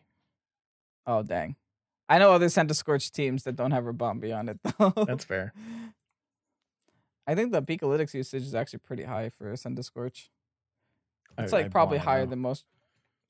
oh 1.06 1.24
dang, 1.24 1.56
I 2.08 2.20
know 2.20 2.32
other 2.32 2.48
Centiskorch 2.48 3.12
teams 3.12 3.44
that 3.44 3.56
don't 3.58 3.72
have 3.72 3.84
Ribombee 3.84 4.36
on 4.38 4.50
it 4.50 4.60
though. 4.78 4.94
That's 5.06 5.26
fair. 5.26 5.54
I 7.28 7.36
think 7.36 7.52
the 7.52 7.62
Pikalytics 7.62 8.14
usage 8.14 8.44
is 8.44 8.56
actually 8.56 8.80
pretty 8.80 9.04
high 9.04 9.30
for 9.30 9.52
a 9.52 9.58
Scorch. 9.84 10.30
It's 11.38 11.52
I- 11.54 11.58
like 11.58 11.66
I 11.66 11.70
probably 11.70 11.98
higher 11.98 12.26
than 12.26 12.40
most 12.40 12.66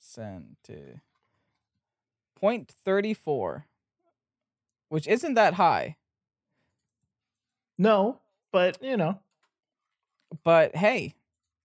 Centi. 0.01 1.01
Point 2.35 2.73
thirty 2.85 3.13
four, 3.15 3.65
which 4.89 5.07
isn't 5.07 5.33
that 5.35 5.55
high, 5.55 5.97
No, 7.77 8.19
but 8.51 8.81
you 8.83 8.97
know, 8.97 9.19
but 10.43 10.75
hey, 10.75 11.15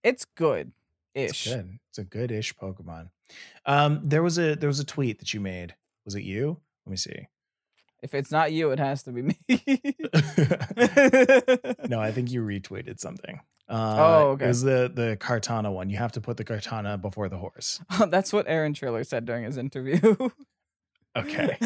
it's 0.03 0.25
good 0.25 0.71
it's 1.17 1.33
ish. 1.33 1.53
good. 1.53 1.79
It's 1.89 1.97
a 1.97 2.03
good-ish 2.03 2.55
Pokemon. 2.55 3.09
Um, 3.65 4.01
there 4.03 4.23
was 4.23 4.37
a 4.37 4.55
there 4.55 4.69
was 4.69 4.79
a 4.79 4.85
tweet 4.85 5.19
that 5.19 5.33
you 5.33 5.39
made. 5.39 5.75
Was 6.05 6.15
it 6.15 6.23
you? 6.23 6.57
Let 6.85 6.91
me 6.91 6.97
see. 6.97 7.27
If 8.01 8.13
it's 8.13 8.31
not 8.31 8.51
you, 8.51 8.71
it 8.71 8.79
has 8.79 9.03
to 9.03 9.11
be 9.11 9.23
me. 9.23 9.37
no, 11.89 11.99
I 11.99 12.11
think 12.11 12.31
you 12.31 12.41
retweeted 12.41 12.99
something. 12.99 13.41
Uh, 13.67 13.95
Oh, 13.97 14.29
okay. 14.29 14.45
It 14.45 14.49
was 14.49 14.61
the 14.61 14.91
the 14.93 15.17
Kartana 15.19 15.73
one. 15.73 15.89
You 15.89 15.97
have 15.97 16.13
to 16.13 16.21
put 16.21 16.37
the 16.37 16.45
Kartana 16.45 17.01
before 17.01 17.27
the 17.27 17.37
horse. 17.37 17.81
That's 18.07 18.31
what 18.31 18.45
Aaron 18.47 18.73
Traylor 18.73 19.03
said 19.03 19.25
during 19.25 19.43
his 19.43 19.57
interview. 19.57 19.99
Okay. 21.17 21.57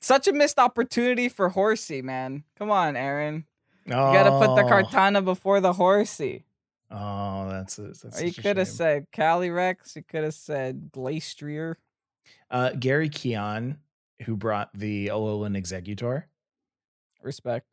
Such 0.00 0.26
a 0.26 0.32
missed 0.32 0.58
opportunity 0.58 1.28
for 1.28 1.50
Horsey, 1.50 2.00
man. 2.00 2.44
Come 2.58 2.70
on, 2.70 2.96
Aaron. 2.96 3.44
You 3.88 3.94
gotta 3.94 4.30
put 4.46 4.54
the 4.56 4.64
Oh. 4.64 4.68
Kartana 4.82 5.24
before 5.24 5.60
the 5.60 5.72
Horsey. 5.72 6.44
Oh, 6.90 7.48
that's 7.50 7.78
a, 7.78 7.82
that's. 7.88 8.20
Or 8.20 8.24
you 8.24 8.32
could 8.32 8.56
have 8.56 8.68
said 8.68 9.06
Calyrex. 9.12 9.94
You 9.96 10.02
could 10.02 10.24
have 10.24 10.34
said 10.34 10.90
Glastrier. 10.92 11.74
uh, 12.50 12.70
Gary 12.78 13.08
Keon, 13.08 13.78
who 14.24 14.36
brought 14.36 14.70
the 14.74 15.08
Alolan 15.08 15.56
Exeggutor. 15.56 16.24
Respect. 17.22 17.66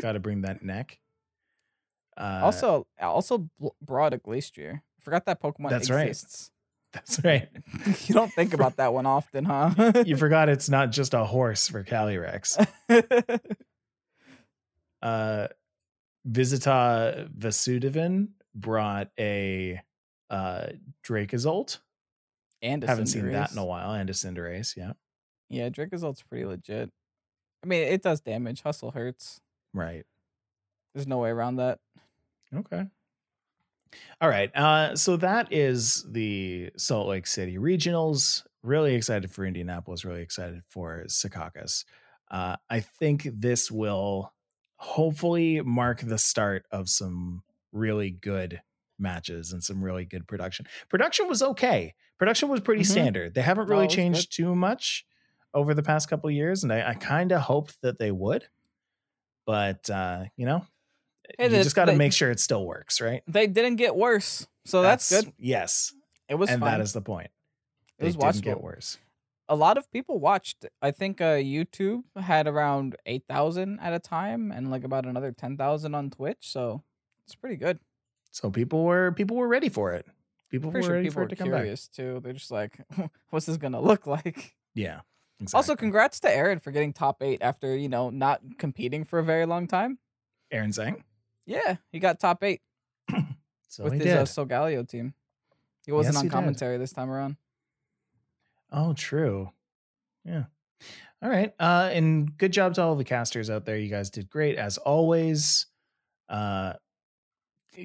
Got 0.00 0.12
to 0.12 0.20
bring 0.20 0.42
that 0.42 0.62
neck. 0.62 0.98
Uh, 2.16 2.40
also, 2.42 2.86
also 3.00 3.48
brought 3.82 4.14
a 4.14 4.18
Glastrier. 4.18 4.80
Forgot 5.00 5.26
that 5.26 5.42
Pokemon 5.42 5.70
That's 5.70 5.90
right. 5.90 6.16
that's 6.92 7.24
right. 7.24 7.48
you 8.06 8.14
don't 8.14 8.32
think 8.32 8.52
about 8.54 8.76
that 8.76 8.92
one 8.92 9.06
often, 9.06 9.44
huh? 9.44 9.92
You 10.04 10.16
forgot 10.16 10.48
it's 10.48 10.68
not 10.68 10.90
just 10.90 11.14
a 11.14 11.24
horse 11.24 11.68
for 11.68 11.82
Calyrex. 11.84 12.56
Uh 15.02 15.48
Visita 16.24 17.28
Vasudevin 17.36 18.28
brought 18.54 19.08
a 19.18 19.80
uh 20.28 20.66
Dracozolt. 21.06 21.78
and 22.62 22.84
a 22.84 22.86
Haven't 22.86 23.06
seen 23.06 23.32
that 23.32 23.52
in 23.52 23.58
a 23.58 23.64
while. 23.64 23.92
And 23.92 24.08
a 24.10 24.12
Cinderace, 24.12 24.76
yeah. 24.76 24.92
Yeah, 25.48 25.68
Dracozolt's 25.70 26.22
pretty 26.22 26.44
legit. 26.44 26.90
I 27.64 27.66
mean, 27.66 27.82
it 27.82 28.02
does 28.02 28.20
damage. 28.20 28.62
Hustle 28.62 28.90
hurts. 28.92 29.40
Right. 29.74 30.04
There's 30.94 31.06
no 31.06 31.18
way 31.18 31.30
around 31.30 31.56
that. 31.56 31.78
Okay. 32.54 32.84
All 34.20 34.28
right. 34.28 34.54
Uh 34.54 34.94
so 34.96 35.16
that 35.16 35.52
is 35.52 36.04
the 36.08 36.70
Salt 36.76 37.08
Lake 37.08 37.26
City 37.26 37.56
regionals. 37.58 38.44
Really 38.62 38.94
excited 38.94 39.30
for 39.30 39.46
Indianapolis, 39.46 40.04
really 40.04 40.22
excited 40.22 40.62
for 40.68 41.04
Secaucus. 41.08 41.84
Uh 42.30 42.56
I 42.68 42.80
think 42.80 43.28
this 43.32 43.70
will 43.70 44.32
hopefully 44.84 45.60
mark 45.60 46.00
the 46.00 46.16
start 46.16 46.64
of 46.72 46.88
some 46.88 47.42
really 47.70 48.10
good 48.10 48.62
matches 48.98 49.52
and 49.52 49.62
some 49.62 49.82
really 49.84 50.06
good 50.06 50.26
production. 50.26 50.66
Production 50.88 51.28
was 51.28 51.42
okay. 51.42 51.94
Production 52.18 52.48
was 52.48 52.60
pretty 52.60 52.82
Mhm. 52.82 52.90
standard. 52.90 53.34
They 53.34 53.42
haven't 53.42 53.66
really 53.68 53.88
changed 53.88 54.32
too 54.34 54.54
much 54.54 55.04
over 55.52 55.74
the 55.74 55.82
past 55.82 56.08
couple 56.08 56.30
years, 56.30 56.62
and 56.64 56.72
I, 56.72 56.90
I 56.90 56.94
kind 56.94 57.30
of 57.32 57.42
hoped 57.42 57.80
that 57.82 57.98
they 57.98 58.10
would. 58.10 58.46
But 59.46 59.88
uh, 59.90 60.24
you 60.36 60.46
know, 60.46 60.66
Hey, 61.38 61.44
you 61.44 61.50
the- 61.50 61.62
just 61.62 61.76
got 61.76 61.84
to 61.86 61.94
make 61.96 62.12
sure 62.14 62.30
it 62.30 62.40
still 62.40 62.64
works, 62.66 63.00
right? 63.00 63.22
They 63.26 63.46
didn't 63.46 63.76
get 63.76 63.94
worse, 63.94 64.46
so 64.64 64.80
that's, 64.82 65.10
good. 65.10 65.32
Yes, 65.38 65.92
It 66.28 66.34
was 66.36 66.48
and 66.50 66.62
that 66.62 66.80
is 66.80 66.92
the 66.92 67.02
point. 67.02 67.30
it 67.98 68.04
was 68.06 68.16
didn't 68.16 68.40
get 68.42 68.62
worse. 68.62 68.96
A 69.50 69.56
lot 69.56 69.76
of 69.76 69.90
people 69.90 70.18
watched. 70.20 70.64
I 70.80 70.92
think 70.92 71.20
uh, 71.20 71.34
YouTube 71.34 72.04
had 72.16 72.46
around 72.46 72.94
eight 73.04 73.24
thousand 73.28 73.80
at 73.80 73.92
a 73.92 73.98
time, 73.98 74.52
and 74.52 74.70
like 74.70 74.84
about 74.84 75.04
another 75.06 75.32
ten 75.32 75.56
thousand 75.56 75.94
on 75.94 76.08
Twitch. 76.10 76.38
So 76.42 76.82
it's 77.24 77.34
pretty 77.34 77.56
good. 77.56 77.80
So 78.30 78.48
people 78.50 78.84
were 78.84 79.10
people 79.12 79.36
were 79.36 79.48
ready 79.48 79.68
for 79.68 79.92
it. 79.92 80.06
People 80.50 80.70
were 80.70 80.82
sure 80.82 80.92
ready 80.94 81.08
people 81.08 81.14
for 81.14 81.22
it 81.24 81.28
to 81.30 81.36
come 81.36 81.50
back. 81.50 81.62
curious 81.62 81.88
too. 81.88 82.20
They're 82.22 82.32
just 82.32 82.50
like, 82.52 82.78
"What's 83.30 83.46
this 83.46 83.56
gonna 83.56 83.80
look 83.80 84.06
like?" 84.06 84.54
Yeah. 84.74 85.00
Also, 85.54 85.74
congrats 85.74 86.20
to 86.20 86.30
Aaron 86.30 86.58
for 86.60 86.70
getting 86.70 86.92
top 86.92 87.22
eight 87.22 87.38
after 87.40 87.74
you 87.76 87.88
know 87.88 88.10
not 88.10 88.40
competing 88.58 89.04
for 89.04 89.18
a 89.18 89.24
very 89.24 89.46
long 89.46 89.66
time. 89.66 89.98
Aaron 90.52 90.70
Zheng. 90.70 91.02
Yeah, 91.46 91.76
he 91.90 91.98
got 91.98 92.20
top 92.20 92.44
eight 92.44 92.60
So 93.68 93.84
with 93.84 93.94
his 93.94 94.02
did. 94.04 94.16
uh, 94.16 94.22
Solgaleo 94.24 94.86
team. 94.88 95.14
He 95.86 95.92
wasn't 95.92 96.14
Yes, 96.14 96.18
on 96.20 96.24
he 96.26 96.28
did. 96.28 96.34
commentary 96.34 96.76
this 96.78 96.92
time 96.92 97.10
around. 97.10 97.36
Oh, 98.72 98.92
true. 98.92 99.50
Yeah. 100.24 100.44
All 101.22 101.28
right. 101.28 101.52
Uh, 101.58 101.90
and 101.92 102.36
good 102.38 102.52
job 102.52 102.74
to 102.74 102.82
all 102.82 102.94
the 102.94 103.04
casters 103.04 103.50
out 103.50 103.64
there. 103.64 103.76
You 103.76 103.88
guys 103.88 104.10
did 104.10 104.30
great 104.30 104.56
as 104.56 104.78
always. 104.78 105.66
Uh, 106.28 106.74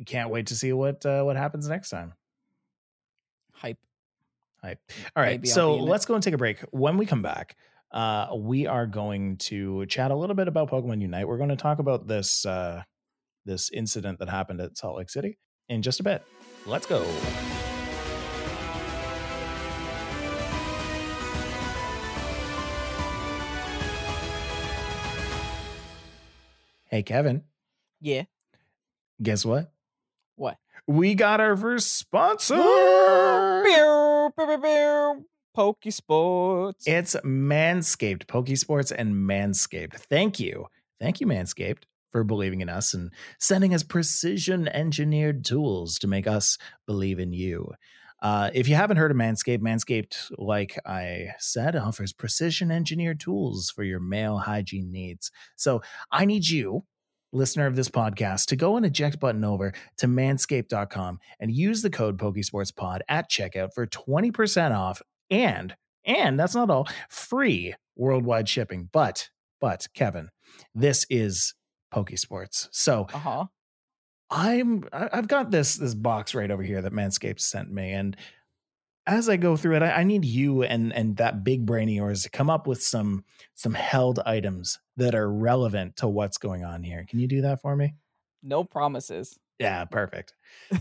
can't 0.05 0.29
wait 0.29 0.47
to 0.47 0.55
see 0.55 0.73
what 0.73 1.05
uh, 1.05 1.23
what 1.23 1.35
happens 1.35 1.67
next 1.67 1.89
time. 1.89 2.13
Hype. 3.53 3.77
Hype. 4.61 4.79
All 5.15 5.23
right. 5.23 5.39
Maybe 5.41 5.47
so 5.47 5.73
be 5.73 5.79
in 5.79 5.87
it. 5.87 5.91
let's 5.91 6.05
go 6.05 6.13
and 6.13 6.23
take 6.23 6.33
a 6.33 6.37
break. 6.37 6.59
When 6.71 6.97
we 6.97 7.05
come 7.05 7.21
back, 7.21 7.55
uh, 7.91 8.29
we 8.35 8.67
are 8.67 8.85
going 8.85 9.37
to 9.37 9.85
chat 9.87 10.11
a 10.11 10.15
little 10.15 10.35
bit 10.35 10.47
about 10.47 10.69
Pokemon 10.69 11.01
Unite. 11.01 11.27
We're 11.27 11.37
going 11.37 11.49
to 11.49 11.55
talk 11.55 11.79
about 11.79 12.07
this 12.07 12.45
uh, 12.45 12.83
this 13.45 13.69
incident 13.71 14.19
that 14.19 14.29
happened 14.29 14.61
at 14.61 14.77
Salt 14.77 14.97
Lake 14.97 15.09
City 15.09 15.37
in 15.69 15.81
just 15.81 15.99
a 15.99 16.03
bit. 16.03 16.23
Let's 16.65 16.87
go. 16.87 17.05
Hey, 26.95 27.03
Kevin, 27.03 27.43
Yeah. 27.99 28.23
guess 29.21 29.43
what? 29.43 29.69
What? 30.37 30.57
We 30.87 31.13
got 31.13 31.41
our 31.41 31.57
first 31.57 31.97
sponsor. 31.97 32.55
Pew, 32.55 34.31
pew, 34.37 34.47
pew, 34.47 34.57
pew. 34.61 35.25
Pokey 35.53 35.91
Sports. 35.91 36.87
It's 36.87 37.17
Manscaped, 37.25 38.27
Pokesports, 38.27 38.93
and 38.97 39.13
Manscaped. 39.13 39.95
Thank 40.09 40.39
you. 40.39 40.67
Thank 40.97 41.19
you, 41.19 41.27
Manscaped, 41.27 41.83
for 42.13 42.23
believing 42.23 42.61
in 42.61 42.69
us 42.69 42.93
and 42.93 43.11
sending 43.41 43.73
us 43.73 43.83
precision 43.83 44.69
engineered 44.69 45.43
tools 45.43 45.99
to 45.99 46.07
make 46.07 46.27
us 46.27 46.57
believe 46.87 47.19
in 47.19 47.33
you. 47.33 47.73
Uh, 48.21 48.49
if 48.53 48.67
you 48.67 48.75
haven't 48.75 48.97
heard 48.97 49.11
of 49.11 49.17
Manscaped, 49.17 49.59
Manscaped, 49.59 50.31
like 50.37 50.79
I 50.85 51.29
said, 51.37 51.75
offers 51.75 52.13
precision 52.13 52.71
engineered 52.71 53.19
tools 53.19 53.69
for 53.69 53.83
your 53.83 53.99
male 53.99 54.37
hygiene 54.37 54.91
needs. 54.91 55.31
So 55.55 55.81
I 56.11 56.25
need 56.25 56.47
you, 56.47 56.85
listener 57.33 57.67
of 57.67 57.75
this 57.75 57.89
podcast, 57.89 58.45
to 58.47 58.55
go 58.55 58.77
and 58.77 58.85
eject 58.85 59.19
button 59.19 59.43
over 59.43 59.73
to 59.97 60.07
manscaped.com 60.07 61.19
and 61.39 61.51
use 61.51 61.81
the 61.81 61.89
code 61.89 62.17
PokesportsPod 62.17 63.01
at 63.09 63.29
checkout 63.29 63.73
for 63.73 63.85
20% 63.85 64.75
off 64.75 65.01
and 65.29 65.75
and 66.05 66.39
that's 66.39 66.53
not 66.55 66.69
all 66.69 66.87
free 67.09 67.73
worldwide 67.95 68.47
shipping 68.47 68.87
but 68.91 69.29
but 69.59 69.87
kevin 69.95 70.29
this 70.75 71.03
is 71.09 71.55
pokesports 71.91 72.67
so 72.71 73.07
Uh 73.11 73.17
huh. 73.17 73.45
I'm 74.29 74.83
i've 74.91 75.27
got 75.27 75.51
this 75.51 75.75
this 75.75 75.93
box 75.93 76.33
right 76.33 76.51
over 76.51 76.63
here 76.63 76.81
that 76.81 76.93
manscaped 76.93 77.39
sent 77.39 77.71
me 77.71 77.91
and 77.91 78.17
as 79.07 79.29
i 79.29 79.37
go 79.37 79.55
through 79.55 79.75
it 79.75 79.83
i, 79.83 79.91
I 79.91 80.03
need 80.03 80.25
you 80.25 80.63
and 80.63 80.91
and 80.93 81.17
that 81.17 81.43
big 81.43 81.65
brain 81.65 81.87
of 81.89 81.95
yours 81.95 82.23
to 82.23 82.29
come 82.29 82.49
up 82.49 82.65
with 82.67 82.81
some 82.81 83.23
some 83.53 83.73
held 83.73 84.19
items 84.25 84.79
that 84.97 85.13
are 85.13 85.31
relevant 85.31 85.97
to 85.97 86.07
what's 86.07 86.37
going 86.37 86.63
on 86.63 86.83
here 86.83 87.05
can 87.07 87.19
you 87.19 87.27
do 87.27 87.41
that 87.41 87.61
for 87.61 87.75
me 87.75 87.95
No 88.43 88.63
promises. 88.63 89.39
Yeah, 89.59 89.85
perfect. 89.85 90.33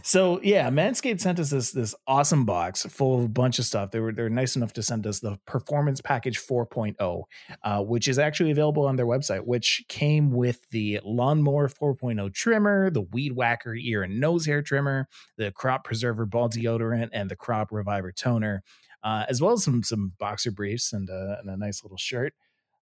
So 0.02 0.40
yeah, 0.42 0.68
Manscaped 0.70 1.20
sent 1.20 1.38
us 1.38 1.50
this 1.50 1.70
this 1.70 1.94
awesome 2.06 2.44
box 2.44 2.84
full 2.84 3.18
of 3.18 3.24
a 3.24 3.28
bunch 3.28 3.58
of 3.58 3.64
stuff. 3.64 3.90
They 3.90 4.00
were 4.00 4.12
they're 4.12 4.28
nice 4.28 4.56
enough 4.56 4.72
to 4.74 4.82
send 4.82 5.06
us 5.06 5.20
the 5.20 5.38
Performance 5.46 6.00
Package 6.00 6.40
4.0, 6.40 7.22
uh, 7.62 7.82
which 7.82 8.08
is 8.08 8.18
actually 8.18 8.50
available 8.50 8.86
on 8.86 8.96
their 8.96 9.06
website, 9.06 9.46
which 9.46 9.84
came 9.88 10.30
with 10.32 10.68
the 10.70 11.00
Lawnmower 11.04 11.68
4.0 11.68 12.32
trimmer, 12.34 12.90
the 12.90 13.02
Weed 13.02 13.32
Whacker 13.32 13.74
ear 13.74 14.02
and 14.02 14.18
nose 14.18 14.46
hair 14.46 14.62
trimmer, 14.62 15.06
the 15.36 15.52
Crop 15.52 15.84
Preserver 15.84 16.26
ball 16.26 16.48
deodorant, 16.48 17.10
and 17.12 17.30
the 17.30 17.36
Crop 17.36 17.70
Reviver 17.70 18.10
toner, 18.10 18.62
uh, 19.04 19.24
as 19.28 19.40
well 19.40 19.52
as 19.52 19.64
some 19.64 19.82
some 19.84 20.12
boxer 20.18 20.50
briefs 20.50 20.92
and 20.92 21.08
a, 21.10 21.38
and 21.40 21.50
a 21.50 21.56
nice 21.56 21.84
little 21.84 21.98
shirt. 21.98 22.32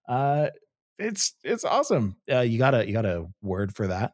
Uh, 0.08 0.48
it's 0.98 1.34
it's 1.44 1.64
awesome. 1.64 2.16
Uh, 2.30 2.40
you 2.40 2.58
got 2.58 2.74
a 2.74 2.86
you 2.86 2.92
got 2.92 3.06
a 3.06 3.26
word 3.42 3.74
for 3.74 3.88
that? 3.88 4.12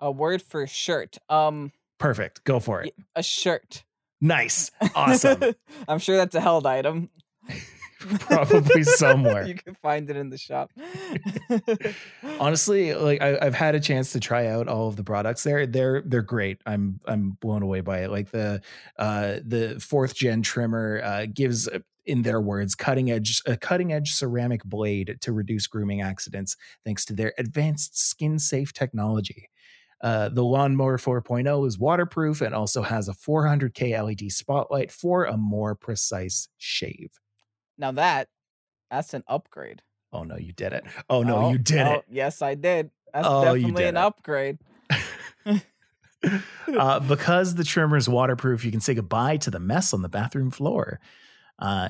A 0.00 0.10
word 0.10 0.42
for 0.42 0.66
shirt. 0.66 1.18
Um, 1.28 1.72
Perfect. 1.98 2.44
Go 2.44 2.60
for 2.60 2.82
it. 2.82 2.94
a 3.14 3.22
shirt. 3.22 3.84
Nice. 4.20 4.70
Awesome. 4.94 5.42
I'm 5.88 5.98
sure 5.98 6.16
that's 6.16 6.34
a 6.34 6.40
held 6.40 6.66
item. 6.66 7.10
Probably 8.20 8.82
somewhere. 8.82 9.46
you 9.46 9.54
can 9.54 9.74
find 9.74 10.08
it 10.08 10.16
in 10.16 10.30
the 10.30 10.38
shop. 10.38 10.70
Honestly, 12.40 12.94
like 12.94 13.20
I, 13.20 13.38
I've 13.40 13.54
had 13.54 13.74
a 13.74 13.80
chance 13.80 14.12
to 14.12 14.20
try 14.20 14.46
out 14.46 14.68
all 14.68 14.88
of 14.88 14.96
the 14.96 15.04
products 15.04 15.42
there. 15.42 15.66
They're 15.66 16.00
they're 16.06 16.22
great. 16.22 16.62
I'm 16.64 17.00
I'm 17.04 17.36
blown 17.42 17.62
away 17.62 17.82
by 17.82 17.98
it. 17.98 18.10
Like 18.10 18.30
the 18.30 18.62
uh 18.98 19.40
the 19.44 19.78
fourth 19.86 20.14
gen 20.14 20.40
trimmer 20.40 21.02
uh 21.04 21.26
gives 21.32 21.68
uh, 21.68 21.80
in 22.06 22.22
their 22.22 22.40
words 22.40 22.74
cutting 22.74 23.10
edge 23.10 23.42
a 23.44 23.56
cutting 23.58 23.92
edge 23.92 24.14
ceramic 24.14 24.64
blade 24.64 25.18
to 25.20 25.32
reduce 25.32 25.66
grooming 25.66 26.00
accidents 26.00 26.56
thanks 26.86 27.04
to 27.04 27.12
their 27.12 27.34
advanced 27.36 27.98
skin 27.98 28.38
safe 28.38 28.72
technology. 28.72 29.49
Uh, 30.02 30.28
the 30.30 30.42
Lawnmower 30.44 30.96
4.0 30.98 31.66
is 31.66 31.78
waterproof 31.78 32.40
and 32.40 32.54
also 32.54 32.80
has 32.82 33.08
a 33.08 33.12
400k 33.12 34.02
LED 34.02 34.32
spotlight 34.32 34.90
for 34.90 35.24
a 35.24 35.36
more 35.36 35.74
precise 35.74 36.48
shave. 36.58 37.10
now 37.76 37.92
that 37.92 38.28
that's 38.90 39.12
an 39.14 39.22
upgrade. 39.28 39.82
Oh 40.12 40.24
no, 40.24 40.36
you 40.36 40.52
did 40.52 40.72
it! 40.72 40.84
Oh 41.08 41.22
no, 41.22 41.36
Oh, 41.36 41.50
you 41.52 41.58
did 41.58 41.86
oh, 41.86 41.92
it! 41.96 42.04
Yes, 42.10 42.42
I 42.42 42.54
did. 42.54 42.90
That's 43.12 43.26
Oh, 43.28 43.54
you 43.54 43.72
definitely 43.72 43.82
did 43.82 43.88
an 43.90 43.96
it. 43.96 44.00
upgrade. 44.00 44.58
uh, 46.78 47.00
because 47.00 47.54
the 47.54 47.64
trimmer 47.64 47.96
is 47.96 48.08
waterproof, 48.08 48.64
you 48.64 48.70
can 48.70 48.80
say 48.80 48.94
goodbye 48.94 49.36
to 49.38 49.50
the 49.50 49.60
mess 49.60 49.92
on 49.94 50.02
the 50.02 50.08
bathroom 50.08 50.50
floor. 50.50 51.00
Uh, 51.58 51.88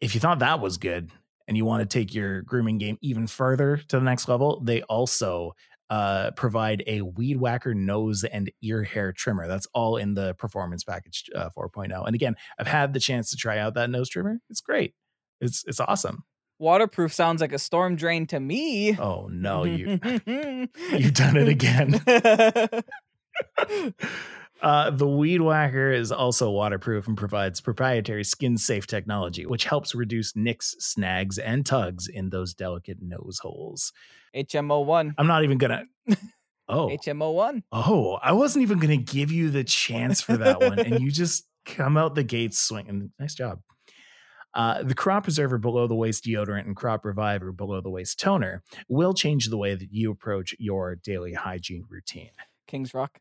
if 0.00 0.14
you 0.14 0.20
thought 0.20 0.38
that 0.40 0.60
was 0.60 0.78
good 0.78 1.10
and 1.46 1.56
you 1.56 1.64
want 1.64 1.88
to 1.88 1.98
take 1.98 2.14
your 2.14 2.42
grooming 2.42 2.78
game 2.78 2.98
even 3.00 3.26
further 3.26 3.76
to 3.88 3.98
the 3.98 4.04
next 4.04 4.28
level, 4.28 4.60
they 4.60 4.82
also 4.82 5.54
uh, 5.90 6.30
provide 6.32 6.82
a 6.86 7.02
weed 7.02 7.38
whacker 7.38 7.74
nose 7.74 8.24
and 8.24 8.50
ear 8.62 8.82
hair 8.82 9.12
trimmer. 9.12 9.48
That's 9.48 9.66
all 9.72 9.96
in 9.96 10.14
the 10.14 10.34
performance 10.34 10.84
package 10.84 11.30
uh, 11.34 11.50
4.0. 11.56 12.06
And 12.06 12.14
again, 12.14 12.36
I've 12.58 12.66
had 12.66 12.92
the 12.92 13.00
chance 13.00 13.30
to 13.30 13.36
try 13.36 13.58
out 13.58 13.74
that 13.74 13.90
nose 13.90 14.08
trimmer. 14.08 14.40
It's 14.50 14.60
great. 14.60 14.94
It's 15.40 15.64
it's 15.66 15.80
awesome. 15.80 16.24
Waterproof 16.58 17.12
sounds 17.12 17.40
like 17.40 17.52
a 17.52 17.58
storm 17.58 17.94
drain 17.94 18.26
to 18.28 18.40
me. 18.40 18.98
Oh 18.98 19.28
no, 19.30 19.64
you 19.64 20.00
you've 20.90 21.14
done 21.14 21.36
it 21.36 21.48
again. 21.48 22.02
Uh, 24.60 24.90
the 24.90 25.06
Weed 25.06 25.40
Whacker 25.40 25.92
is 25.92 26.10
also 26.10 26.50
waterproof 26.50 27.06
and 27.06 27.16
provides 27.16 27.60
proprietary 27.60 28.24
skin 28.24 28.56
safe 28.58 28.86
technology, 28.86 29.46
which 29.46 29.64
helps 29.64 29.94
reduce 29.94 30.34
nicks, 30.34 30.74
snags, 30.78 31.38
and 31.38 31.64
tugs 31.64 32.08
in 32.08 32.30
those 32.30 32.54
delicate 32.54 32.98
nose 33.00 33.38
holes. 33.40 33.92
HMO 34.34 34.84
one. 34.84 35.14
I'm 35.16 35.26
not 35.26 35.44
even 35.44 35.58
gonna. 35.58 35.84
Oh, 36.70 36.88
HMO 36.88 37.32
one. 37.32 37.62
oh, 37.72 38.18
I 38.22 38.32
wasn't 38.32 38.62
even 38.62 38.78
gonna 38.78 38.98
give 38.98 39.32
you 39.32 39.48
the 39.48 39.64
chance 39.64 40.20
for 40.20 40.36
that 40.36 40.60
one, 40.60 40.78
and 40.78 41.00
you 41.00 41.10
just 41.10 41.46
come 41.64 41.96
out 41.96 42.14
the 42.14 42.22
gates 42.22 42.58
swinging. 42.58 43.10
Nice 43.18 43.34
job. 43.34 43.60
Uh, 44.52 44.82
the 44.82 44.94
crop 44.94 45.22
preserver 45.24 45.56
below 45.56 45.86
the 45.86 45.94
waist 45.94 46.24
deodorant 46.24 46.66
and 46.66 46.76
crop 46.76 47.06
reviver 47.06 47.52
below 47.52 47.80
the 47.80 47.88
waist 47.88 48.20
toner 48.20 48.62
will 48.86 49.14
change 49.14 49.46
the 49.46 49.56
way 49.56 49.74
that 49.74 49.92
you 49.92 50.10
approach 50.10 50.54
your 50.58 50.94
daily 50.96 51.32
hygiene 51.32 51.84
routine. 51.88 52.32
Kings 52.66 52.92
Rock. 52.92 53.18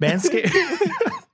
Manscaped. 0.00 0.52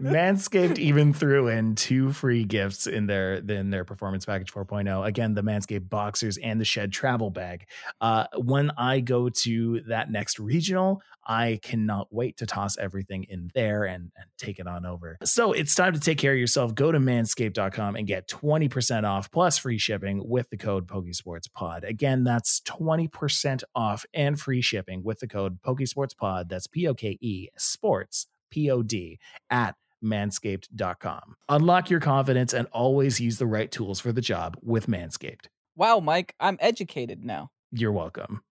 Manscaped 0.00 0.78
even 0.78 1.12
threw 1.12 1.48
in 1.48 1.74
two 1.74 2.12
free 2.12 2.44
gifts 2.44 2.86
in 2.86 3.06
their 3.06 3.34
in 3.34 3.70
their 3.70 3.84
performance 3.84 4.24
package 4.24 4.52
4.0. 4.52 5.06
Again, 5.06 5.34
the 5.34 5.42
Manscaped 5.42 5.88
boxers 5.88 6.38
and 6.38 6.60
the 6.60 6.64
Shed 6.64 6.92
travel 6.92 7.30
bag. 7.30 7.66
Uh, 8.00 8.26
when 8.36 8.70
I 8.76 9.00
go 9.00 9.28
to 9.28 9.80
that 9.88 10.10
next 10.10 10.38
regional, 10.38 11.02
I 11.26 11.60
cannot 11.62 12.08
wait 12.10 12.38
to 12.38 12.46
toss 12.46 12.78
everything 12.78 13.24
in 13.28 13.50
there 13.54 13.84
and, 13.84 14.10
and 14.16 14.24
take 14.38 14.58
it 14.58 14.66
on 14.66 14.86
over. 14.86 15.18
So 15.24 15.52
it's 15.52 15.74
time 15.74 15.92
to 15.92 16.00
take 16.00 16.18
care 16.18 16.32
of 16.32 16.38
yourself. 16.38 16.74
Go 16.74 16.90
to 16.90 16.98
manscaped.com 16.98 17.96
and 17.96 18.06
get 18.06 18.28
20% 18.28 19.04
off 19.04 19.30
plus 19.30 19.58
free 19.58 19.78
shipping 19.78 20.28
with 20.28 20.50
the 20.50 20.56
code 20.56 20.86
PokesportsPod. 20.86 21.84
Again, 21.84 22.24
that's 22.24 22.60
20% 22.62 23.62
off 23.74 24.04
and 24.14 24.40
free 24.40 24.62
shipping 24.62 25.02
with 25.04 25.20
the 25.20 25.28
code 25.28 25.62
PokesportsPod. 25.62 26.48
That's 26.48 26.66
P 26.66 26.88
O 26.88 26.94
K 26.94 27.18
E 27.20 27.48
Sports 27.56 28.26
P 28.50 28.70
O 28.70 28.82
D 28.82 29.18
at 29.50 29.76
manscaped.com. 30.04 31.36
Unlock 31.48 31.90
your 31.90 32.00
confidence 32.00 32.52
and 32.52 32.66
always 32.72 33.20
use 33.20 33.38
the 33.38 33.46
right 33.46 33.70
tools 33.70 34.00
for 34.00 34.12
the 34.12 34.20
job 34.20 34.56
with 34.62 34.86
Manscaped. 34.86 35.46
Wow, 35.76 36.00
Mike, 36.00 36.34
I'm 36.40 36.58
educated 36.60 37.24
now. 37.24 37.50
You're 37.72 37.92
welcome. 37.92 38.42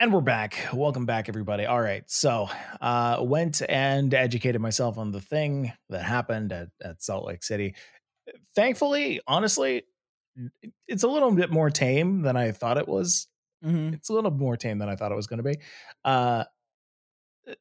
And 0.00 0.12
we're 0.12 0.20
back. 0.20 0.68
Welcome 0.72 1.06
back, 1.06 1.28
everybody. 1.28 1.66
All 1.66 1.80
right. 1.80 2.04
So, 2.06 2.48
uh, 2.80 3.18
went 3.20 3.62
and 3.68 4.14
educated 4.14 4.60
myself 4.60 4.96
on 4.96 5.10
the 5.10 5.20
thing 5.20 5.72
that 5.88 6.04
happened 6.04 6.52
at, 6.52 6.68
at 6.80 7.02
Salt 7.02 7.26
Lake 7.26 7.42
City. 7.42 7.74
Thankfully, 8.54 9.20
honestly, 9.26 9.82
it's 10.86 11.02
a 11.02 11.08
little 11.08 11.32
bit 11.32 11.50
more 11.50 11.68
tame 11.68 12.22
than 12.22 12.36
I 12.36 12.52
thought 12.52 12.78
it 12.78 12.86
was. 12.86 13.26
Mm-hmm. 13.64 13.94
It's 13.94 14.08
a 14.08 14.12
little 14.12 14.30
more 14.30 14.56
tame 14.56 14.78
than 14.78 14.88
I 14.88 14.94
thought 14.94 15.10
it 15.10 15.16
was 15.16 15.26
going 15.26 15.38
to 15.38 15.42
be. 15.42 15.56
Uh, 16.04 16.44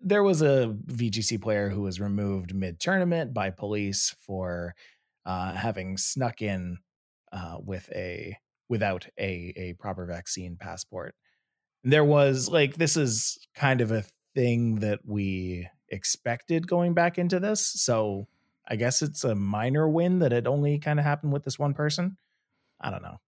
there 0.02 0.24
was 0.24 0.42
a 0.42 0.76
VGC 0.88 1.42
player 1.42 1.70
who 1.70 1.82
was 1.82 2.00
removed 2.00 2.54
mid 2.54 2.80
tournament 2.80 3.34
by 3.34 3.50
police 3.50 4.16
for 4.20 4.76
uh, 5.26 5.54
having 5.54 5.98
snuck 5.98 6.42
in 6.42 6.78
uh, 7.32 7.58
with 7.60 7.90
a 7.94 8.38
without 8.70 9.08
a 9.20 9.54
a 9.56 9.74
proper 9.74 10.06
vaccine 10.06 10.58
passport. 10.58 11.16
There 11.84 12.06
was 12.06 12.50
like 12.50 12.76
this 12.76 12.98
is 12.98 13.38
kind 13.56 13.82
of 13.82 13.92
a 13.92 14.06
thing 14.36 14.76
that 14.76 15.00
we 15.06 15.68
expected 15.90 16.68
going 16.68 16.94
back 16.94 17.18
into 17.18 17.40
this, 17.40 17.66
so 17.66 18.28
I 18.68 18.76
guess 18.76 19.02
it's 19.02 19.24
a 19.24 19.36
minor 19.36 19.88
win 19.88 20.20
that 20.20 20.34
it 20.34 20.48
only 20.48 20.80
kind 20.80 21.00
of 21.00 21.06
happened 21.06 21.34
with 21.34 21.44
this 21.44 21.60
one 21.60 21.74
person. 21.74 22.18
I 22.80 22.92
don't 22.92 23.02
know. 23.04 23.20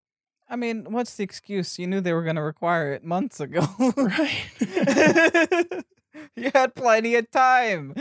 I 0.49 0.55
mean, 0.55 0.88
what's 0.89 1.16
the 1.16 1.24
excuse? 1.24 1.78
You 1.78 1.86
knew 1.88 2.01
they 2.01 2.14
were 2.14 2.24
going 2.24 2.36
to 2.36 2.41
require 2.41 2.91
it 2.93 3.03
months 3.03 3.39
ago. 3.39 3.68
Right. 3.95 4.43
you 6.36 6.51
had 6.53 6.76
plenty 6.76 7.15
of 7.15 7.30
time. 7.32 7.93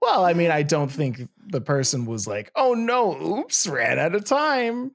Well, 0.00 0.24
I 0.24 0.32
mean, 0.32 0.50
I 0.52 0.62
don't 0.62 0.90
think 0.90 1.28
the 1.46 1.60
person 1.60 2.06
was 2.06 2.26
like, 2.26 2.50
"Oh 2.56 2.74
no, 2.74 3.38
oops, 3.38 3.66
ran 3.66 3.98
out 3.98 4.14
of 4.14 4.24
time." 4.24 4.92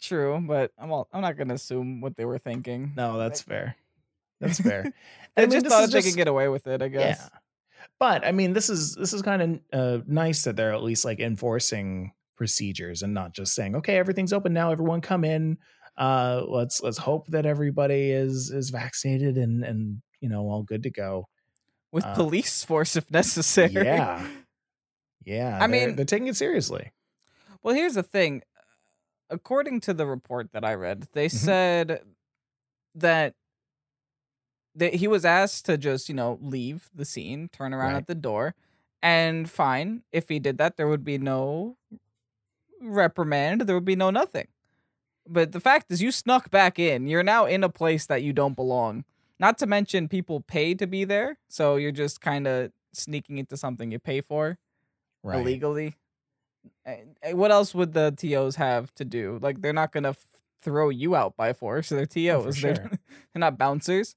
True, 0.00 0.42
but 0.46 0.72
I'm 0.78 0.92
all, 0.92 1.08
I'm 1.12 1.22
not 1.22 1.36
going 1.36 1.48
to 1.48 1.54
assume 1.54 2.00
what 2.00 2.16
they 2.16 2.24
were 2.24 2.38
thinking. 2.38 2.92
No, 2.96 3.18
that's 3.18 3.40
fair. 3.40 3.76
That's 4.40 4.60
fair. 4.60 4.92
They 5.36 5.42
I 5.42 5.46
mean, 5.48 5.60
just 5.60 5.66
thought 5.66 5.90
they 5.90 5.98
just- 6.00 6.08
could 6.08 6.16
get 6.16 6.28
away 6.28 6.48
with 6.48 6.66
it, 6.66 6.80
I 6.80 6.88
guess. 6.88 7.18
Yeah. 7.20 7.38
But 8.00 8.26
I 8.26 8.32
mean, 8.32 8.54
this 8.54 8.70
is 8.70 8.94
this 8.94 9.12
is 9.12 9.20
kind 9.20 9.60
of 9.72 10.00
uh, 10.00 10.02
nice 10.06 10.44
that 10.44 10.56
they're 10.56 10.72
at 10.72 10.82
least 10.82 11.04
like 11.04 11.20
enforcing 11.20 12.12
procedures 12.38 13.02
and 13.02 13.12
not 13.12 13.34
just 13.34 13.54
saying, 13.54 13.76
"Okay, 13.76 13.96
everything's 13.98 14.32
open 14.32 14.54
now. 14.54 14.70
Everyone 14.72 15.02
come 15.02 15.24
in. 15.24 15.58
Uh, 15.98 16.42
let's 16.48 16.82
let's 16.82 16.96
hope 16.96 17.26
that 17.28 17.44
everybody 17.44 18.10
is 18.12 18.50
is 18.50 18.70
vaccinated 18.70 19.36
and 19.36 19.62
and 19.62 20.00
you 20.26 20.32
know 20.32 20.48
all 20.50 20.62
good 20.62 20.82
to 20.82 20.90
go." 20.90 21.28
With 21.92 22.04
Uh, 22.04 22.14
police 22.14 22.64
force 22.64 22.96
if 22.96 23.10
necessary. 23.22 23.72
Yeah. 23.74 24.26
Yeah, 25.24 25.56
I 25.56 25.66
they're- 25.66 25.68
mean- 25.68 25.96
they're 25.96 26.04
taking 26.04 26.26
it 26.28 26.36
seriously. 26.36 26.92
Well, 27.62 27.74
here's 27.74 27.94
the 27.94 28.02
thing. 28.02 28.42
According 29.30 29.80
to 29.82 29.94
the 29.94 30.06
report 30.06 30.52
that 30.52 30.64
I 30.64 30.74
read, 30.74 31.08
they 31.12 31.28
said 31.28 32.02
that 32.94 33.34
that 34.74 34.94
he 34.94 35.08
was 35.08 35.24
asked 35.24 35.64
to 35.66 35.78
just, 35.78 36.08
you 36.08 36.14
know, 36.14 36.38
leave 36.42 36.90
the 36.94 37.04
scene, 37.06 37.48
turn 37.48 37.72
around 37.72 37.92
Right. 37.94 37.96
at 38.02 38.06
the 38.08 38.14
door, 38.14 38.54
and 39.02 39.48
fine. 39.50 40.02
If 40.12 40.28
he 40.28 40.38
did 40.38 40.58
that, 40.58 40.76
there 40.76 40.86
would 40.86 41.02
be 41.02 41.16
no 41.18 41.76
reprimand, 42.80 43.62
there 43.62 43.74
would 43.74 43.84
be 43.86 43.96
no 43.96 44.10
nothing. 44.10 44.48
But 45.26 45.52
the 45.52 45.60
fact 45.60 45.90
is 45.90 46.02
you 46.02 46.12
snuck 46.12 46.50
back 46.50 46.78
in. 46.78 47.08
You're 47.08 47.22
now 47.24 47.46
in 47.46 47.64
a 47.64 47.68
place 47.70 48.06
that 48.06 48.22
you 48.22 48.32
don't 48.32 48.54
belong. 48.54 49.04
Not 49.38 49.58
to 49.58 49.66
mention 49.66 50.08
people 50.08 50.40
pay 50.40 50.74
to 50.74 50.86
be 50.86 51.04
there, 51.04 51.38
so 51.48 51.76
you're 51.76 51.92
just 51.92 52.20
kind 52.20 52.46
of 52.46 52.72
sneaking 52.94 53.38
into 53.38 53.56
something 53.56 53.90
you 53.90 53.98
pay 53.98 54.20
for 54.20 54.58
Right. 55.22 55.40
illegally. 55.40 55.94
And 56.84 57.16
What 57.32 57.50
else 57.50 57.74
would 57.74 57.92
the 57.92 58.12
TOs 58.16 58.56
have 58.56 58.94
to 58.94 59.04
do? 59.04 59.38
Like 59.42 59.60
they're 59.60 59.72
not 59.72 59.92
gonna 59.92 60.10
f- 60.10 60.26
throw 60.62 60.88
you 60.88 61.14
out 61.14 61.36
by 61.36 61.52
force. 61.52 61.88
They're 61.90 62.00
Oh, 62.00 62.42
for 62.42 62.52
TOs. 62.52 62.60
they're, 62.62 62.74
they're 62.74 63.40
not 63.40 63.58
bouncers. 63.58 64.14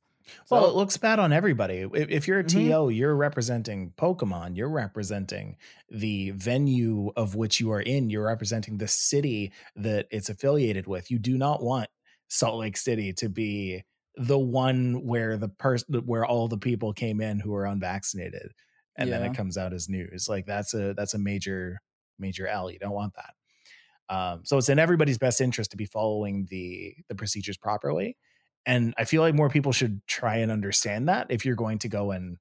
Well, 0.52 0.70
it 0.70 0.76
looks 0.76 0.96
bad 0.96 1.18
on 1.18 1.34
everybody. 1.34 1.78
If, 1.92 2.10
if 2.10 2.28
you're 2.28 2.40
a 2.40 2.44
Mhm. 2.44 2.70
TO, 2.70 2.90
you're 2.90 3.16
representing 3.16 3.94
Pokemon, 3.98 4.56
you're 4.56 4.70
representing 4.70 5.58
the 5.90 6.30
venue 6.32 7.12
of 7.16 7.34
which 7.36 7.60
you 7.60 7.72
are 7.72 7.82
in, 7.82 8.12
you're 8.12 8.26
representing 8.28 8.78
the 8.78 8.88
city 8.88 9.52
that 9.76 10.06
it's 10.12 10.30
affiliated 10.30 10.86
with. 10.86 11.10
You 11.10 11.18
do 11.18 11.36
not 11.38 11.64
want 11.64 11.90
Salt 12.28 12.60
Lake 12.60 12.78
City 12.78 13.12
to 13.14 13.28
be 13.30 13.84
the 14.20 14.38
one 14.38 15.06
where 15.06 15.38
the 15.38 15.50
person 15.50 16.04
where 16.06 16.26
all 16.26 16.48
the 16.48 16.58
people 16.58 16.94
came 16.94 17.22
in 17.22 17.40
who 17.40 17.56
are 17.56 17.66
unvaccinated 17.66 18.52
and 18.96 19.12
then 19.12 19.24
it 19.24 19.34
comes 19.34 19.58
out 19.58 19.74
as 19.74 19.88
news. 19.88 20.28
Like 20.28 20.46
that's 20.46 20.74
a 20.74 20.94
that's 20.94 21.14
a 21.14 21.20
major 21.20 21.82
major 22.20 22.48
L. 22.48 22.70
You 22.70 22.80
don't 22.80 22.92
want 22.92 23.14
that. 23.16 24.14
Um, 24.14 24.42
so 24.44 24.58
it's 24.58 24.70
in 24.70 24.80
everybody's 24.80 25.18
best 25.18 25.40
interest 25.40 25.72
to 25.72 25.78
be 25.78 25.86
following 25.86 26.48
the 26.50 26.96
the 27.08 27.16
procedures 27.16 27.58
properly 27.58 28.18
and 28.66 28.94
i 28.98 29.04
feel 29.04 29.22
like 29.22 29.36
more 29.36 29.50
people 29.50 29.72
should 29.72 30.02
try 30.08 30.38
and 30.38 30.52
understand 30.52 31.10
that 31.10 31.28
if 31.30 31.46
you're 31.46 31.56
going 31.56 31.80
to 31.80 31.88
go 31.88 32.12
and 32.12 32.38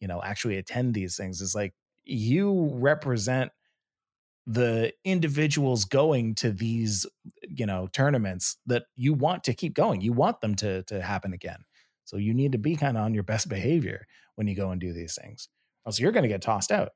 you 0.00 0.08
know 0.08 0.22
actually 0.22 0.56
attend 0.56 0.94
these 0.94 1.16
things 1.16 1.40
is 1.40 1.54
like 1.54 1.72
you 2.04 2.70
represent 2.74 3.50
the 4.46 4.92
individuals 5.04 5.84
going 5.84 6.34
to 6.36 6.52
these 6.52 7.04
you 7.48 7.66
know 7.66 7.88
tournaments 7.92 8.56
that 8.66 8.84
you 8.94 9.12
want 9.12 9.42
to 9.44 9.52
keep 9.52 9.74
going 9.74 10.00
you 10.00 10.12
want 10.12 10.40
them 10.40 10.54
to 10.54 10.82
to 10.84 11.02
happen 11.02 11.32
again 11.32 11.64
so 12.04 12.16
you 12.16 12.32
need 12.32 12.52
to 12.52 12.58
be 12.58 12.76
kind 12.76 12.96
of 12.96 13.02
on 13.02 13.12
your 13.12 13.24
best 13.24 13.48
behavior 13.48 14.06
when 14.36 14.46
you 14.46 14.54
go 14.54 14.70
and 14.70 14.80
do 14.80 14.92
these 14.92 15.18
things 15.20 15.48
else 15.86 15.98
you're 15.98 16.12
going 16.12 16.22
to 16.22 16.28
get 16.28 16.42
tossed 16.42 16.70
out 16.70 16.92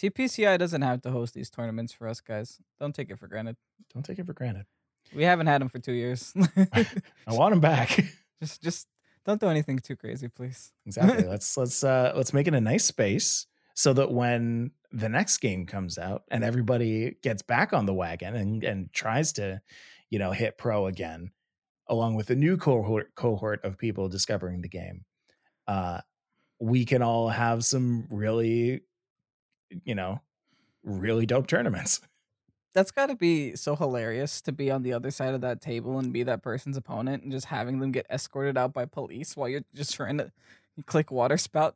TPCI 0.00 0.60
doesn't 0.60 0.82
have 0.82 1.02
to 1.02 1.10
host 1.10 1.34
these 1.34 1.50
tournaments 1.50 1.92
for 1.92 2.06
us 2.06 2.20
guys. 2.20 2.58
Don't 2.78 2.94
take 2.94 3.10
it 3.10 3.18
for 3.18 3.26
granted. 3.26 3.56
don't 3.92 4.04
take 4.04 4.18
it 4.18 4.26
for 4.26 4.32
granted 4.32 4.64
We 5.12 5.24
haven't 5.24 5.48
had 5.48 5.60
them 5.60 5.68
for 5.68 5.80
two 5.80 5.92
years. 5.92 6.32
i 6.72 6.86
want 7.28 7.52
them 7.52 7.60
back 7.60 8.00
just, 8.40 8.62
just 8.62 8.88
don't 9.26 9.40
do 9.40 9.48
anything 9.48 9.78
too 9.78 9.96
crazy, 9.96 10.28
please. 10.28 10.72
exactly 10.86 11.24
let's 11.28 11.56
let's 11.58 11.84
uh 11.84 12.12
let's 12.16 12.32
make 12.32 12.46
it 12.46 12.54
a 12.54 12.60
nice 12.60 12.84
space 12.84 13.46
so 13.74 13.92
that 13.92 14.10
when 14.10 14.70
the 14.92 15.08
next 15.08 15.38
game 15.38 15.66
comes 15.66 15.98
out 15.98 16.22
and 16.30 16.42
everybody 16.42 17.16
gets 17.22 17.42
back 17.42 17.72
on 17.72 17.86
the 17.86 17.94
wagon 17.94 18.34
and 18.34 18.64
and 18.64 18.92
tries 18.92 19.32
to 19.34 19.60
you 20.10 20.18
know 20.18 20.32
hit 20.32 20.56
pro 20.56 20.86
again 20.86 21.30
along 21.88 22.14
with 22.14 22.30
a 22.30 22.34
new 22.34 22.56
cohort 22.56 23.14
cohort 23.14 23.62
of 23.64 23.78
people 23.78 24.08
discovering 24.08 24.62
the 24.62 24.68
game 24.68 25.04
uh 25.66 26.00
we 26.60 26.84
can 26.84 27.02
all 27.02 27.28
have 27.28 27.64
some 27.64 28.06
really 28.10 28.80
you 29.84 29.94
know 29.94 30.20
really 30.82 31.26
dope 31.26 31.46
tournaments. 31.46 32.00
That's 32.74 32.90
got 32.90 33.06
to 33.06 33.16
be 33.16 33.56
so 33.56 33.74
hilarious 33.74 34.40
to 34.42 34.52
be 34.52 34.70
on 34.70 34.82
the 34.82 34.92
other 34.92 35.10
side 35.10 35.34
of 35.34 35.40
that 35.40 35.60
table 35.60 35.98
and 35.98 36.12
be 36.12 36.22
that 36.24 36.42
person's 36.42 36.76
opponent 36.76 37.22
and 37.22 37.32
just 37.32 37.46
having 37.46 37.80
them 37.80 37.90
get 37.92 38.06
escorted 38.10 38.56
out 38.56 38.72
by 38.72 38.84
police 38.84 39.36
while 39.36 39.48
you're 39.48 39.64
just 39.74 39.94
trying 39.94 40.18
to 40.18 40.30
click 40.86 41.10
water 41.10 41.36
spout. 41.36 41.74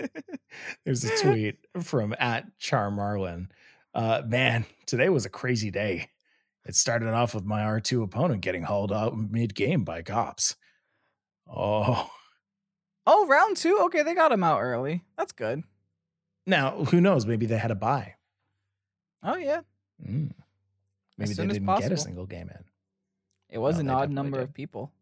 there's 0.84 1.04
a 1.04 1.16
tweet 1.18 1.58
from 1.80 2.14
at 2.18 2.46
char 2.58 2.90
marlin 2.90 3.50
uh 3.94 4.22
man 4.26 4.64
today 4.86 5.08
was 5.08 5.26
a 5.26 5.30
crazy 5.30 5.70
day 5.70 6.08
it 6.64 6.74
started 6.74 7.08
off 7.08 7.34
with 7.34 7.44
my 7.44 7.62
r2 7.62 8.04
opponent 8.04 8.40
getting 8.40 8.62
hauled 8.62 8.92
out 8.92 9.16
mid-game 9.16 9.84
by 9.84 10.00
cops 10.02 10.56
oh 11.48 12.08
oh, 13.06 13.26
round 13.26 13.56
two? 13.56 13.78
Okay, 13.82 14.02
they 14.02 14.14
got 14.14 14.32
him 14.32 14.42
out 14.42 14.60
early. 14.60 15.02
That's 15.18 15.32
good. 15.32 15.62
now 16.46 16.84
who 16.84 17.00
knows 17.00 17.26
maybe 17.26 17.46
they 17.46 17.58
had 17.58 17.70
a 17.70 17.74
buy 17.74 18.14
Oh, 19.24 19.36
yeah. 19.36 19.62
Mm. 20.06 20.32
Maybe 21.16 21.32
they 21.32 21.46
didn't 21.46 21.66
get 21.66 21.92
a 21.92 21.96
single 21.96 22.26
game 22.26 22.50
in. 22.50 22.64
It 23.48 23.58
was 23.58 23.78
an 23.78 23.88
odd 23.88 24.10
number 24.10 24.38
did. 24.38 24.44
of 24.44 24.54
people. 24.54 24.92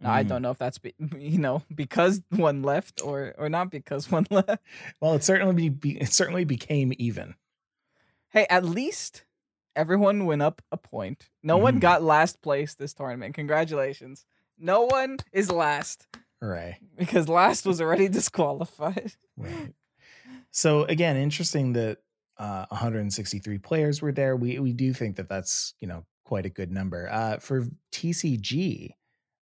Now, 0.00 0.12
I 0.12 0.24
Mm. 0.24 0.28
don't 0.28 0.42
know 0.42 0.50
if 0.50 0.58
that's 0.58 0.78
be, 0.78 0.94
you 1.18 1.38
know 1.38 1.62
because 1.74 2.22
one 2.30 2.62
left 2.62 3.00
or 3.04 3.34
or 3.38 3.48
not 3.48 3.70
because 3.70 4.10
one 4.10 4.26
left. 4.30 4.62
Well, 5.00 5.14
it 5.14 5.24
certainly 5.24 5.68
be, 5.68 5.98
it 5.98 6.12
certainly 6.12 6.44
became 6.44 6.92
even. 6.98 7.34
Hey, 8.30 8.46
at 8.48 8.64
least 8.64 9.24
everyone 9.76 10.24
went 10.26 10.40
up 10.42 10.62
a 10.72 10.76
point. 10.76 11.30
No 11.42 11.58
one 11.58 11.76
Mhm. 11.76 11.80
got 11.80 12.02
last 12.02 12.40
place 12.42 12.74
this 12.74 12.94
tournament. 12.94 13.34
Congratulations. 13.34 14.24
No 14.58 14.82
one 14.82 15.18
is 15.32 15.50
last 15.50 16.06
Hooray! 16.40 16.78
because 16.96 17.28
last 17.28 17.66
was 17.66 17.80
already 17.80 18.08
disqualified. 18.20 19.12
Right. 19.36 19.74
So 20.50 20.84
again, 20.84 21.16
interesting 21.16 21.72
that 21.74 21.98
uh, 22.38 22.66
163 22.70 23.58
players 23.58 24.00
were 24.00 24.12
there. 24.12 24.34
We 24.36 24.58
we 24.58 24.72
do 24.72 24.92
think 24.94 25.16
that 25.16 25.28
that's 25.28 25.74
you 25.80 25.86
know 25.88 26.04
quite 26.24 26.46
a 26.46 26.50
good 26.50 26.70
number 26.72 27.08
uh, 27.10 27.38
for 27.38 27.66
TCG. 27.92 28.90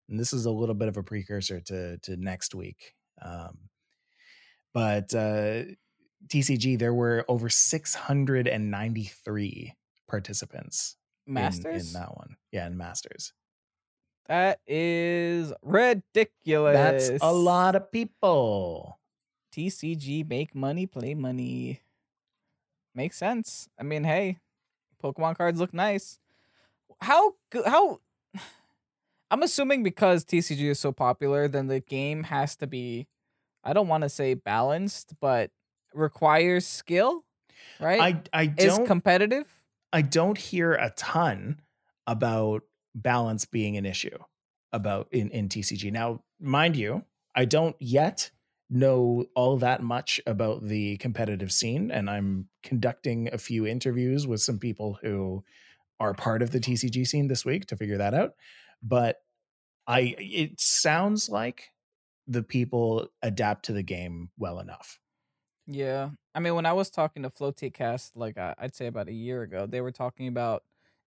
And 0.09 0.19
this 0.19 0.33
is 0.33 0.47
a 0.47 0.51
little 0.51 0.75
bit 0.75 0.89
of 0.89 0.97
a 0.97 1.03
precursor 1.03 1.61
to 1.61 1.99
to 1.99 2.17
next 2.17 2.55
week. 2.55 2.95
Um, 3.21 3.59
but 4.73 5.13
uh, 5.15 5.65
TCG, 6.29 6.79
there 6.79 6.95
were 6.95 7.25
over 7.29 7.49
693 7.49 9.75
participants 10.09 10.97
in- 11.27 11.35
Masters? 11.35 11.95
in, 11.95 12.01
that 12.01 12.17
one. 12.17 12.37
Yeah, 12.53 12.67
in 12.67 12.77
Masters. 12.77 13.33
that 14.27 14.61
is 14.67 15.53
ridiculous. 15.63 17.09
That's 17.09 17.23
a 17.23 17.33
lot 17.33 17.75
of 17.77 17.91
people. 17.91 18.99
TCG 19.53 20.29
make 20.29 20.55
money, 20.55 20.87
play 20.87 21.15
money. 21.15 21.81
Makes 22.95 23.17
sense. 23.17 23.69
I 23.79 23.83
mean, 23.83 24.05
hey, 24.05 24.39
Pokemon 25.03 25.37
cards 25.37 25.59
look 25.61 25.75
nice. 25.75 26.19
How 27.01 27.35
good? 27.51 27.67
How? 27.67 28.01
I'm 29.31 29.43
assuming 29.43 29.83
because 29.83 30.24
TCG 30.24 30.70
is 30.70 30.79
so 30.79 30.93
popular, 30.93 31.49
then 31.49 31.66
the 31.66 31.81
game 31.81 32.24
has 32.24 32.57
to 32.57 32.66
be. 32.66 33.09
I 33.64 33.72
don't 33.72 33.89
want 33.89 34.03
to 34.03 34.09
say 34.09 34.35
balanced, 34.35 35.14
but 35.20 35.51
requires 35.93 36.66
skill, 36.66 37.24
right? 37.81 38.01
I 38.33 38.45
I 38.45 38.55
is 38.57 38.76
don't 38.76 38.87
competitive. 38.87 39.47
I 39.93 40.03
don't 40.03 40.39
hear 40.39 40.74
a 40.74 40.91
ton 40.97 41.61
about 42.07 42.62
balance 42.95 43.45
being 43.45 43.76
an 43.76 43.85
issue 43.85 44.18
about 44.72 45.09
in 45.12 45.31
in 45.31 45.49
TCG. 45.49 45.93
Now, 45.93 46.22
mind 46.41 46.76
you, 46.76 47.05
I 47.35 47.45
don't 47.45 47.76
yet 47.81 48.31
know 48.70 49.24
all 49.35 49.57
that 49.59 49.83
much 49.83 50.20
about 50.26 50.62
the 50.62 50.97
competitive 50.99 51.51
scene 51.51 51.91
and 51.91 52.11
I'm 52.11 52.49
conducting 52.62 53.33
a 53.33 53.39
few 53.39 53.66
interviews 53.66 54.26
with 54.26 54.43
some 54.43 54.59
people 54.59 54.99
who 55.01 55.43
are 56.01 56.12
part 56.12 56.43
of 56.43 56.51
the 56.51 56.61
TCG 56.61 57.07
scene 57.07 57.29
this 57.29 57.45
week 57.45 57.66
to 57.66 57.76
figure 57.76 57.97
that 57.97 58.12
out. 58.14 58.35
But 58.83 59.16
I 59.87 60.14
it 60.18 60.61
sounds 60.61 61.29
like 61.29 61.70
the 62.26 62.43
people 62.43 63.09
adapt 63.22 63.64
to 63.66 63.72
the 63.72 63.83
game 63.83 64.31
well 64.37 64.61
enough. 64.61 64.99
Yeah. 65.66 66.11
I 66.35 66.41
mean, 66.41 66.55
when 66.55 66.66
I 66.66 66.72
was 66.72 66.91
talking 66.91 67.22
to 67.22 67.31
FloaTcast, 67.31 68.12
like 68.14 68.39
uh, 68.39 68.55
I'd 68.59 68.74
say 68.74 68.87
about 68.87 69.09
a 69.09 69.12
year 69.12 69.43
ago, 69.43 69.66
they 69.66 69.81
were 69.81 69.93
talking 69.93 70.29
about 70.29 70.62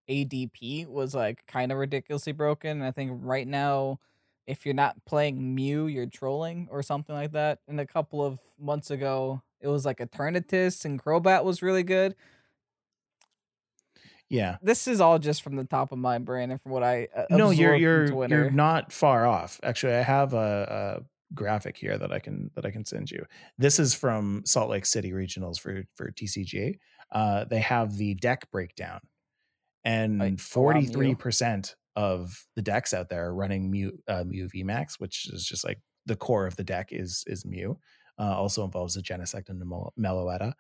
ADP 0.10 0.88
was 0.88 1.16
like 1.16 1.46
kind 1.48 1.72
of 1.72 1.78
ridiculously 1.78 2.34
broken. 2.34 2.72
And 2.78 2.84
I 2.84 2.92
think 2.92 3.12
right 3.24 3.48
now, 3.48 4.00
if 4.48 4.66
you're 4.66 4.76
not 4.76 5.04
playing 5.06 5.56
Mew, 5.56 5.88
you're 5.88 6.08
trolling 6.08 6.68
or 6.72 6.84
something 6.84 7.16
like 7.16 7.32
that. 7.32 7.60
And 7.68 7.80
a 7.80 7.86
couple 7.88 8.24
of 8.24 8.40
months 8.60 8.92
ago, 8.92 9.42
it 9.62 9.68
was 9.68 9.86
like 9.86 10.00
Eternatus 10.00 10.86
and 10.86 11.02
Crobat 11.02 11.44
was 11.44 11.62
really 11.62 11.84
good. 11.84 12.16
Yeah. 14.32 14.58
This 14.62 14.88
is 14.88 15.02
all 15.02 15.20
just 15.20 15.44
from 15.44 15.56
the 15.56 15.66
top 15.66 15.92
of 15.92 15.98
my 15.98 16.18
brain 16.18 16.52
and 16.52 16.62
from 16.62 16.72
what 16.72 16.84
I 16.84 17.08
uh, 17.16 17.26
no 17.30 17.50
you're 17.50 17.76
you're 17.76 18.28
you're 18.28 18.50
not 18.50 18.92
far 18.92 19.28
off 19.28 19.60
actually 19.64 19.94
i 19.94 20.02
have 20.02 20.34
a, 20.34 21.00
a 21.00 21.34
graphic 21.34 21.78
here 21.78 21.98
that 21.98 22.12
i 22.12 22.20
can 22.20 22.50
that 22.56 22.66
i 22.66 22.72
can 22.72 22.84
send 22.86 23.10
you 23.10 23.26
this 23.58 23.80
is 23.80 23.94
from 23.94 24.42
salt 24.46 24.70
lake 24.70 24.86
city 24.86 25.12
regionals 25.12 25.60
for 25.60 25.84
for 25.96 26.12
tcga 26.12 26.78
uh 27.12 27.46
they 27.46 27.60
have 27.60 27.98
the 27.98 28.16
deck 28.16 28.50
breakdown 28.52 29.00
and 29.84 30.22
oh, 30.22 30.26
wow, 30.62 30.74
Mew. 30.74 31.16
43% 31.16 31.76
of 31.96 32.46
the 32.56 32.62
decks 32.62 32.94
out 32.94 33.10
there 33.10 33.26
are 33.26 33.34
running 33.34 33.70
Mew, 33.72 33.98
uh, 34.08 34.24
Mew 34.26 34.48
VMAX, 34.54 35.00
which 35.00 35.28
is 35.32 35.46
just 35.46 35.66
like 35.66 35.80
the 36.06 36.16
core 36.16 36.48
of 36.48 36.56
the 36.56 36.64
deck 36.64 36.90
is 36.92 37.24
is 37.28 37.46
Mew. 37.46 37.78
Uh, 38.20 38.36
also 38.36 38.64
involves 38.64 38.96
a 38.98 39.02
Genesect 39.02 39.50
and 39.50 39.62
a 39.62 39.66
Mel- 39.66 39.94
Meloetta. 40.00 40.54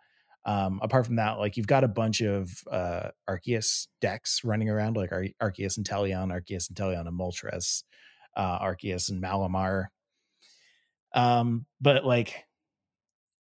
Um, 0.43 0.79
apart 0.81 1.05
from 1.05 1.17
that, 1.17 1.37
like 1.37 1.55
you've 1.55 1.67
got 1.67 1.83
a 1.83 1.87
bunch 1.87 2.21
of 2.21 2.51
uh, 2.69 3.09
Arceus 3.29 3.87
decks 3.99 4.43
running 4.43 4.69
around, 4.69 4.97
like 4.97 5.11
Ar- 5.11 5.27
Arceus 5.41 5.77
and 5.77 5.87
Teleon, 5.87 6.31
Arceus 6.31 6.69
and 6.69 6.77
Teleon 6.77 7.07
and 7.07 7.19
Moltres, 7.19 7.83
uh, 8.35 8.59
Arceus 8.59 9.09
and 9.09 9.21
Malamar. 9.21 9.87
Um, 11.13 11.65
but 11.79 12.05
like, 12.05 12.45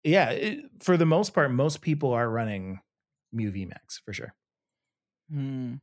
yeah, 0.03 0.31
it, 0.31 0.65
for 0.79 0.97
the 0.97 1.05
most 1.05 1.33
part, 1.33 1.51
most 1.51 1.81
people 1.81 2.13
are 2.13 2.29
running 2.29 2.79
Mew 3.31 3.51
VMAX 3.51 4.01
for 4.03 4.13
sure. 4.13 4.33
Hmm. 5.29 5.75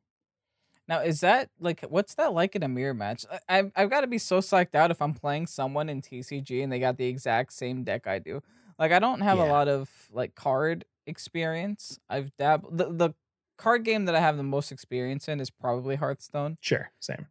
Now, 0.86 1.00
is 1.00 1.20
that 1.20 1.48
like 1.60 1.82
what's 1.82 2.14
that 2.16 2.32
like 2.34 2.56
in 2.56 2.62
a 2.62 2.68
mirror 2.68 2.94
match? 2.94 3.24
I, 3.30 3.58
I've 3.58 3.72
I've 3.76 3.90
got 3.90 4.02
to 4.02 4.06
be 4.06 4.18
so 4.18 4.40
psyched 4.40 4.74
out 4.74 4.90
if 4.90 5.00
I'm 5.00 5.14
playing 5.14 5.46
someone 5.46 5.88
in 5.88 6.02
TCG 6.02 6.62
and 6.62 6.70
they 6.70 6.78
got 6.78 6.98
the 6.98 7.06
exact 7.06 7.52
same 7.52 7.84
deck 7.84 8.06
I 8.06 8.18
do. 8.18 8.42
Like 8.78 8.92
I 8.92 8.98
don't 8.98 9.20
have 9.20 9.38
a 9.38 9.46
lot 9.46 9.68
of 9.68 9.88
like 10.10 10.34
card 10.34 10.84
experience. 11.06 11.98
I've 12.08 12.36
dabbled 12.36 12.78
the 12.78 12.92
the 12.92 13.14
card 13.58 13.84
game 13.84 14.04
that 14.06 14.14
I 14.14 14.20
have 14.20 14.36
the 14.36 14.42
most 14.42 14.72
experience 14.72 15.28
in 15.28 15.40
is 15.40 15.50
probably 15.50 15.96
Hearthstone, 15.96 16.58
Sure, 16.60 16.90
same. 17.00 17.26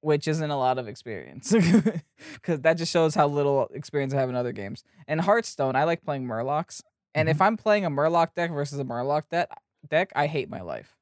which 0.00 0.28
isn't 0.28 0.50
a 0.50 0.58
lot 0.58 0.78
of 0.78 0.86
experience 0.88 1.52
because 2.34 2.60
that 2.60 2.74
just 2.74 2.92
shows 2.92 3.14
how 3.14 3.26
little 3.26 3.68
experience 3.74 4.14
I 4.14 4.18
have 4.20 4.28
in 4.28 4.36
other 4.36 4.52
games. 4.52 4.84
And 5.08 5.20
Hearthstone, 5.20 5.76
I 5.76 5.84
like 5.84 6.04
playing 6.04 6.26
Murlocs, 6.26 6.82
and 7.14 7.28
if 7.28 7.36
mm-hmm. 7.36 7.42
I'm 7.44 7.56
playing 7.56 7.84
a 7.84 7.90
Murloc 7.90 8.34
deck 8.34 8.50
versus 8.52 8.78
a 8.78 8.84
Murloc 8.84 9.24
deck, 9.30 9.48
deck 9.88 10.12
I 10.14 10.26
hate 10.26 10.48
my 10.48 10.60
life. 10.60 10.96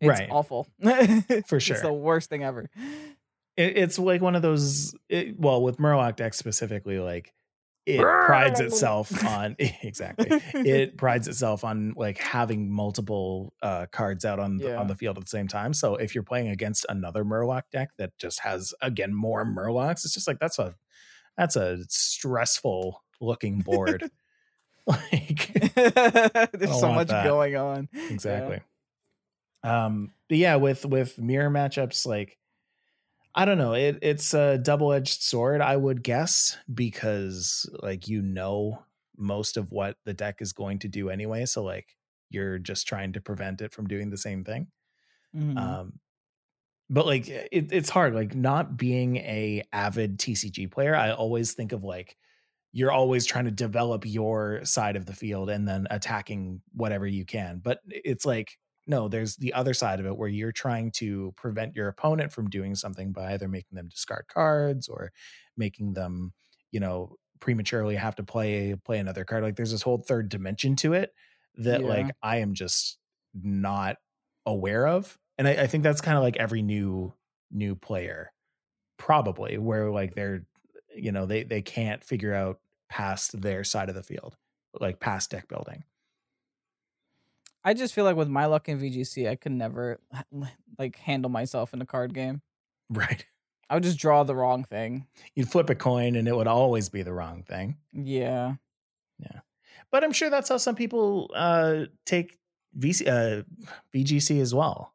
It's 0.00 0.08
Right. 0.20 0.28
awful. 0.30 0.66
For 1.46 1.60
sure. 1.60 1.76
It's 1.76 1.82
the 1.82 1.92
worst 1.92 2.28
thing 2.28 2.44
ever. 2.44 2.68
it, 3.56 3.78
it's 3.78 3.98
like 3.98 4.20
one 4.20 4.34
of 4.34 4.42
those 4.42 4.94
it, 5.08 5.38
well 5.38 5.62
with 5.62 5.78
murloc 5.78 6.16
decks 6.16 6.36
specifically 6.36 6.98
like 6.98 7.32
it 7.86 8.00
prides 8.00 8.58
itself 8.60 9.24
on 9.26 9.54
exactly 9.58 10.26
it 10.54 10.96
prides 10.98 11.28
itself 11.28 11.62
on 11.64 11.94
like 11.96 12.18
having 12.18 12.68
multiple 12.70 13.52
uh 13.62 13.86
cards 13.92 14.24
out 14.24 14.38
on 14.40 14.56
the, 14.56 14.68
Yeah. 14.68 14.76
on 14.80 14.88
the 14.88 14.96
field 14.96 15.16
at 15.18 15.24
the 15.24 15.30
same 15.30 15.46
time 15.48 15.72
so 15.72 15.94
if 15.94 16.14
you're 16.14 16.24
playing 16.24 16.48
against 16.48 16.84
another 16.88 17.24
murloc 17.24 17.62
deck 17.70 17.90
that 17.98 18.10
just 18.18 18.40
has 18.40 18.74
again 18.82 19.14
more 19.14 19.44
murlocs 19.44 20.04
it's 20.04 20.14
just 20.14 20.26
like 20.26 20.38
that's 20.40 20.58
a 20.58 20.74
that's 21.36 21.54
a 21.56 21.78
stressful 21.88 23.02
looking 23.20 23.60
board 23.60 24.10
Like 24.88 25.52
There's 25.74 26.78
so 26.80 26.92
much 26.92 27.08
that. 27.08 27.24
going 27.24 27.56
on. 27.56 27.88
exactly. 28.08 28.60
Um, 29.64 30.12
but 30.28 30.38
yeah, 30.38 30.54
with 30.56 30.86
with 30.86 31.18
mirror 31.18 31.50
matchups, 31.50 32.06
like 32.06 32.38
I 33.36 33.44
don't 33.44 33.58
know, 33.58 33.74
it 33.74 33.98
it's 34.02 34.32
a 34.34 34.58
double 34.58 34.92
edged 34.92 35.22
sword, 35.22 35.60
I 35.60 35.76
would 35.76 36.02
guess, 36.02 36.56
because 36.72 37.68
like 37.82 38.08
you 38.08 38.22
know 38.22 38.84
most 39.16 39.56
of 39.58 39.72
what 39.72 39.98
the 40.04 40.14
deck 40.14 40.40
is 40.42 40.52
going 40.52 40.78
to 40.80 40.88
do 40.88 41.10
anyway. 41.10 41.46
So 41.46 41.62
like 41.62 41.96
you're 42.30 42.58
just 42.58 42.86
trying 42.88 43.12
to 43.14 43.20
prevent 43.20 43.60
it 43.62 43.72
from 43.72 43.88
doing 43.88 44.10
the 44.10 44.16
same 44.18 44.42
thing. 44.44 44.68
Mhm. 45.34 45.56
Um, 45.56 46.00
but 46.90 47.06
like 47.06 47.28
it, 47.28 47.72
it's 47.72 47.90
hard. 47.90 48.14
Like 48.14 48.34
not 48.34 48.76
being 48.76 49.16
a 49.18 49.62
avid 49.72 50.18
TCG 50.18 50.66
player, 50.68 50.94
I 50.96 51.12
always 51.12 51.54
think 51.54 51.72
of 51.72 51.84
like 51.84 52.16
you're 52.72 52.92
always 52.92 53.26
trying 53.26 53.46
to 53.46 53.50
develop 53.50 54.04
your 54.06 54.64
side 54.64 54.96
of 54.96 55.06
the 55.06 55.14
field 55.14 55.50
and 55.50 55.66
then 55.68 55.86
attacking 55.90 56.62
whatever 56.74 57.06
you 57.06 57.24
can. 57.24 57.58
But 57.60 57.80
it's 57.88 58.26
like 58.26 58.58
no, 58.86 59.08
there's 59.08 59.36
the 59.36 59.52
other 59.52 59.74
side 59.74 60.00
of 60.00 60.06
it 60.06 60.16
where 60.16 60.28
you're 60.28 60.52
trying 60.52 60.90
to 60.92 61.32
prevent 61.36 61.74
your 61.74 61.88
opponent 61.88 62.32
from 62.32 62.48
doing 62.48 62.74
something 62.74 63.12
by 63.12 63.32
either 63.34 63.48
making 63.48 63.76
them 63.76 63.88
discard 63.88 64.26
cards 64.28 64.88
or 64.88 65.12
making 65.56 65.94
them, 65.94 66.32
you 66.70 66.80
know, 66.80 67.16
prematurely 67.40 67.96
have 67.96 68.16
to 68.16 68.24
play 68.24 68.74
play 68.84 68.98
another 68.98 69.24
card. 69.24 69.42
Like 69.42 69.56
there's 69.56 69.72
this 69.72 69.82
whole 69.82 69.98
third 69.98 70.28
dimension 70.28 70.76
to 70.76 70.92
it 70.94 71.14
that 71.56 71.84
Yeah. 71.84 71.84
like 71.84 72.14
I 72.22 72.38
am 72.38 72.54
just 72.54 72.98
not 73.34 73.98
aware 74.46 74.86
of. 74.86 75.18
And 75.38 75.46
I, 75.48 75.64
I 75.64 75.66
think 75.66 75.82
that's 75.84 76.00
kind 76.00 76.16
of 76.16 76.22
like 76.22 76.36
every 76.36 76.62
new 76.62 77.12
new 77.50 77.74
player, 77.76 78.32
probably, 78.98 79.58
where 79.58 79.90
like 79.90 80.14
they're 80.14 80.46
you 80.94 81.12
know, 81.12 81.26
they 81.26 81.44
they 81.44 81.62
can't 81.62 82.04
figure 82.04 82.34
out 82.34 82.60
past 82.88 83.40
their 83.40 83.64
side 83.64 83.88
of 83.88 83.94
the 83.94 84.02
field, 84.02 84.36
like 84.80 85.00
past 85.00 85.30
deck 85.30 85.48
building. 85.48 85.84
I 87.66 87.74
just 87.74 87.94
feel 87.94 88.04
like 88.04 88.14
with 88.14 88.28
my 88.28 88.46
luck 88.46 88.68
in 88.68 88.78
VGC, 88.78 89.28
I 89.28 89.34
could 89.34 89.50
never 89.50 89.98
like 90.78 90.96
handle 90.96 91.30
myself 91.30 91.74
in 91.74 91.82
a 91.82 91.86
card 91.86 92.14
game. 92.14 92.40
Right. 92.88 93.26
I 93.68 93.74
would 93.74 93.82
just 93.82 93.98
draw 93.98 94.22
the 94.22 94.36
wrong 94.36 94.62
thing. 94.62 95.08
You'd 95.34 95.50
flip 95.50 95.68
a 95.68 95.74
coin 95.74 96.14
and 96.14 96.28
it 96.28 96.36
would 96.36 96.46
always 96.46 96.88
be 96.88 97.02
the 97.02 97.12
wrong 97.12 97.42
thing. 97.42 97.78
Yeah. 97.92 98.54
Yeah. 99.18 99.40
But 99.90 100.04
I'm 100.04 100.12
sure 100.12 100.30
that's 100.30 100.48
how 100.48 100.58
some 100.58 100.76
people 100.76 101.28
uh 101.34 101.86
take 102.04 102.38
VC 102.78 103.08
uh 103.08 103.42
VGC 103.92 104.40
as 104.40 104.54
well. 104.54 104.94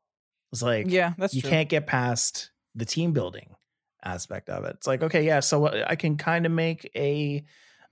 It's 0.54 0.62
like 0.62 0.86
yeah, 0.90 1.12
that's 1.18 1.34
you 1.34 1.42
true. 1.42 1.50
can't 1.50 1.68
get 1.68 1.88
past 1.88 2.52
the 2.74 2.86
team 2.86 3.12
building 3.12 3.54
aspect 4.02 4.50
of 4.50 4.64
it. 4.64 4.76
It's 4.78 4.88
like, 4.88 5.04
okay, 5.04 5.26
yeah, 5.26 5.42
so 5.42 5.66
uh, 5.66 5.86
I 5.88 5.98
can 5.98 6.16
kind 6.16 6.46
of 6.46 6.54
make 6.54 6.90
a 6.96 7.44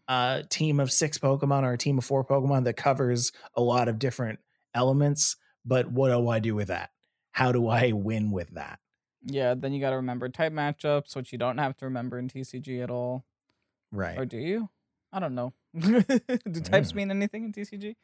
uh, 0.07 0.43
team 0.49 0.79
of 0.79 0.91
six 0.91 1.17
Pokemon 1.17 1.63
or 1.63 1.73
a 1.73 1.77
team 1.77 1.97
of 1.97 2.05
four 2.05 2.25
Pokemon 2.25 2.63
that 2.63 2.77
covers 2.77 3.31
a 3.55 3.61
lot 3.61 3.87
of 3.87 3.99
different 3.99 4.39
elements, 4.79 5.35
but 5.65 5.91
what 5.91 6.09
do 6.09 6.29
I 6.29 6.39
do 6.39 6.55
with 6.55 6.69
that? 6.69 6.91
How 7.31 7.51
do 7.51 7.67
I 7.67 7.91
win 7.91 8.31
with 8.31 8.49
that? 8.51 8.79
Yeah, 9.25 9.53
then 9.53 9.73
you 9.73 9.81
got 9.81 9.89
to 9.89 9.97
remember 9.97 10.29
type 10.29 10.53
matchups, 10.53 11.15
which 11.15 11.31
you 11.33 11.37
don't 11.37 11.57
have 11.57 11.75
to 11.77 11.85
remember 11.85 12.17
in 12.17 12.29
TCG 12.29 12.81
at 12.81 12.89
all. 12.89 13.25
Right. 13.91 14.17
Or 14.17 14.25
do 14.25 14.37
you? 14.37 14.69
I 15.11 15.19
don't 15.19 15.35
know. 15.35 15.53
do 15.79 16.61
types 16.61 16.93
Mm. 16.93 16.95
mean 16.95 17.11
anything 17.11 17.43
in 17.43 17.51
TCG? 17.51 17.95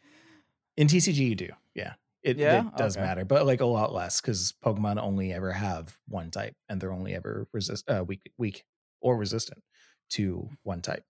In 0.75 0.87
TCG, 0.87 1.17
you 1.29 1.35
do. 1.35 1.49
Yeah. 1.73 1.93
It, 2.21 2.37
Yeah? 2.37 2.67
it 2.67 2.75
does 2.75 2.97
Okay. 2.97 3.05
matter, 3.05 3.23
but 3.23 3.45
like 3.45 3.61
a 3.61 3.65
lot 3.65 3.93
less 3.93 4.19
because 4.19 4.53
Pokemon 4.63 5.01
only 5.01 5.31
ever 5.31 5.51
have 5.53 5.97
one 6.07 6.31
type 6.31 6.55
and 6.67 6.81
they're 6.81 6.91
only 6.91 7.15
ever 7.15 7.47
resist 7.53 7.89
uh, 7.89 8.03
weak, 8.05 8.29
weak 8.37 8.65
or 8.99 9.15
resistant 9.15 9.63
to 10.11 10.49
one 10.63 10.81
type. 10.81 11.05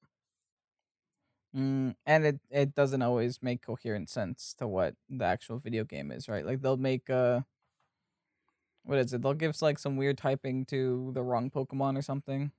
Mm, 1.56 1.96
and 2.06 2.26
it, 2.26 2.40
it 2.50 2.76
doesn't 2.76 3.02
always 3.02 3.42
make 3.42 3.62
coherent 3.62 4.10
sense 4.10 4.54
to 4.60 4.68
what 4.68 4.96
the 5.10 5.24
actual 5.24 5.58
video 5.58 5.84
game 5.86 6.12
is, 6.12 6.28
right? 6.28 6.46
Like 6.46 6.62
they'll 6.62 6.76
make 6.78 7.10
uh 7.10 7.42
what 8.84 9.00
is 9.00 9.14
it? 9.14 9.22
They'll 9.22 9.34
give 9.34 9.60
like 9.62 9.80
some 9.80 9.98
weird 9.98 10.18
typing 10.18 10.66
to 10.66 11.12
the 11.14 11.24
wrong 11.24 11.50
Pokemon 11.50 11.98
or 11.98 12.02
something. 12.02 12.52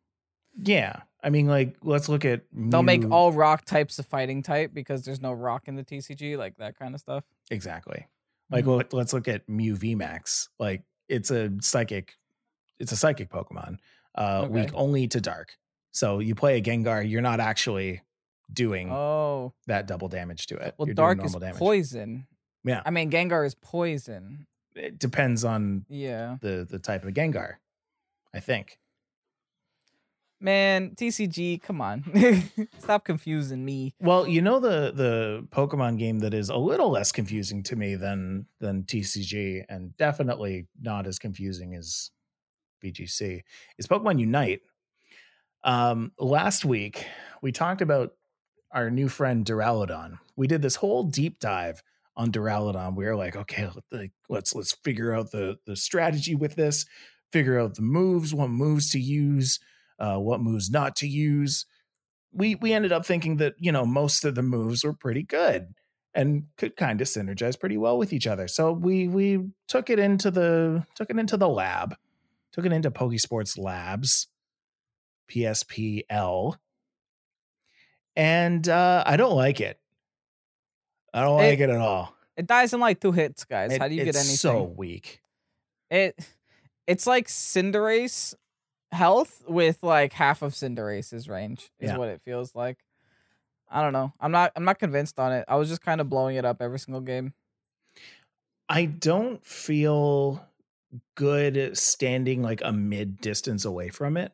Yeah. 0.60 1.02
I 1.22 1.30
mean, 1.30 1.46
like, 1.46 1.76
let's 1.82 2.08
look 2.08 2.24
at. 2.24 2.42
They'll 2.52 2.82
make 2.82 3.08
all 3.10 3.30
rock 3.32 3.64
types 3.64 3.98
a 3.98 4.02
fighting 4.02 4.42
type 4.42 4.72
because 4.72 5.04
there's 5.04 5.20
no 5.20 5.32
rock 5.32 5.68
in 5.68 5.76
the 5.76 5.84
TCG, 5.84 6.36
like 6.38 6.56
that 6.56 6.78
kind 6.78 6.94
of 6.94 7.00
stuff. 7.00 7.24
Exactly. 7.50 8.06
Like, 8.50 8.64
Mhm. 8.64 8.76
let- 8.78 8.92
let's 8.92 9.12
look 9.12 9.28
at 9.28 9.46
Mew 9.48 9.74
VMAX. 9.76 10.48
Like, 10.58 10.82
it's 11.08 11.30
a 11.30 11.50
psychic, 11.60 12.14
it's 12.78 12.92
a 12.92 12.96
psychic 12.96 13.28
Pokemon, 13.28 13.78
uh, 14.14 14.48
weak 14.50 14.70
only 14.74 15.06
to 15.08 15.20
dark. 15.20 15.56
So 15.92 16.20
you 16.20 16.34
play 16.34 16.58
a 16.58 16.62
Gengar, 16.62 17.08
you're 17.08 17.22
not 17.22 17.38
actually 17.40 18.02
doing 18.52 18.90
Oh, 18.92 19.52
that 19.66 19.86
double 19.86 20.08
damage 20.08 20.46
to 20.48 20.56
it. 20.56 20.74
well, 20.78 20.86
you're 20.88 20.94
dark 20.94 21.18
doing 21.18 21.26
is 21.26 21.34
damage. 21.34 21.56
poison. 21.58 22.26
Yeah. 22.64 22.82
I 22.84 22.90
mean, 22.90 23.10
Gengar 23.10 23.46
is 23.46 23.54
poison. 23.54 24.46
It 24.74 24.98
depends 24.98 25.44
on 25.44 25.84
Yeah, 25.88 26.36
the 26.40 26.66
the 26.68 26.78
type 26.78 27.04
of 27.04 27.14
Gengar. 27.14 27.54
I 28.34 28.40
think. 28.40 28.78
man, 30.40 30.90
TCG, 30.94 31.62
come 31.62 31.80
on, 31.80 32.04
stop 32.78 33.04
confusing 33.04 33.64
me. 33.64 33.94
Well, 34.00 34.28
you 34.28 34.42
know 34.42 34.60
the 34.60 34.92
the 34.94 35.46
Pokemon 35.50 35.98
game 35.98 36.18
that 36.20 36.34
is 36.34 36.50
a 36.50 36.56
little 36.56 36.90
less 36.90 37.10
confusing 37.12 37.62
to 37.64 37.76
me 37.76 37.94
than 37.94 38.46
than 38.60 38.82
TCG, 38.82 39.64
and 39.68 39.96
definitely 39.96 40.66
not 40.80 41.06
as 41.06 41.18
confusing 41.18 41.74
as 41.74 42.10
VGC 42.84 43.40
is 43.78 43.86
Pokemon 43.86 44.18
Unite. 44.20 44.60
Um, 45.64 46.12
last 46.18 46.64
week 46.64 47.06
we 47.42 47.50
talked 47.52 47.80
about 47.80 48.12
our 48.72 48.90
new 48.90 49.08
friend 49.08 49.44
Duraludon. 49.44 50.18
We 50.36 50.46
did 50.46 50.62
this 50.62 50.76
whole 50.76 51.04
deep 51.04 51.38
dive 51.38 51.82
on 52.16 52.32
Duraludon. 52.32 52.96
We 52.96 53.04
were 53.04 53.16
like, 53.16 53.36
okay, 53.36 53.70
let's 54.28 54.54
let's 54.54 54.72
figure 54.84 55.14
out 55.14 55.30
the 55.30 55.58
the 55.66 55.76
strategy 55.76 56.34
with 56.34 56.54
this, 56.56 56.86
figure 57.32 57.58
out 57.58 57.74
the 57.74 57.82
moves, 57.82 58.34
what 58.34 58.50
moves 58.50 58.90
to 58.90 58.98
use, 58.98 59.58
uh, 59.98 60.16
what 60.16 60.40
moves 60.40 60.70
not 60.70 60.96
to 60.96 61.08
use 61.08 61.66
we 62.36 62.54
we 62.56 62.72
ended 62.72 62.92
up 62.92 63.06
thinking 63.06 63.36
that 63.38 63.54
you 63.58 63.72
know 63.72 63.86
most 63.86 64.24
of 64.24 64.34
the 64.34 64.42
moves 64.42 64.84
were 64.84 64.92
pretty 64.92 65.22
good 65.22 65.74
and 66.14 66.44
could 66.56 66.76
kind 66.76 67.00
of 67.00 67.08
synergize 67.08 67.58
pretty 67.58 67.76
well 67.76 67.98
with 67.98 68.12
each 68.12 68.26
other. 68.26 68.48
So 68.48 68.72
we 68.72 69.08
we 69.08 69.48
took 69.68 69.90
it 69.90 69.98
into 69.98 70.30
the 70.30 70.84
took 70.94 71.10
it 71.10 71.18
into 71.18 71.36
the 71.36 71.48
lab, 71.48 71.96
took 72.52 72.66
it 72.66 72.72
into 72.72 72.90
Pokesports 72.90 73.58
Labs, 73.58 74.28
PSPL, 75.30 76.56
and 78.16 78.68
uh, 78.68 79.02
I 79.06 79.16
don't 79.16 79.34
like 79.36 79.60
it. 79.60 79.78
I 81.14 81.20
don't 81.22 81.40
It- 81.40 81.50
like 81.50 81.60
it 81.60 81.70
at 81.70 81.80
all. 81.80 82.14
It 82.36 82.46
dies 82.46 82.74
in 82.74 82.80
like 82.80 83.00
two 83.00 83.12
hits, 83.12 83.44
guys. 83.44 83.72
It- 83.72 83.80
How 83.80 83.88
do 83.88 83.94
you 83.94 84.04
get 84.04 84.08
it's 84.14 84.18
anything? 84.18 84.36
so 84.36 84.62
weak. 84.64 85.22
It 85.90 86.18
it's 86.86 87.06
like 87.06 87.28
Cinderace 87.28 88.34
health 88.92 89.42
with 89.48 89.82
like 89.82 90.12
half 90.12 90.42
of 90.42 90.52
Cinderace's 90.52 91.28
range 91.28 91.70
is 91.80 91.90
Yeah. 91.90 91.96
what 91.96 92.08
it 92.08 92.20
feels 92.22 92.54
like. 92.54 92.78
I 93.70 93.82
don't 93.82 93.92
know. 93.92 94.12
I'm 94.20 94.32
not 94.32 94.52
I'm 94.54 94.64
not 94.64 94.78
convinced 94.78 95.18
on 95.18 95.32
it. 95.32 95.44
I 95.48 95.56
was 95.56 95.68
just 95.68 95.80
kind 95.80 96.00
of 96.00 96.08
blowing 96.10 96.36
it 96.36 96.44
up 96.44 96.60
every 96.60 96.78
single 96.78 97.00
game. 97.00 97.32
I 98.68 98.84
don't 98.84 99.44
feel 99.46 100.44
good 101.16 101.76
standing 101.76 102.42
like 102.42 102.60
a 102.64 102.72
mid 102.72 103.20
distance 103.20 103.64
away 103.64 103.88
from 103.88 104.16
it. 104.16 104.32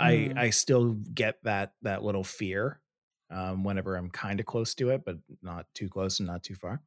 Mm. 0.00 0.36
I 0.36 0.44
I 0.44 0.50
still 0.50 0.92
get 0.94 1.42
that 1.44 1.74
that 1.82 2.02
little 2.02 2.24
fear 2.24 2.80
um, 3.32 3.64
whenever 3.64 3.96
I'm 3.96 4.10
kind 4.10 4.38
of 4.40 4.46
close 4.46 4.74
to 4.76 4.90
it, 4.90 5.04
but 5.04 5.16
not 5.42 5.66
too 5.74 5.88
close 5.88 6.20
and 6.20 6.26
not 6.28 6.42
too 6.42 6.54
far. 6.54 6.80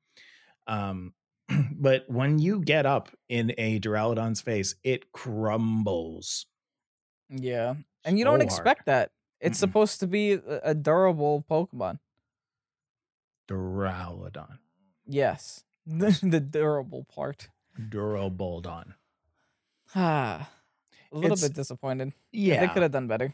Um, 0.67 1.13
but 1.73 2.05
when 2.07 2.39
you 2.39 2.61
get 2.61 2.85
up 2.85 3.09
in 3.29 3.53
a 3.57 3.79
Duraludon's 3.79 4.41
face, 4.41 4.75
it 4.83 5.11
crumbles. 5.11 6.45
Yeah. 7.29 7.75
And 8.03 8.17
you 8.19 8.25
don't 8.25 8.41
expect 8.41 8.87
hard. 8.87 9.07
that. 9.07 9.11
It's 9.41 9.57
Mm-mm. 9.57 9.61
supposed 9.61 9.99
to 9.99 10.07
be 10.07 10.33
a 10.33 10.73
durable 10.73 11.43
Pokemon. 11.49 11.99
Duraludon, 13.47 14.57
Yes. 15.07 15.63
The, 15.85 16.17
the 16.23 16.39
durable 16.39 17.03
part. 17.03 17.49
Durabaldon. 17.79 18.93
Ah. 19.93 20.49
A 21.11 21.15
little 21.15 21.33
It's- 21.33 21.47
bit 21.47 21.53
disappointed. 21.55 22.13
Yeah, 22.31 22.59
They 22.65 22.73
could 22.73 22.81
have 22.81 22.91
done 22.91 23.07
better. 23.07 23.33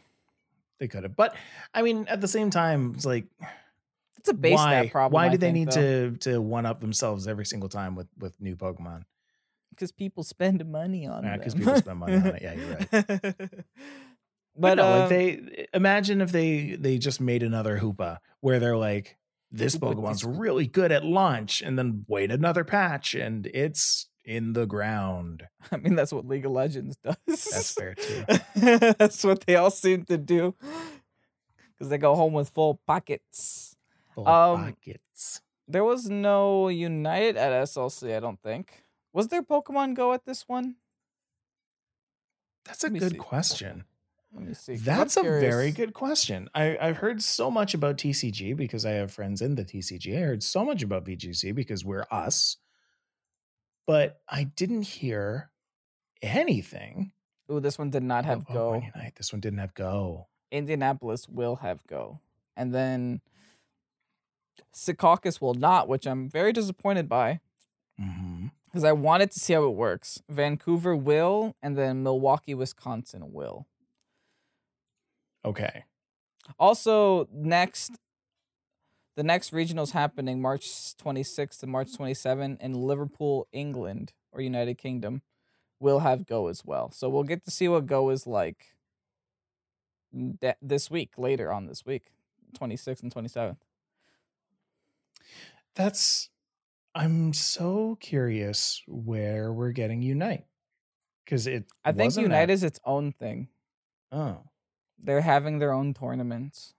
They 0.82 0.88
could 0.88 1.04
have, 1.04 1.14
but 1.14 1.36
I 1.72 1.82
mean, 1.82 2.06
at 2.08 2.20
the 2.20 2.26
same 2.28 2.50
time, 2.50 2.92
it's 2.96 3.06
like 3.06 3.26
It's 4.18 4.28
a 4.28 4.34
base 4.34 4.54
why? 4.56 4.80
stat 4.82 4.92
problem. 4.92 5.12
why 5.14 5.26
I 5.26 5.28
do 5.30 5.38
they 5.38 5.46
think, 5.46 5.54
need 5.54 5.70
though, 5.70 6.10
to 6.10 6.16
to 6.32 6.40
one 6.42 6.66
up 6.66 6.80
themselves 6.80 7.28
every 7.28 7.46
single 7.46 7.68
time 7.68 7.94
with 7.94 8.08
with 8.18 8.40
new 8.40 8.56
Pokemon? 8.56 9.04
Because 9.70 9.92
people 9.92 10.22
spend 10.24 10.64
money 10.66 11.06
on 11.06 11.24
it. 11.24 11.28
Yeah, 11.28 11.36
them. 11.36 11.42
'cause 11.44 11.54
people 11.60 11.76
spend 11.76 11.98
money 12.00 12.16
on 12.16 12.26
it. 12.26 12.42
Yeah, 12.42 12.52
you're 12.54 12.76
right. 12.92 13.44
But, 14.54 14.76
but 14.76 14.82
no, 14.82 14.84
uh, 14.84 14.98
like 15.00 15.08
they 15.08 15.66
imagine 15.72 16.20
if 16.20 16.30
they 16.30 16.76
they 16.78 16.98
just 16.98 17.20
made 17.22 17.42
another 17.42 17.78
Hoopa 17.78 18.18
where 18.40 18.58
they're 18.60 18.76
like, 18.76 19.16
this 19.50 19.76
Hoopa 19.76 19.94
Pokemon's 19.94 20.20
this- 20.22 20.36
really 20.38 20.66
good 20.66 20.92
at 20.92 21.04
launch, 21.06 21.62
and 21.62 21.78
then 21.78 22.04
wait 22.06 22.30
another 22.30 22.62
patch 22.64 23.14
and 23.14 23.46
it's 23.46 24.08
in 24.24 24.52
the 24.52 24.66
ground. 24.66 25.48
I 25.72 25.76
mean, 25.76 25.94
that's 25.94 26.12
what 26.12 26.26
League 26.26 26.46
of 26.46 26.52
Legends 26.52 26.96
does. 26.96 27.16
That's 27.26 27.72
fair 27.72 27.94
too. 27.94 28.24
that's 28.98 29.24
what 29.24 29.40
they 29.46 29.56
all 29.56 29.70
seem 29.70 30.04
to 30.04 30.18
do. 30.18 30.54
Because 31.72 31.88
they 31.90 31.98
go 31.98 32.14
home 32.14 32.32
with 32.32 32.48
full 32.48 32.80
pockets. 32.86 33.76
Full 34.14 34.28
Um, 34.28 34.64
buckets. 34.66 35.40
There 35.68 35.84
was 35.84 36.08
no 36.08 36.68
Unite 36.68 37.36
at 37.36 37.52
SLC, 37.64 38.16
I 38.16 38.20
don't 38.20 38.40
think. 38.42 38.84
Was 39.12 39.28
there 39.28 39.42
Pokemon 39.42 39.94
Go 39.94 40.12
at 40.12 40.24
this 40.24 40.48
one? 40.48 40.76
That's 42.64 42.84
a 42.84 42.90
good 42.90 43.12
see. 43.12 43.18
question. 43.18 43.84
Let 44.34 44.46
me 44.46 44.54
see. 44.54 44.76
That's 44.76 45.16
a 45.16 45.22
very 45.22 45.72
good 45.72 45.92
question. 45.92 46.48
I, 46.54 46.78
I've 46.80 46.96
heard 46.96 47.22
so 47.22 47.50
much 47.50 47.74
about 47.74 47.98
TCG 47.98 48.56
because 48.56 48.86
I 48.86 48.92
have 48.92 49.12
friends 49.12 49.42
in 49.42 49.56
the 49.56 49.64
TCG. 49.64 50.16
I 50.16 50.20
heard 50.20 50.42
so 50.42 50.64
much 50.64 50.82
about 50.82 51.04
VGC 51.04 51.54
because 51.54 51.84
we're 51.84 52.06
us, 52.10 52.56
but 53.86 54.20
I 54.28 54.44
didn't 54.44 54.82
hear 54.82 55.50
anything. 56.20 57.12
Ooh, 57.50 57.60
this 57.60 57.78
one 57.78 57.90
did 57.90 58.02
not 58.02 58.24
have 58.24 58.40
of 58.40 58.46
oh, 58.50 58.54
Go. 58.54 58.74
Unite. 58.74 59.14
This 59.16 59.32
one 59.32 59.40
didn't 59.40 59.58
have 59.58 59.74
Go. 59.74 60.28
Indianapolis 60.50 61.28
will 61.28 61.56
have 61.56 61.86
Go. 61.86 62.20
And 62.56 62.74
then 62.74 63.20
Secaucus 64.74 65.40
will 65.40 65.54
not, 65.54 65.88
which 65.88 66.06
I'm 66.06 66.28
very 66.28 66.52
disappointed 66.52 67.08
by 67.08 67.40
mm-hmm. 68.00 68.46
because 68.66 68.84
I 68.84 68.92
wanted 68.92 69.30
to 69.32 69.40
see 69.40 69.52
how 69.54 69.64
it 69.64 69.74
works. 69.74 70.22
Vancouver 70.28 70.96
will, 70.96 71.56
and 71.62 71.76
then 71.76 72.02
Milwaukee, 72.02 72.54
Wisconsin 72.54 73.32
will. 73.32 73.66
Okay. 75.44 75.84
Also, 76.58 77.28
next, 77.32 77.92
the 79.16 79.22
next 79.22 79.52
regional's 79.52 79.90
happening 79.92 80.40
March 80.40 80.66
26th 80.96 81.60
to 81.60 81.66
March 81.66 81.94
27 81.96 82.58
in 82.60 82.72
Liverpool, 82.74 83.46
England, 83.52 84.12
or 84.32 84.40
United 84.40 84.78
Kingdom. 84.78 85.22
Will 85.80 85.98
have 86.00 86.26
Go 86.26 86.46
as 86.48 86.64
well. 86.64 86.90
So 86.92 87.08
we'll 87.08 87.24
get 87.24 87.44
to 87.44 87.50
see 87.50 87.66
what 87.68 87.86
Go 87.86 88.10
is 88.10 88.26
like 88.26 88.66
th- 90.40 90.54
this 90.62 90.90
week, 90.90 91.14
later 91.18 91.52
on 91.52 91.66
this 91.66 91.84
week, 91.84 92.04
26th 92.58 93.02
and 93.02 93.12
27th. 93.12 93.56
That's 95.74 96.28
I'm 96.94 97.32
so 97.32 97.96
curious 98.00 98.82
where 98.86 99.52
we're 99.52 99.72
getting 99.72 100.02
Unite. 100.02 100.44
Because 101.24 101.46
it 101.46 101.64
I 101.84 101.92
think 101.92 102.14
Unite 102.16 102.34
at- 102.44 102.50
is 102.50 102.62
its 102.62 102.78
own 102.84 103.12
thing. 103.12 103.48
oh. 104.12 104.44
They're 105.04 105.20
having 105.20 105.58
their 105.58 105.72
own 105.72 105.94
tournaments. 105.94 106.74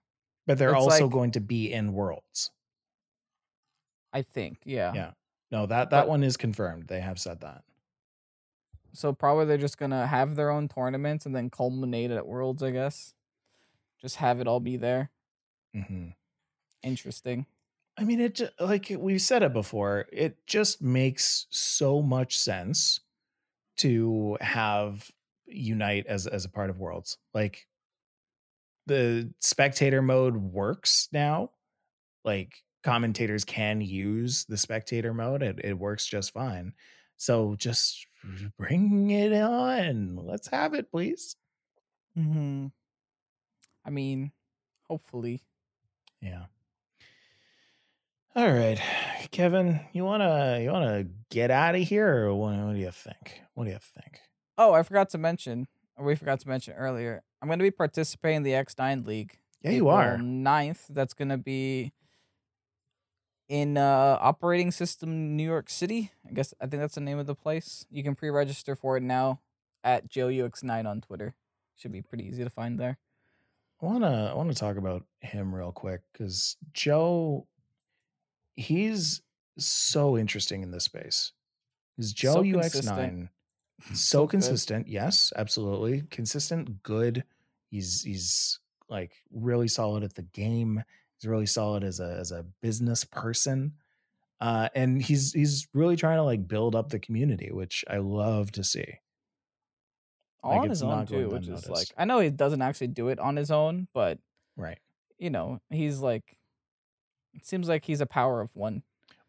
But 0.45 0.57
they're 0.57 0.69
It's 0.73 0.83
also 0.83 1.05
like- 1.05 1.13
going 1.13 1.31
to 1.31 1.39
be 1.39 1.71
in 1.71 1.93
worlds. 1.93 2.51
I 4.11 4.21
think, 4.21 4.59
yeah. 4.65 4.93
Yeah. 4.93 5.11
No, 5.51 5.65
that 5.65 5.89
that 5.89 6.01
But- 6.01 6.09
one 6.09 6.23
is 6.23 6.37
confirmed. 6.37 6.87
They 6.87 7.01
have 7.01 7.19
said 7.19 7.41
that. 7.41 7.63
So 8.93 9.11
probably 9.13 9.45
they're 9.45 9.57
just 9.57 9.77
gonna 9.79 10.05
have 10.05 10.35
their 10.35 10.51
own 10.51 10.67
tournaments 10.67 11.25
and 11.25 11.35
then 11.35 11.49
culminate 11.49 12.11
at 12.11 12.27
Worlds, 12.27 12.61
I 12.61 12.69
guess. 12.71 13.15
Just 13.99 14.17
have 14.17 14.39
it 14.39 14.47
all 14.47 14.59
be 14.59 14.77
there. 14.77 15.09
hmm 15.73 16.09
Interesting. 16.83 17.47
I 17.97 18.03
mean, 18.03 18.19
it 18.19 18.39
like 18.59 18.91
we've 18.95 19.21
said 19.21 19.41
it 19.43 19.53
before. 19.53 20.05
It 20.11 20.45
just 20.45 20.81
makes 20.81 21.47
so 21.49 22.01
much 22.01 22.37
sense 22.37 22.99
to 23.77 24.37
have 24.41 25.09
Unite 25.47 26.05
as 26.07 26.27
as 26.27 26.45
a 26.45 26.49
part 26.49 26.69
of 26.69 26.79
Worlds. 26.79 27.17
Like 27.33 27.67
the 28.85 29.31
spectator 29.39 30.01
mode 30.01 30.35
works 30.35 31.07
now. 31.11 31.51
Like 32.25 32.53
commentators 32.83 33.43
can 33.43 33.81
use 33.81 34.45
the 34.45 34.57
spectator 34.57 35.13
mode. 35.13 35.43
It 35.43 35.59
it 35.63 35.73
works 35.73 36.05
just 36.05 36.33
fine. 36.33 36.73
So 37.17 37.55
just 37.57 38.05
bring 38.57 39.11
it 39.11 39.33
on. 39.33 40.15
Let's 40.15 40.47
have 40.47 40.73
it, 40.73 40.91
please. 40.91 41.35
Mm-hmm. 42.17 42.67
I 43.85 43.89
mean, 43.89 44.31
hopefully. 44.87 45.43
Yeah. 46.21 46.45
All 48.35 48.51
right, 48.51 48.79
Kevin, 49.29 49.79
you 49.93 50.03
wanna 50.05 50.59
you 50.59 50.71
wanna 50.71 51.05
get 51.29 51.51
out 51.51 51.75
of 51.75 51.81
here, 51.81 52.25
or 52.25 52.33
what, 52.33 52.57
what 52.57 52.73
do 52.73 52.79
you 52.79 52.89
think? 52.89 53.41
What 53.53 53.65
do 53.65 53.69
you 53.69 53.77
think? 53.77 54.19
Oh, 54.57 54.73
I 54.73 54.81
forgot 54.81 55.09
to 55.11 55.19
mention, 55.19 55.67
we 55.99 56.15
forgot 56.15 56.39
to 56.41 56.47
mention 56.49 56.73
earlier. 56.73 57.23
I'm 57.41 57.49
gonna 57.49 57.63
be 57.63 57.71
participating 57.71 58.37
in 58.37 58.43
the 58.43 58.51
X9 58.51 59.05
League. 59.05 59.37
Yeah, 59.61 59.71
you 59.71 59.89
are. 59.89 60.17
9th. 60.17 60.87
That's 60.89 61.13
gonna 61.13 61.37
be 61.37 61.93
in 63.49 63.77
uh 63.77 64.17
operating 64.19 64.71
system 64.71 65.35
New 65.35 65.43
York 65.43 65.69
City. 65.69 66.11
I 66.27 66.33
guess 66.33 66.53
I 66.61 66.67
think 66.67 66.81
that's 66.81 66.95
the 66.95 67.01
name 67.01 67.19
of 67.19 67.27
the 67.27 67.35
place. 67.35 67.85
You 67.91 68.03
can 68.03 68.15
pre-register 68.15 68.75
for 68.75 68.97
it 68.97 69.03
now 69.03 69.41
at 69.83 70.09
JoeUX9 70.09 70.85
on 70.87 71.01
Twitter. 71.01 71.35
Should 71.75 71.91
be 71.91 72.01
pretty 72.01 72.25
easy 72.25 72.43
to 72.43 72.49
find 72.49 72.79
there. 72.79 72.97
I 73.81 73.85
wanna 73.85 74.29
I 74.31 74.33
wanna 74.33 74.53
talk 74.53 74.77
about 74.77 75.03
him 75.19 75.53
real 75.53 75.71
quick 75.73 76.01
because 76.13 76.55
Joe, 76.73 77.45
he's 78.55 79.21
so 79.57 80.17
interesting 80.17 80.63
in 80.63 80.71
this 80.71 80.85
space. 80.85 81.33
Is 81.97 82.13
Joe 82.13 82.33
So 82.35 82.39
UX 82.41 82.71
consistent. 82.71 82.97
nine 82.97 83.29
so 83.91 84.25
So 84.25 84.27
good. 84.37 84.61
consistent? 84.61 84.87
Yes, 84.87 85.31
absolutely 85.35 86.03
consistent. 86.09 86.83
Good. 86.83 87.23
He's 87.69 88.03
he's 88.03 88.59
like 88.89 89.23
really 89.31 89.67
solid 89.67 90.03
at 90.03 90.13
the 90.15 90.23
game. 90.23 90.83
He's 91.19 91.27
really 91.29 91.45
solid 91.45 91.83
as 91.83 91.99
a 91.99 92.17
as 92.19 92.31
a 92.31 92.43
business 92.61 93.03
person. 93.03 93.75
Uh, 94.41 94.69
and 94.75 95.01
he's 95.01 95.33
he's 95.33 95.67
really 95.73 95.95
trying 95.97 96.17
to 96.17 96.23
like 96.23 96.47
build 96.47 96.75
up 96.75 96.89
the 96.89 96.99
community, 96.99 97.51
which 97.51 97.85
I 97.89 97.97
love 97.99 98.51
to 98.53 98.63
see. 98.63 98.99
All 100.43 100.51
Like, 100.51 100.61
on 100.61 100.69
his 100.69 100.83
own 100.83 101.05
too, 101.05 101.29
which 101.29 101.47
is 101.47 101.69
like 101.69 101.93
I 101.97 102.03
know 102.05 102.19
he 102.19 102.29
doesn't 102.29 102.61
actually 102.61 102.87
do 102.87 103.07
it 103.07 103.19
on 103.19 103.37
his 103.37 103.49
own, 103.49 103.87
but 103.93 104.19
Right. 104.55 104.79
you 105.17 105.29
know, 105.29 105.61
he's 105.69 105.99
like 105.99 106.37
it 107.33 107.45
seems 107.45 107.69
like 107.69 107.85
he's 107.85 108.01
a 108.01 108.05
power 108.07 108.41
of 108.41 108.55
one. 108.55 108.83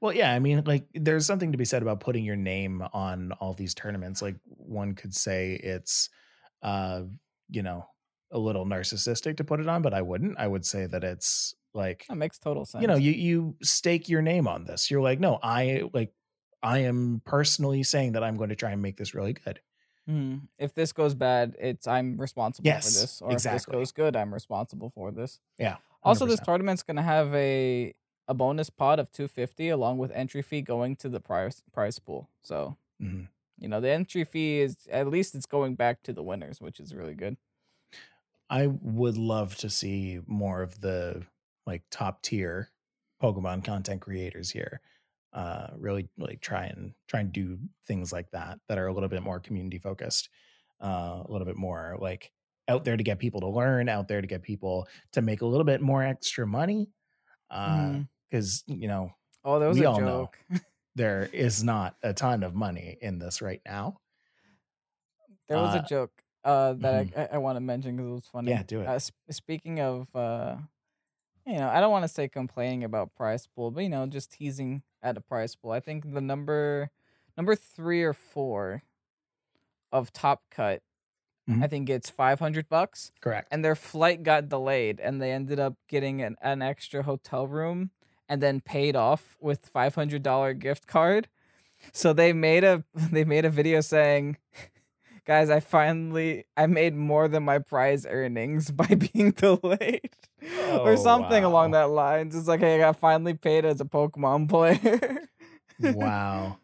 Well, 0.04 0.12
yeah, 0.14 0.34
I 0.34 0.38
mean, 0.38 0.62
like 0.66 0.84
there's 0.92 1.24
something 1.24 1.52
to 1.52 1.56
be 1.56 1.64
said 1.64 1.80
about 1.80 2.00
putting 2.00 2.26
your 2.26 2.36
name 2.36 2.82
on 2.92 3.32
all 3.40 3.54
these 3.54 3.72
tournaments. 3.72 4.20
Like 4.20 4.36
one 4.44 4.94
could 4.94 5.14
say 5.14 5.54
it's 5.54 6.10
uh, 6.62 7.04
you 7.48 7.62
know, 7.62 7.86
a 8.30 8.38
little 8.38 8.66
narcissistic 8.66 9.38
to 9.38 9.44
put 9.44 9.60
it 9.60 9.66
on, 9.66 9.80
but 9.80 9.94
I 9.94 10.02
wouldn't. 10.02 10.38
I 10.38 10.46
would 10.46 10.66
say 10.66 10.84
that 10.84 11.04
it's 11.04 11.54
like 11.72 12.04
That 12.10 12.16
makes 12.16 12.38
total 12.38 12.66
sense. 12.66 12.82
you 12.82 12.86
know, 12.86 12.96
you 12.96 13.12
you 13.12 13.56
stake 13.62 14.10
your 14.10 14.20
name 14.20 14.46
on 14.46 14.64
this. 14.66 14.90
You're 14.90 15.00
like, 15.00 15.20
no, 15.20 15.38
I 15.42 15.84
like 15.94 16.12
I 16.62 16.80
am 16.80 17.22
personally 17.24 17.82
saying 17.82 18.12
that 18.12 18.22
I'm 18.22 18.36
going 18.36 18.50
to 18.50 18.56
try 18.56 18.72
and 18.72 18.82
make 18.82 18.98
this 18.98 19.14
really 19.14 19.32
good. 19.32 19.58
Mhm. 20.06 20.48
If 20.58 20.74
this 20.74 20.92
goes 20.92 21.14
bad, 21.14 21.56
it's 21.58 21.86
I'm 21.86 22.18
responsible 22.20 22.66
Yes, 22.66 22.92
for 22.94 23.00
this. 23.00 23.22
Or 23.22 23.32
if 23.32 23.42
this 23.42 23.64
goes 23.64 23.90
good, 23.90 24.16
I'm 24.16 24.34
responsible 24.34 24.90
for 24.90 25.12
this. 25.12 25.40
Yeah. 25.58 25.78
Also, 26.02 26.26
this 26.26 26.40
tournament's 26.40 26.82
gonna 26.82 27.00
have 27.00 27.34
a 27.34 27.94
a 28.28 28.34
bonus 28.34 28.70
pot 28.70 28.98
of 29.00 29.10
250 29.12 29.68
along 29.68 29.98
with 29.98 30.10
entry 30.12 30.42
fee 30.42 30.62
going 30.62 30.96
to 30.96 31.08
the 31.08 31.20
prize 31.20 31.62
prize 31.72 31.98
pool. 31.98 32.30
So 32.42 32.78
Mhm. 33.00 33.28
you 33.58 33.68
know 33.68 33.80
the 33.80 33.90
entry 33.90 34.24
fee 34.24 34.60
is 34.60 34.86
at 34.90 35.08
least 35.08 35.34
it's 35.36 35.46
going 35.46 35.76
back 35.76 36.02
to 36.04 36.12
the 36.14 36.22
winners, 36.24 36.60
which 36.60 36.80
is 36.80 36.94
really 36.94 37.14
good. 37.16 37.38
I 38.50 38.66
would 38.66 39.16
love 39.16 39.56
to 39.56 39.70
see 39.70 40.20
more 40.26 40.62
of 40.62 40.80
the 40.80 41.26
like 41.66 41.84
top 41.90 42.22
tier 42.22 42.70
Pokemon 43.22 43.64
content 43.64 44.00
creators 44.02 44.50
here. 44.50 44.80
Uh 45.32 45.70
really 45.76 46.08
like 46.18 46.40
try 46.40 46.66
and 46.66 46.94
try 47.08 47.20
and 47.20 47.32
do 47.32 47.58
things 47.86 48.12
like 48.12 48.30
that 48.32 48.60
that 48.68 48.78
are 48.78 48.86
a 48.86 48.92
little 48.92 49.08
bit 49.08 49.22
more 49.22 49.40
community 49.40 49.78
focused. 49.78 50.28
Uh 50.80 51.22
a 51.26 51.30
little 51.32 51.46
bit 51.46 51.56
more 51.56 51.96
like 52.00 52.32
out 52.68 52.84
there 52.84 52.96
to 52.96 53.02
get 53.04 53.18
people 53.18 53.40
to 53.40 53.48
learn, 53.48 53.88
out 53.88 54.08
there 54.08 54.20
to 54.20 54.26
get 54.26 54.42
people 54.42 54.88
to 55.12 55.22
make 55.22 55.42
a 55.42 55.46
little 55.46 55.64
bit 55.64 55.80
more 55.82 56.02
extra 56.02 56.46
money. 56.46 56.92
Uh 57.50 57.94
Mhm. 57.94 58.08
Cuz 58.34 58.64
you 58.66 58.88
know, 58.88 59.12
Oh, 59.44 59.58
there 59.58 59.68
was 59.68 59.78
we 59.78 59.84
a 59.84 59.90
all 59.90 60.00
know. 60.00 60.30
there 60.94 61.28
is 61.32 61.62
not 61.62 61.96
a 62.02 62.12
ton 62.14 62.42
of 62.42 62.54
money 62.54 62.96
in 63.00 63.18
this 63.18 63.42
right 63.42 63.60
now. 63.66 64.00
there 65.48 65.58
was 65.58 65.74
Uh, 65.74 65.82
a 65.84 65.88
joke 65.88 66.22
uh, 66.44 66.72
that 66.74 67.06
I, 67.16 67.36
I, 67.36 67.38
want 67.38 67.56
to 67.56 67.60
mention 67.60 67.96
because 67.96 68.08
it 68.10 68.14
was 68.14 68.26
funny. 68.26 68.50
Yeah, 68.50 68.62
do 68.62 68.80
it. 68.80 68.86
Uh, 68.86 68.98
sp- 69.00 69.16
speaking 69.30 69.80
of, 69.80 70.14
uh, 70.14 70.56
you 71.46 71.54
know, 71.56 71.68
I 71.68 71.80
don't 71.80 71.90
want 71.90 72.04
to 72.04 72.08
say 72.08 72.28
complaining 72.28 72.84
about 72.84 73.14
price 73.14 73.46
pool, 73.46 73.70
but 73.70 73.82
you 73.82 73.88
know, 73.88 74.06
just 74.06 74.32
teasing 74.32 74.82
at 75.02 75.16
a 75.16 75.20
price 75.20 75.54
pool. 75.54 75.72
I 75.72 75.80
think 75.80 76.12
the 76.12 76.20
number 76.20 76.90
number 77.36 77.54
three 77.56 78.02
or 78.02 78.12
four 78.14 78.82
of 79.92 80.12
Top 80.12 80.42
Cut, 80.50 80.82
Mhm. 81.48 81.62
I 81.62 81.66
think 81.66 81.88
it's 81.90 82.08
five 82.10 82.40
hundred 82.40 82.68
bucks, 82.68 83.12
Correct. 83.20 83.48
and 83.50 83.64
their 83.64 83.76
flight 83.76 84.22
got 84.22 84.48
delayed, 84.48 85.00
and 85.00 85.20
they 85.20 85.32
ended 85.32 85.58
up 85.60 85.74
getting 85.88 86.22
an, 86.22 86.36
an 86.40 86.62
extra 86.62 87.02
hotel 87.02 87.46
room, 87.46 87.90
and 88.28 88.42
then 88.42 88.60
paid 88.60 88.96
off 88.96 89.36
with 89.40 89.66
five 89.66 89.94
hundred 89.94 90.22
dollar 90.22 90.54
gift 90.54 90.86
card. 90.86 91.28
So 91.92 92.12
they 92.12 92.32
made 92.32 92.64
a 92.64 92.84
they 92.94 93.24
made 93.24 93.44
a 93.44 93.50
video 93.50 93.80
saying 93.80 94.36
guys 95.26 95.48
i 95.48 95.58
finally 95.58 96.44
i 96.56 96.66
made 96.66 96.94
more 96.94 97.28
than 97.28 97.42
my 97.42 97.58
prize 97.58 98.04
earnings 98.06 98.70
by 98.70 98.86
being 98.86 99.30
delayed 99.30 100.10
or 100.84 100.96
Oh, 100.96 101.02
something 101.02 101.42
along 101.44 101.70
that 101.70 101.88
lines 101.90 102.36
it's 102.36 102.46
like 102.46 102.60
hey 102.60 102.74
i 102.74 102.78
got 102.78 102.98
finally 102.98 103.32
paid 103.34 103.64
as 103.64 103.80
a 103.80 103.84
pokemon 103.86 104.48
player 104.50 105.26
wow. 105.80 106.58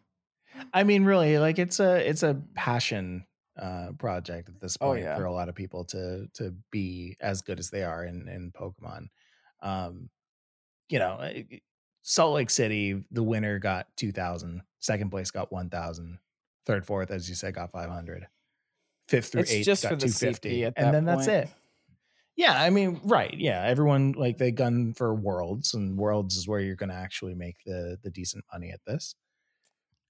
I 0.73 0.83
mean, 0.83 1.05
really, 1.05 1.37
like 1.39 1.59
it's 1.59 1.79
a 1.79 2.07
it's 2.07 2.23
a 2.23 2.41
passion 2.55 3.25
uh 3.59 3.91
project 3.97 4.47
at 4.49 4.59
this 4.61 4.77
Oh, 4.77 4.91
point 4.91 5.03
yeah. 5.03 5.15
for 5.15 5.25
a 5.25 5.31
lot 5.33 5.49
of 5.49 5.55
people 5.55 5.85
to 5.85 6.27
to 6.35 6.53
be 6.71 7.17
as 7.19 7.41
good 7.41 7.59
as 7.59 7.69
they 7.69 7.83
are 7.83 8.03
in 8.05 8.27
in 8.27 8.51
Pokemon. 8.51 9.07
Um, 9.61 10.09
you 10.91 10.99
know, 10.99 11.17
eh, 11.19 11.43
Salt 12.03 12.35
Lake 12.35 12.49
City, 12.49 13.03
the 13.11 13.23
winner 13.23 13.59
got 13.59 13.87
2,000, 13.95 14.61
second 14.79 15.09
place 15.09 15.31
got 15.31 15.51
1,000, 15.51 16.19
third, 16.65 16.85
fourth, 16.85 17.11
as 17.11 17.29
you 17.29 17.35
said, 17.35 17.53
got 17.55 17.71
500, 17.71 18.27
fifth 19.07 19.31
through 19.31 19.41
It's 19.41 19.51
eighth 19.51 19.65
just 19.65 19.83
got 19.83 19.89
for 19.89 19.95
the 19.95 20.07
250, 20.07 20.63
and 20.63 20.73
that 20.75 20.91
then 20.91 21.05
that's 21.05 21.27
it. 21.27 21.49
Yeah, 22.35 22.59
I 22.59 22.69
mean, 22.69 22.99
right. 23.03 23.33
Yeah, 23.37 23.63
everyone 23.63 24.13
like 24.13 24.37
they 24.37 24.51
gun 24.51 24.93
for 24.93 25.13
worlds, 25.13 25.73
and 25.73 25.97
worlds 25.97 26.37
is 26.37 26.47
where 26.47 26.59
you're 26.59 26.75
going 26.75 26.89
to 26.89 26.95
actually 26.95 27.35
make 27.35 27.57
the 27.65 27.97
the 28.01 28.09
decent 28.09 28.45
money 28.51 28.71
at 28.71 28.79
this. 28.87 29.15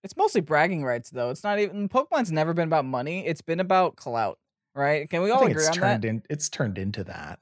It's 0.03 0.15
mostly 0.15 0.41
bragging 0.41 0.83
rights, 0.83 1.09
though. 1.09 1.29
It's 1.29 1.43
not 1.43 1.59
even 1.59 1.89
Pokemon's 1.89 2.31
never 2.31 2.53
been 2.53 2.67
about 2.67 2.85
money. 2.85 3.25
It's 3.25 3.41
been 3.41 3.59
about 3.59 3.95
clout, 3.95 4.39
right? 4.75 5.09
Can 5.09 5.23
we 5.23 5.31
all 5.31 5.45
agree 5.45 5.63
it's 5.63 5.69
on 5.69 5.79
that? 5.81 6.01
turned 6.01 6.05
in. 6.05 6.23
It's 6.29 6.49
turned 6.49 6.77
into 6.77 7.03
that. 7.05 7.39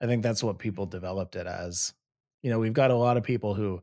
I 0.00 0.06
think 0.06 0.22
that's 0.22 0.42
what 0.42 0.58
people 0.58 0.86
developed 0.86 1.36
it 1.36 1.46
as. 1.46 1.92
You 2.46 2.52
know, 2.52 2.60
we've 2.60 2.72
got 2.72 2.92
a 2.92 2.94
lot 2.94 3.16
of 3.16 3.24
people 3.24 3.54
who, 3.54 3.82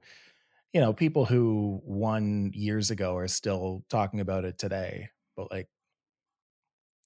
you 0.71 0.79
know, 0.79 0.93
people 0.93 1.25
who 1.25 1.81
won 1.83 2.51
years 2.53 2.91
ago 2.91 3.17
are 3.17 3.27
still 3.27 3.83
talking 3.89 4.21
about 4.21 4.45
it 4.45 4.57
today. 4.57 5.09
But 5.35 5.51
like, 5.51 5.67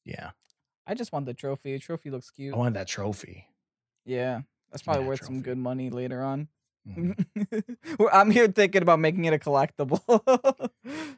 yeah, 0.05 0.29
I 0.85 0.93
just 0.93 1.11
want 1.11 1.25
the 1.25 1.33
trophy. 1.33 1.73
The 1.73 1.79
trophy 1.79 2.11
looks 2.11 2.29
cute. 2.29 2.53
I 2.53 2.57
want 2.57 2.75
that 2.75 2.87
trophy. 2.87 3.47
Yeah, 4.05 4.41
that's 4.69 4.83
probably 4.83 5.01
that 5.01 5.07
worth 5.07 5.25
some 5.25 5.41
good 5.41 5.57
money 5.57 5.89
later 5.89 6.21
on. 6.21 6.47
Mhm. 6.87 7.15
I'm 8.13 8.29
here 8.29 8.47
thinking 8.49 8.83
about 8.83 8.99
making 8.99 9.25
it 9.25 9.33
a 9.33 9.39
collectible. 9.39 9.99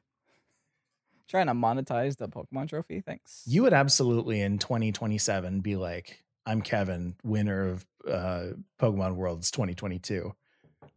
Trying 1.28 1.48
to 1.48 1.54
monetize 1.54 2.16
the 2.16 2.30
Pokemon 2.30 2.70
trophy. 2.70 3.02
Thanks. 3.02 3.44
You 3.46 3.64
would 3.64 3.74
absolutely 3.74 4.40
in 4.40 4.58
2027 4.58 5.60
be 5.60 5.76
like, 5.76 6.24
I'm 6.50 6.64
Kevin, 6.64 7.16
winner 7.24 7.70
of 7.70 7.86
uh 8.10 8.48
Pokemon 8.82 9.16
Worlds 9.16 9.52
2022. 9.52 10.34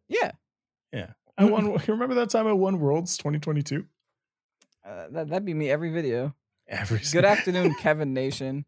yeah. 0.08 0.32
Yeah. 0.92 1.10
I 1.36 1.44
won. 1.44 1.72
Remember 1.88 2.14
that 2.14 2.30
time 2.30 2.46
I 2.46 2.52
won 2.52 2.80
Worlds 2.80 3.18
2022? 3.18 3.84
Uh, 4.84 5.06
that 5.10 5.28
that'd 5.28 5.44
be 5.44 5.52
me 5.52 5.70
every 5.70 5.92
video. 5.92 6.34
Every 6.66 7.00
Good 7.12 7.26
afternoon, 7.26 7.74
Kevin 7.80 8.14
Nation. 8.14 8.64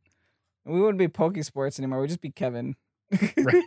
We 0.66 0.78
wouldn't 0.78 0.99
be 0.99 1.09
Pokesports 1.09 1.78
anymore. 1.78 2.03
We'd 2.03 2.09
just 2.09 2.20
be 2.20 2.30
Kevin. 2.30 2.76
right? 3.37 3.64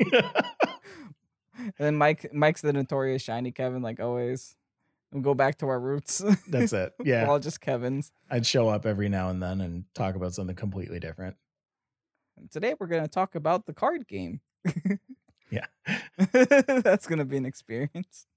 And 1.55 1.73
then 1.79 1.95
Mike 1.95 2.31
Mike's 2.33 2.61
the 2.61 2.71
notorious 2.71 3.23
shiny 3.23 3.51
Kevin, 3.51 3.81
like 3.81 3.99
always. 3.99 4.55
We'll 5.11 5.23
go 5.23 5.33
back 5.33 5.57
to 5.59 5.67
our 5.69 5.79
roots. 5.79 6.23
That's 6.47 6.73
it. 6.73 6.93
Yeah. 7.03 7.27
all 7.27 7.39
just 7.39 7.61
Kevins. 7.61 8.11
I'd 8.29 8.45
show 8.45 8.67
up 8.69 8.85
every 8.85 9.09
now 9.09 9.29
and 9.29 9.41
then 9.41 9.61
and 9.61 9.85
talk 9.95 10.15
about 10.15 10.33
something 10.33 10.55
completely 10.55 10.99
different. 10.99 11.35
And 12.37 12.51
today 12.51 12.75
we're 12.79 12.87
gonna 12.87 13.07
talk 13.07 13.35
about 13.35 13.65
the 13.65 13.73
card 13.73 14.07
game. 14.07 14.41
Yeah. 15.49 15.65
That's 16.17 17.07
gonna 17.07 17.25
be 17.25 17.37
an 17.37 17.45
experience. 17.45 18.27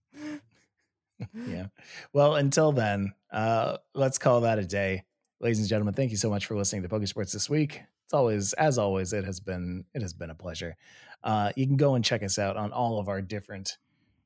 Yeah. 1.35 1.67
Well, 2.13 2.37
until 2.37 2.73
then, 2.73 3.13
uh, 3.33 3.79
let's 3.95 4.19
call 4.19 4.43
that 4.43 4.59
a 4.59 4.65
day. 4.65 5.05
Ladies 5.41 5.59
and 5.59 5.69
gentlemen, 5.69 5.95
thank 5.95 6.11
you 6.11 6.17
so 6.17 6.31
much 6.31 6.47
for 6.47 6.57
listening 6.57 6.83
to 6.83 6.89
Pokesports 6.89 7.33
this 7.33 7.51
week. 7.51 7.83
It's 8.05 8.15
always, 8.15 8.53
as 8.55 8.79
always, 8.79 9.13
it 9.13 9.25
has 9.25 9.41
been 9.41 9.85
it 9.95 10.03
has 10.03 10.15
been 10.15 10.31
a 10.31 10.35
pleasure. 10.35 10.77
Uh, 11.23 11.53
you 11.57 11.67
can 11.67 11.77
go 11.77 11.95
and 11.95 12.05
check 12.05 12.23
us 12.23 12.39
out 12.39 12.57
on 12.57 12.73
all 12.73 12.99
of 12.99 13.09
our 13.09 13.21
different 13.21 13.77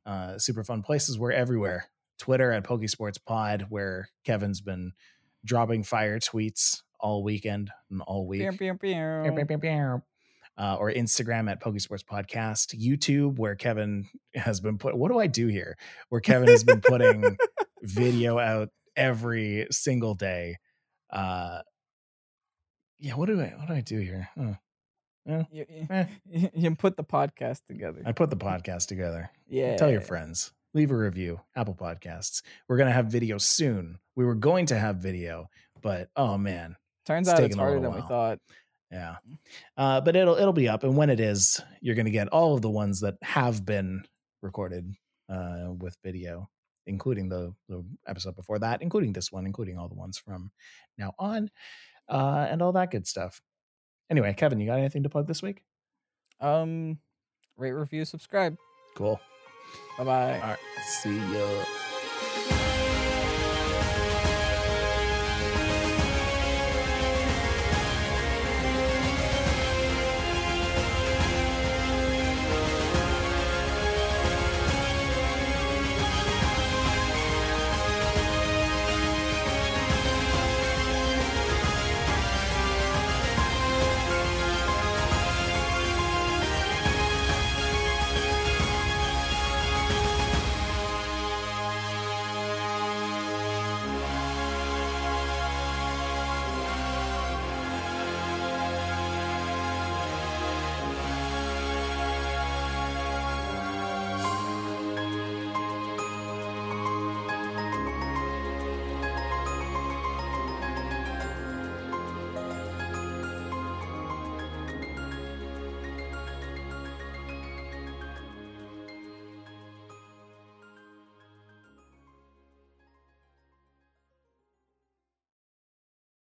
uh, 0.06 0.38
super 0.38 0.62
fun 0.62 0.82
places. 0.82 1.18
We're 1.18 1.32
everywhere. 1.32 1.88
Twitter 2.18 2.52
at 2.52 2.64
Pokesports 2.64 3.18
Pod, 3.24 3.66
where 3.70 4.08
Kevin's 4.24 4.60
been 4.60 4.92
dropping 5.44 5.82
fire 5.82 6.18
tweets 6.20 6.82
all 7.00 7.22
weekend 7.22 7.70
and 7.90 8.00
all 8.02 8.26
week. 8.26 8.42
Pew, 8.58 8.74
pew, 8.74 8.74
pew. 9.58 10.02
Uh, 10.56 10.76
or 10.78 10.92
Instagram 10.92 11.50
at 11.50 11.60
Pokesports 11.60 12.04
Podcast, 12.04 12.78
YouTube, 12.80 13.38
where 13.38 13.56
Kevin 13.56 14.06
has 14.36 14.60
been 14.60 14.78
put. 14.78 14.96
What 14.96 15.10
do 15.10 15.18
I 15.18 15.26
do 15.26 15.48
here? 15.48 15.76
Where 16.10 16.20
Kevin 16.20 16.48
has 16.48 16.62
been 16.62 16.80
putting 16.80 17.36
video 17.82 18.38
out 18.38 18.68
every 18.96 19.66
single 19.72 20.14
day. 20.14 20.58
Uh, 21.10 21.58
yeah, 22.98 23.14
what 23.14 23.26
do 23.26 23.40
I 23.40 23.52
what 23.58 23.68
do 23.68 23.74
I 23.74 23.80
do 23.80 23.98
here? 23.98 24.28
Huh. 24.38 24.54
You, 25.26 25.46
you- 25.68 25.86
Eh. 25.90 26.06
you 26.54 26.74
put 26.76 26.96
the 26.96 27.04
podcast 27.04 27.62
together. 27.68 28.02
I 28.04 28.12
put 28.12 28.30
the 28.30 28.36
podcast 28.36 28.86
together. 28.86 29.30
Yeah. 29.48 29.76
Tell 29.76 29.90
your 29.90 30.02
friends. 30.02 30.52
Leave 30.74 30.90
a 30.90 30.96
review. 30.96 31.40
Apple 31.56 31.74
Podcasts. 31.74 32.42
We're 32.68 32.76
gonna 32.76 32.92
have 32.92 33.06
video 33.06 33.38
soon. 33.38 33.98
We 34.16 34.24
were 34.24 34.34
going 34.34 34.66
to 34.66 34.78
have 34.78 34.96
video, 34.96 35.48
but 35.82 36.10
oh 36.14 36.36
man, 36.38 36.76
Turns 37.06 37.28
It's 37.28 37.38
out 37.38 37.44
it's 37.44 37.56
harder 37.56 37.80
than 37.80 37.94
we 37.94 38.00
thought. 38.02 38.38
Yeah. 38.90 39.16
Uh, 39.76 40.00
but 40.00 40.16
it'll 40.16 40.36
it'll 40.36 40.52
be 40.52 40.68
up, 40.68 40.84
and 40.84 40.96
when 40.96 41.10
it 41.10 41.20
is, 41.20 41.60
you're 41.80 41.96
going 41.96 42.06
to 42.06 42.12
get 42.12 42.28
all 42.28 42.54
of 42.54 42.62
the 42.62 42.70
ones 42.70 43.00
that 43.00 43.14
have 43.22 43.64
been 43.64 44.04
recorded 44.42 44.94
uh, 45.28 45.72
with 45.78 45.96
video, 46.04 46.48
including 46.86 47.28
the 47.28 47.52
the 47.68 47.84
episode 48.06 48.36
before 48.36 48.58
that, 48.60 48.82
including 48.82 49.12
this 49.12 49.32
one, 49.32 49.46
including 49.46 49.78
all 49.78 49.88
the 49.88 49.94
ones 49.94 50.18
from 50.18 50.50
now 50.96 51.12
on, 51.18 51.50
uh, 52.08 52.46
and 52.48 52.62
all 52.62 52.72
that 52.72 52.90
good 52.90 53.06
stuff. 53.06 53.40
Anyway, 54.10 54.32
Kevin, 54.34 54.60
you 54.60 54.66
got 54.66 54.78
anything 54.78 55.02
to 55.02 55.08
plug 55.08 55.26
this 55.26 55.42
week? 55.42 55.64
Um, 56.40 56.98
rate, 57.56 57.72
review, 57.72 58.04
subscribe. 58.04 58.56
Cool. 58.94 59.20
Bye 59.98 60.04
bye. 60.04 60.40
All 60.40 60.48
right. 60.48 60.58
See 61.02 61.16
ya. 61.16 61.93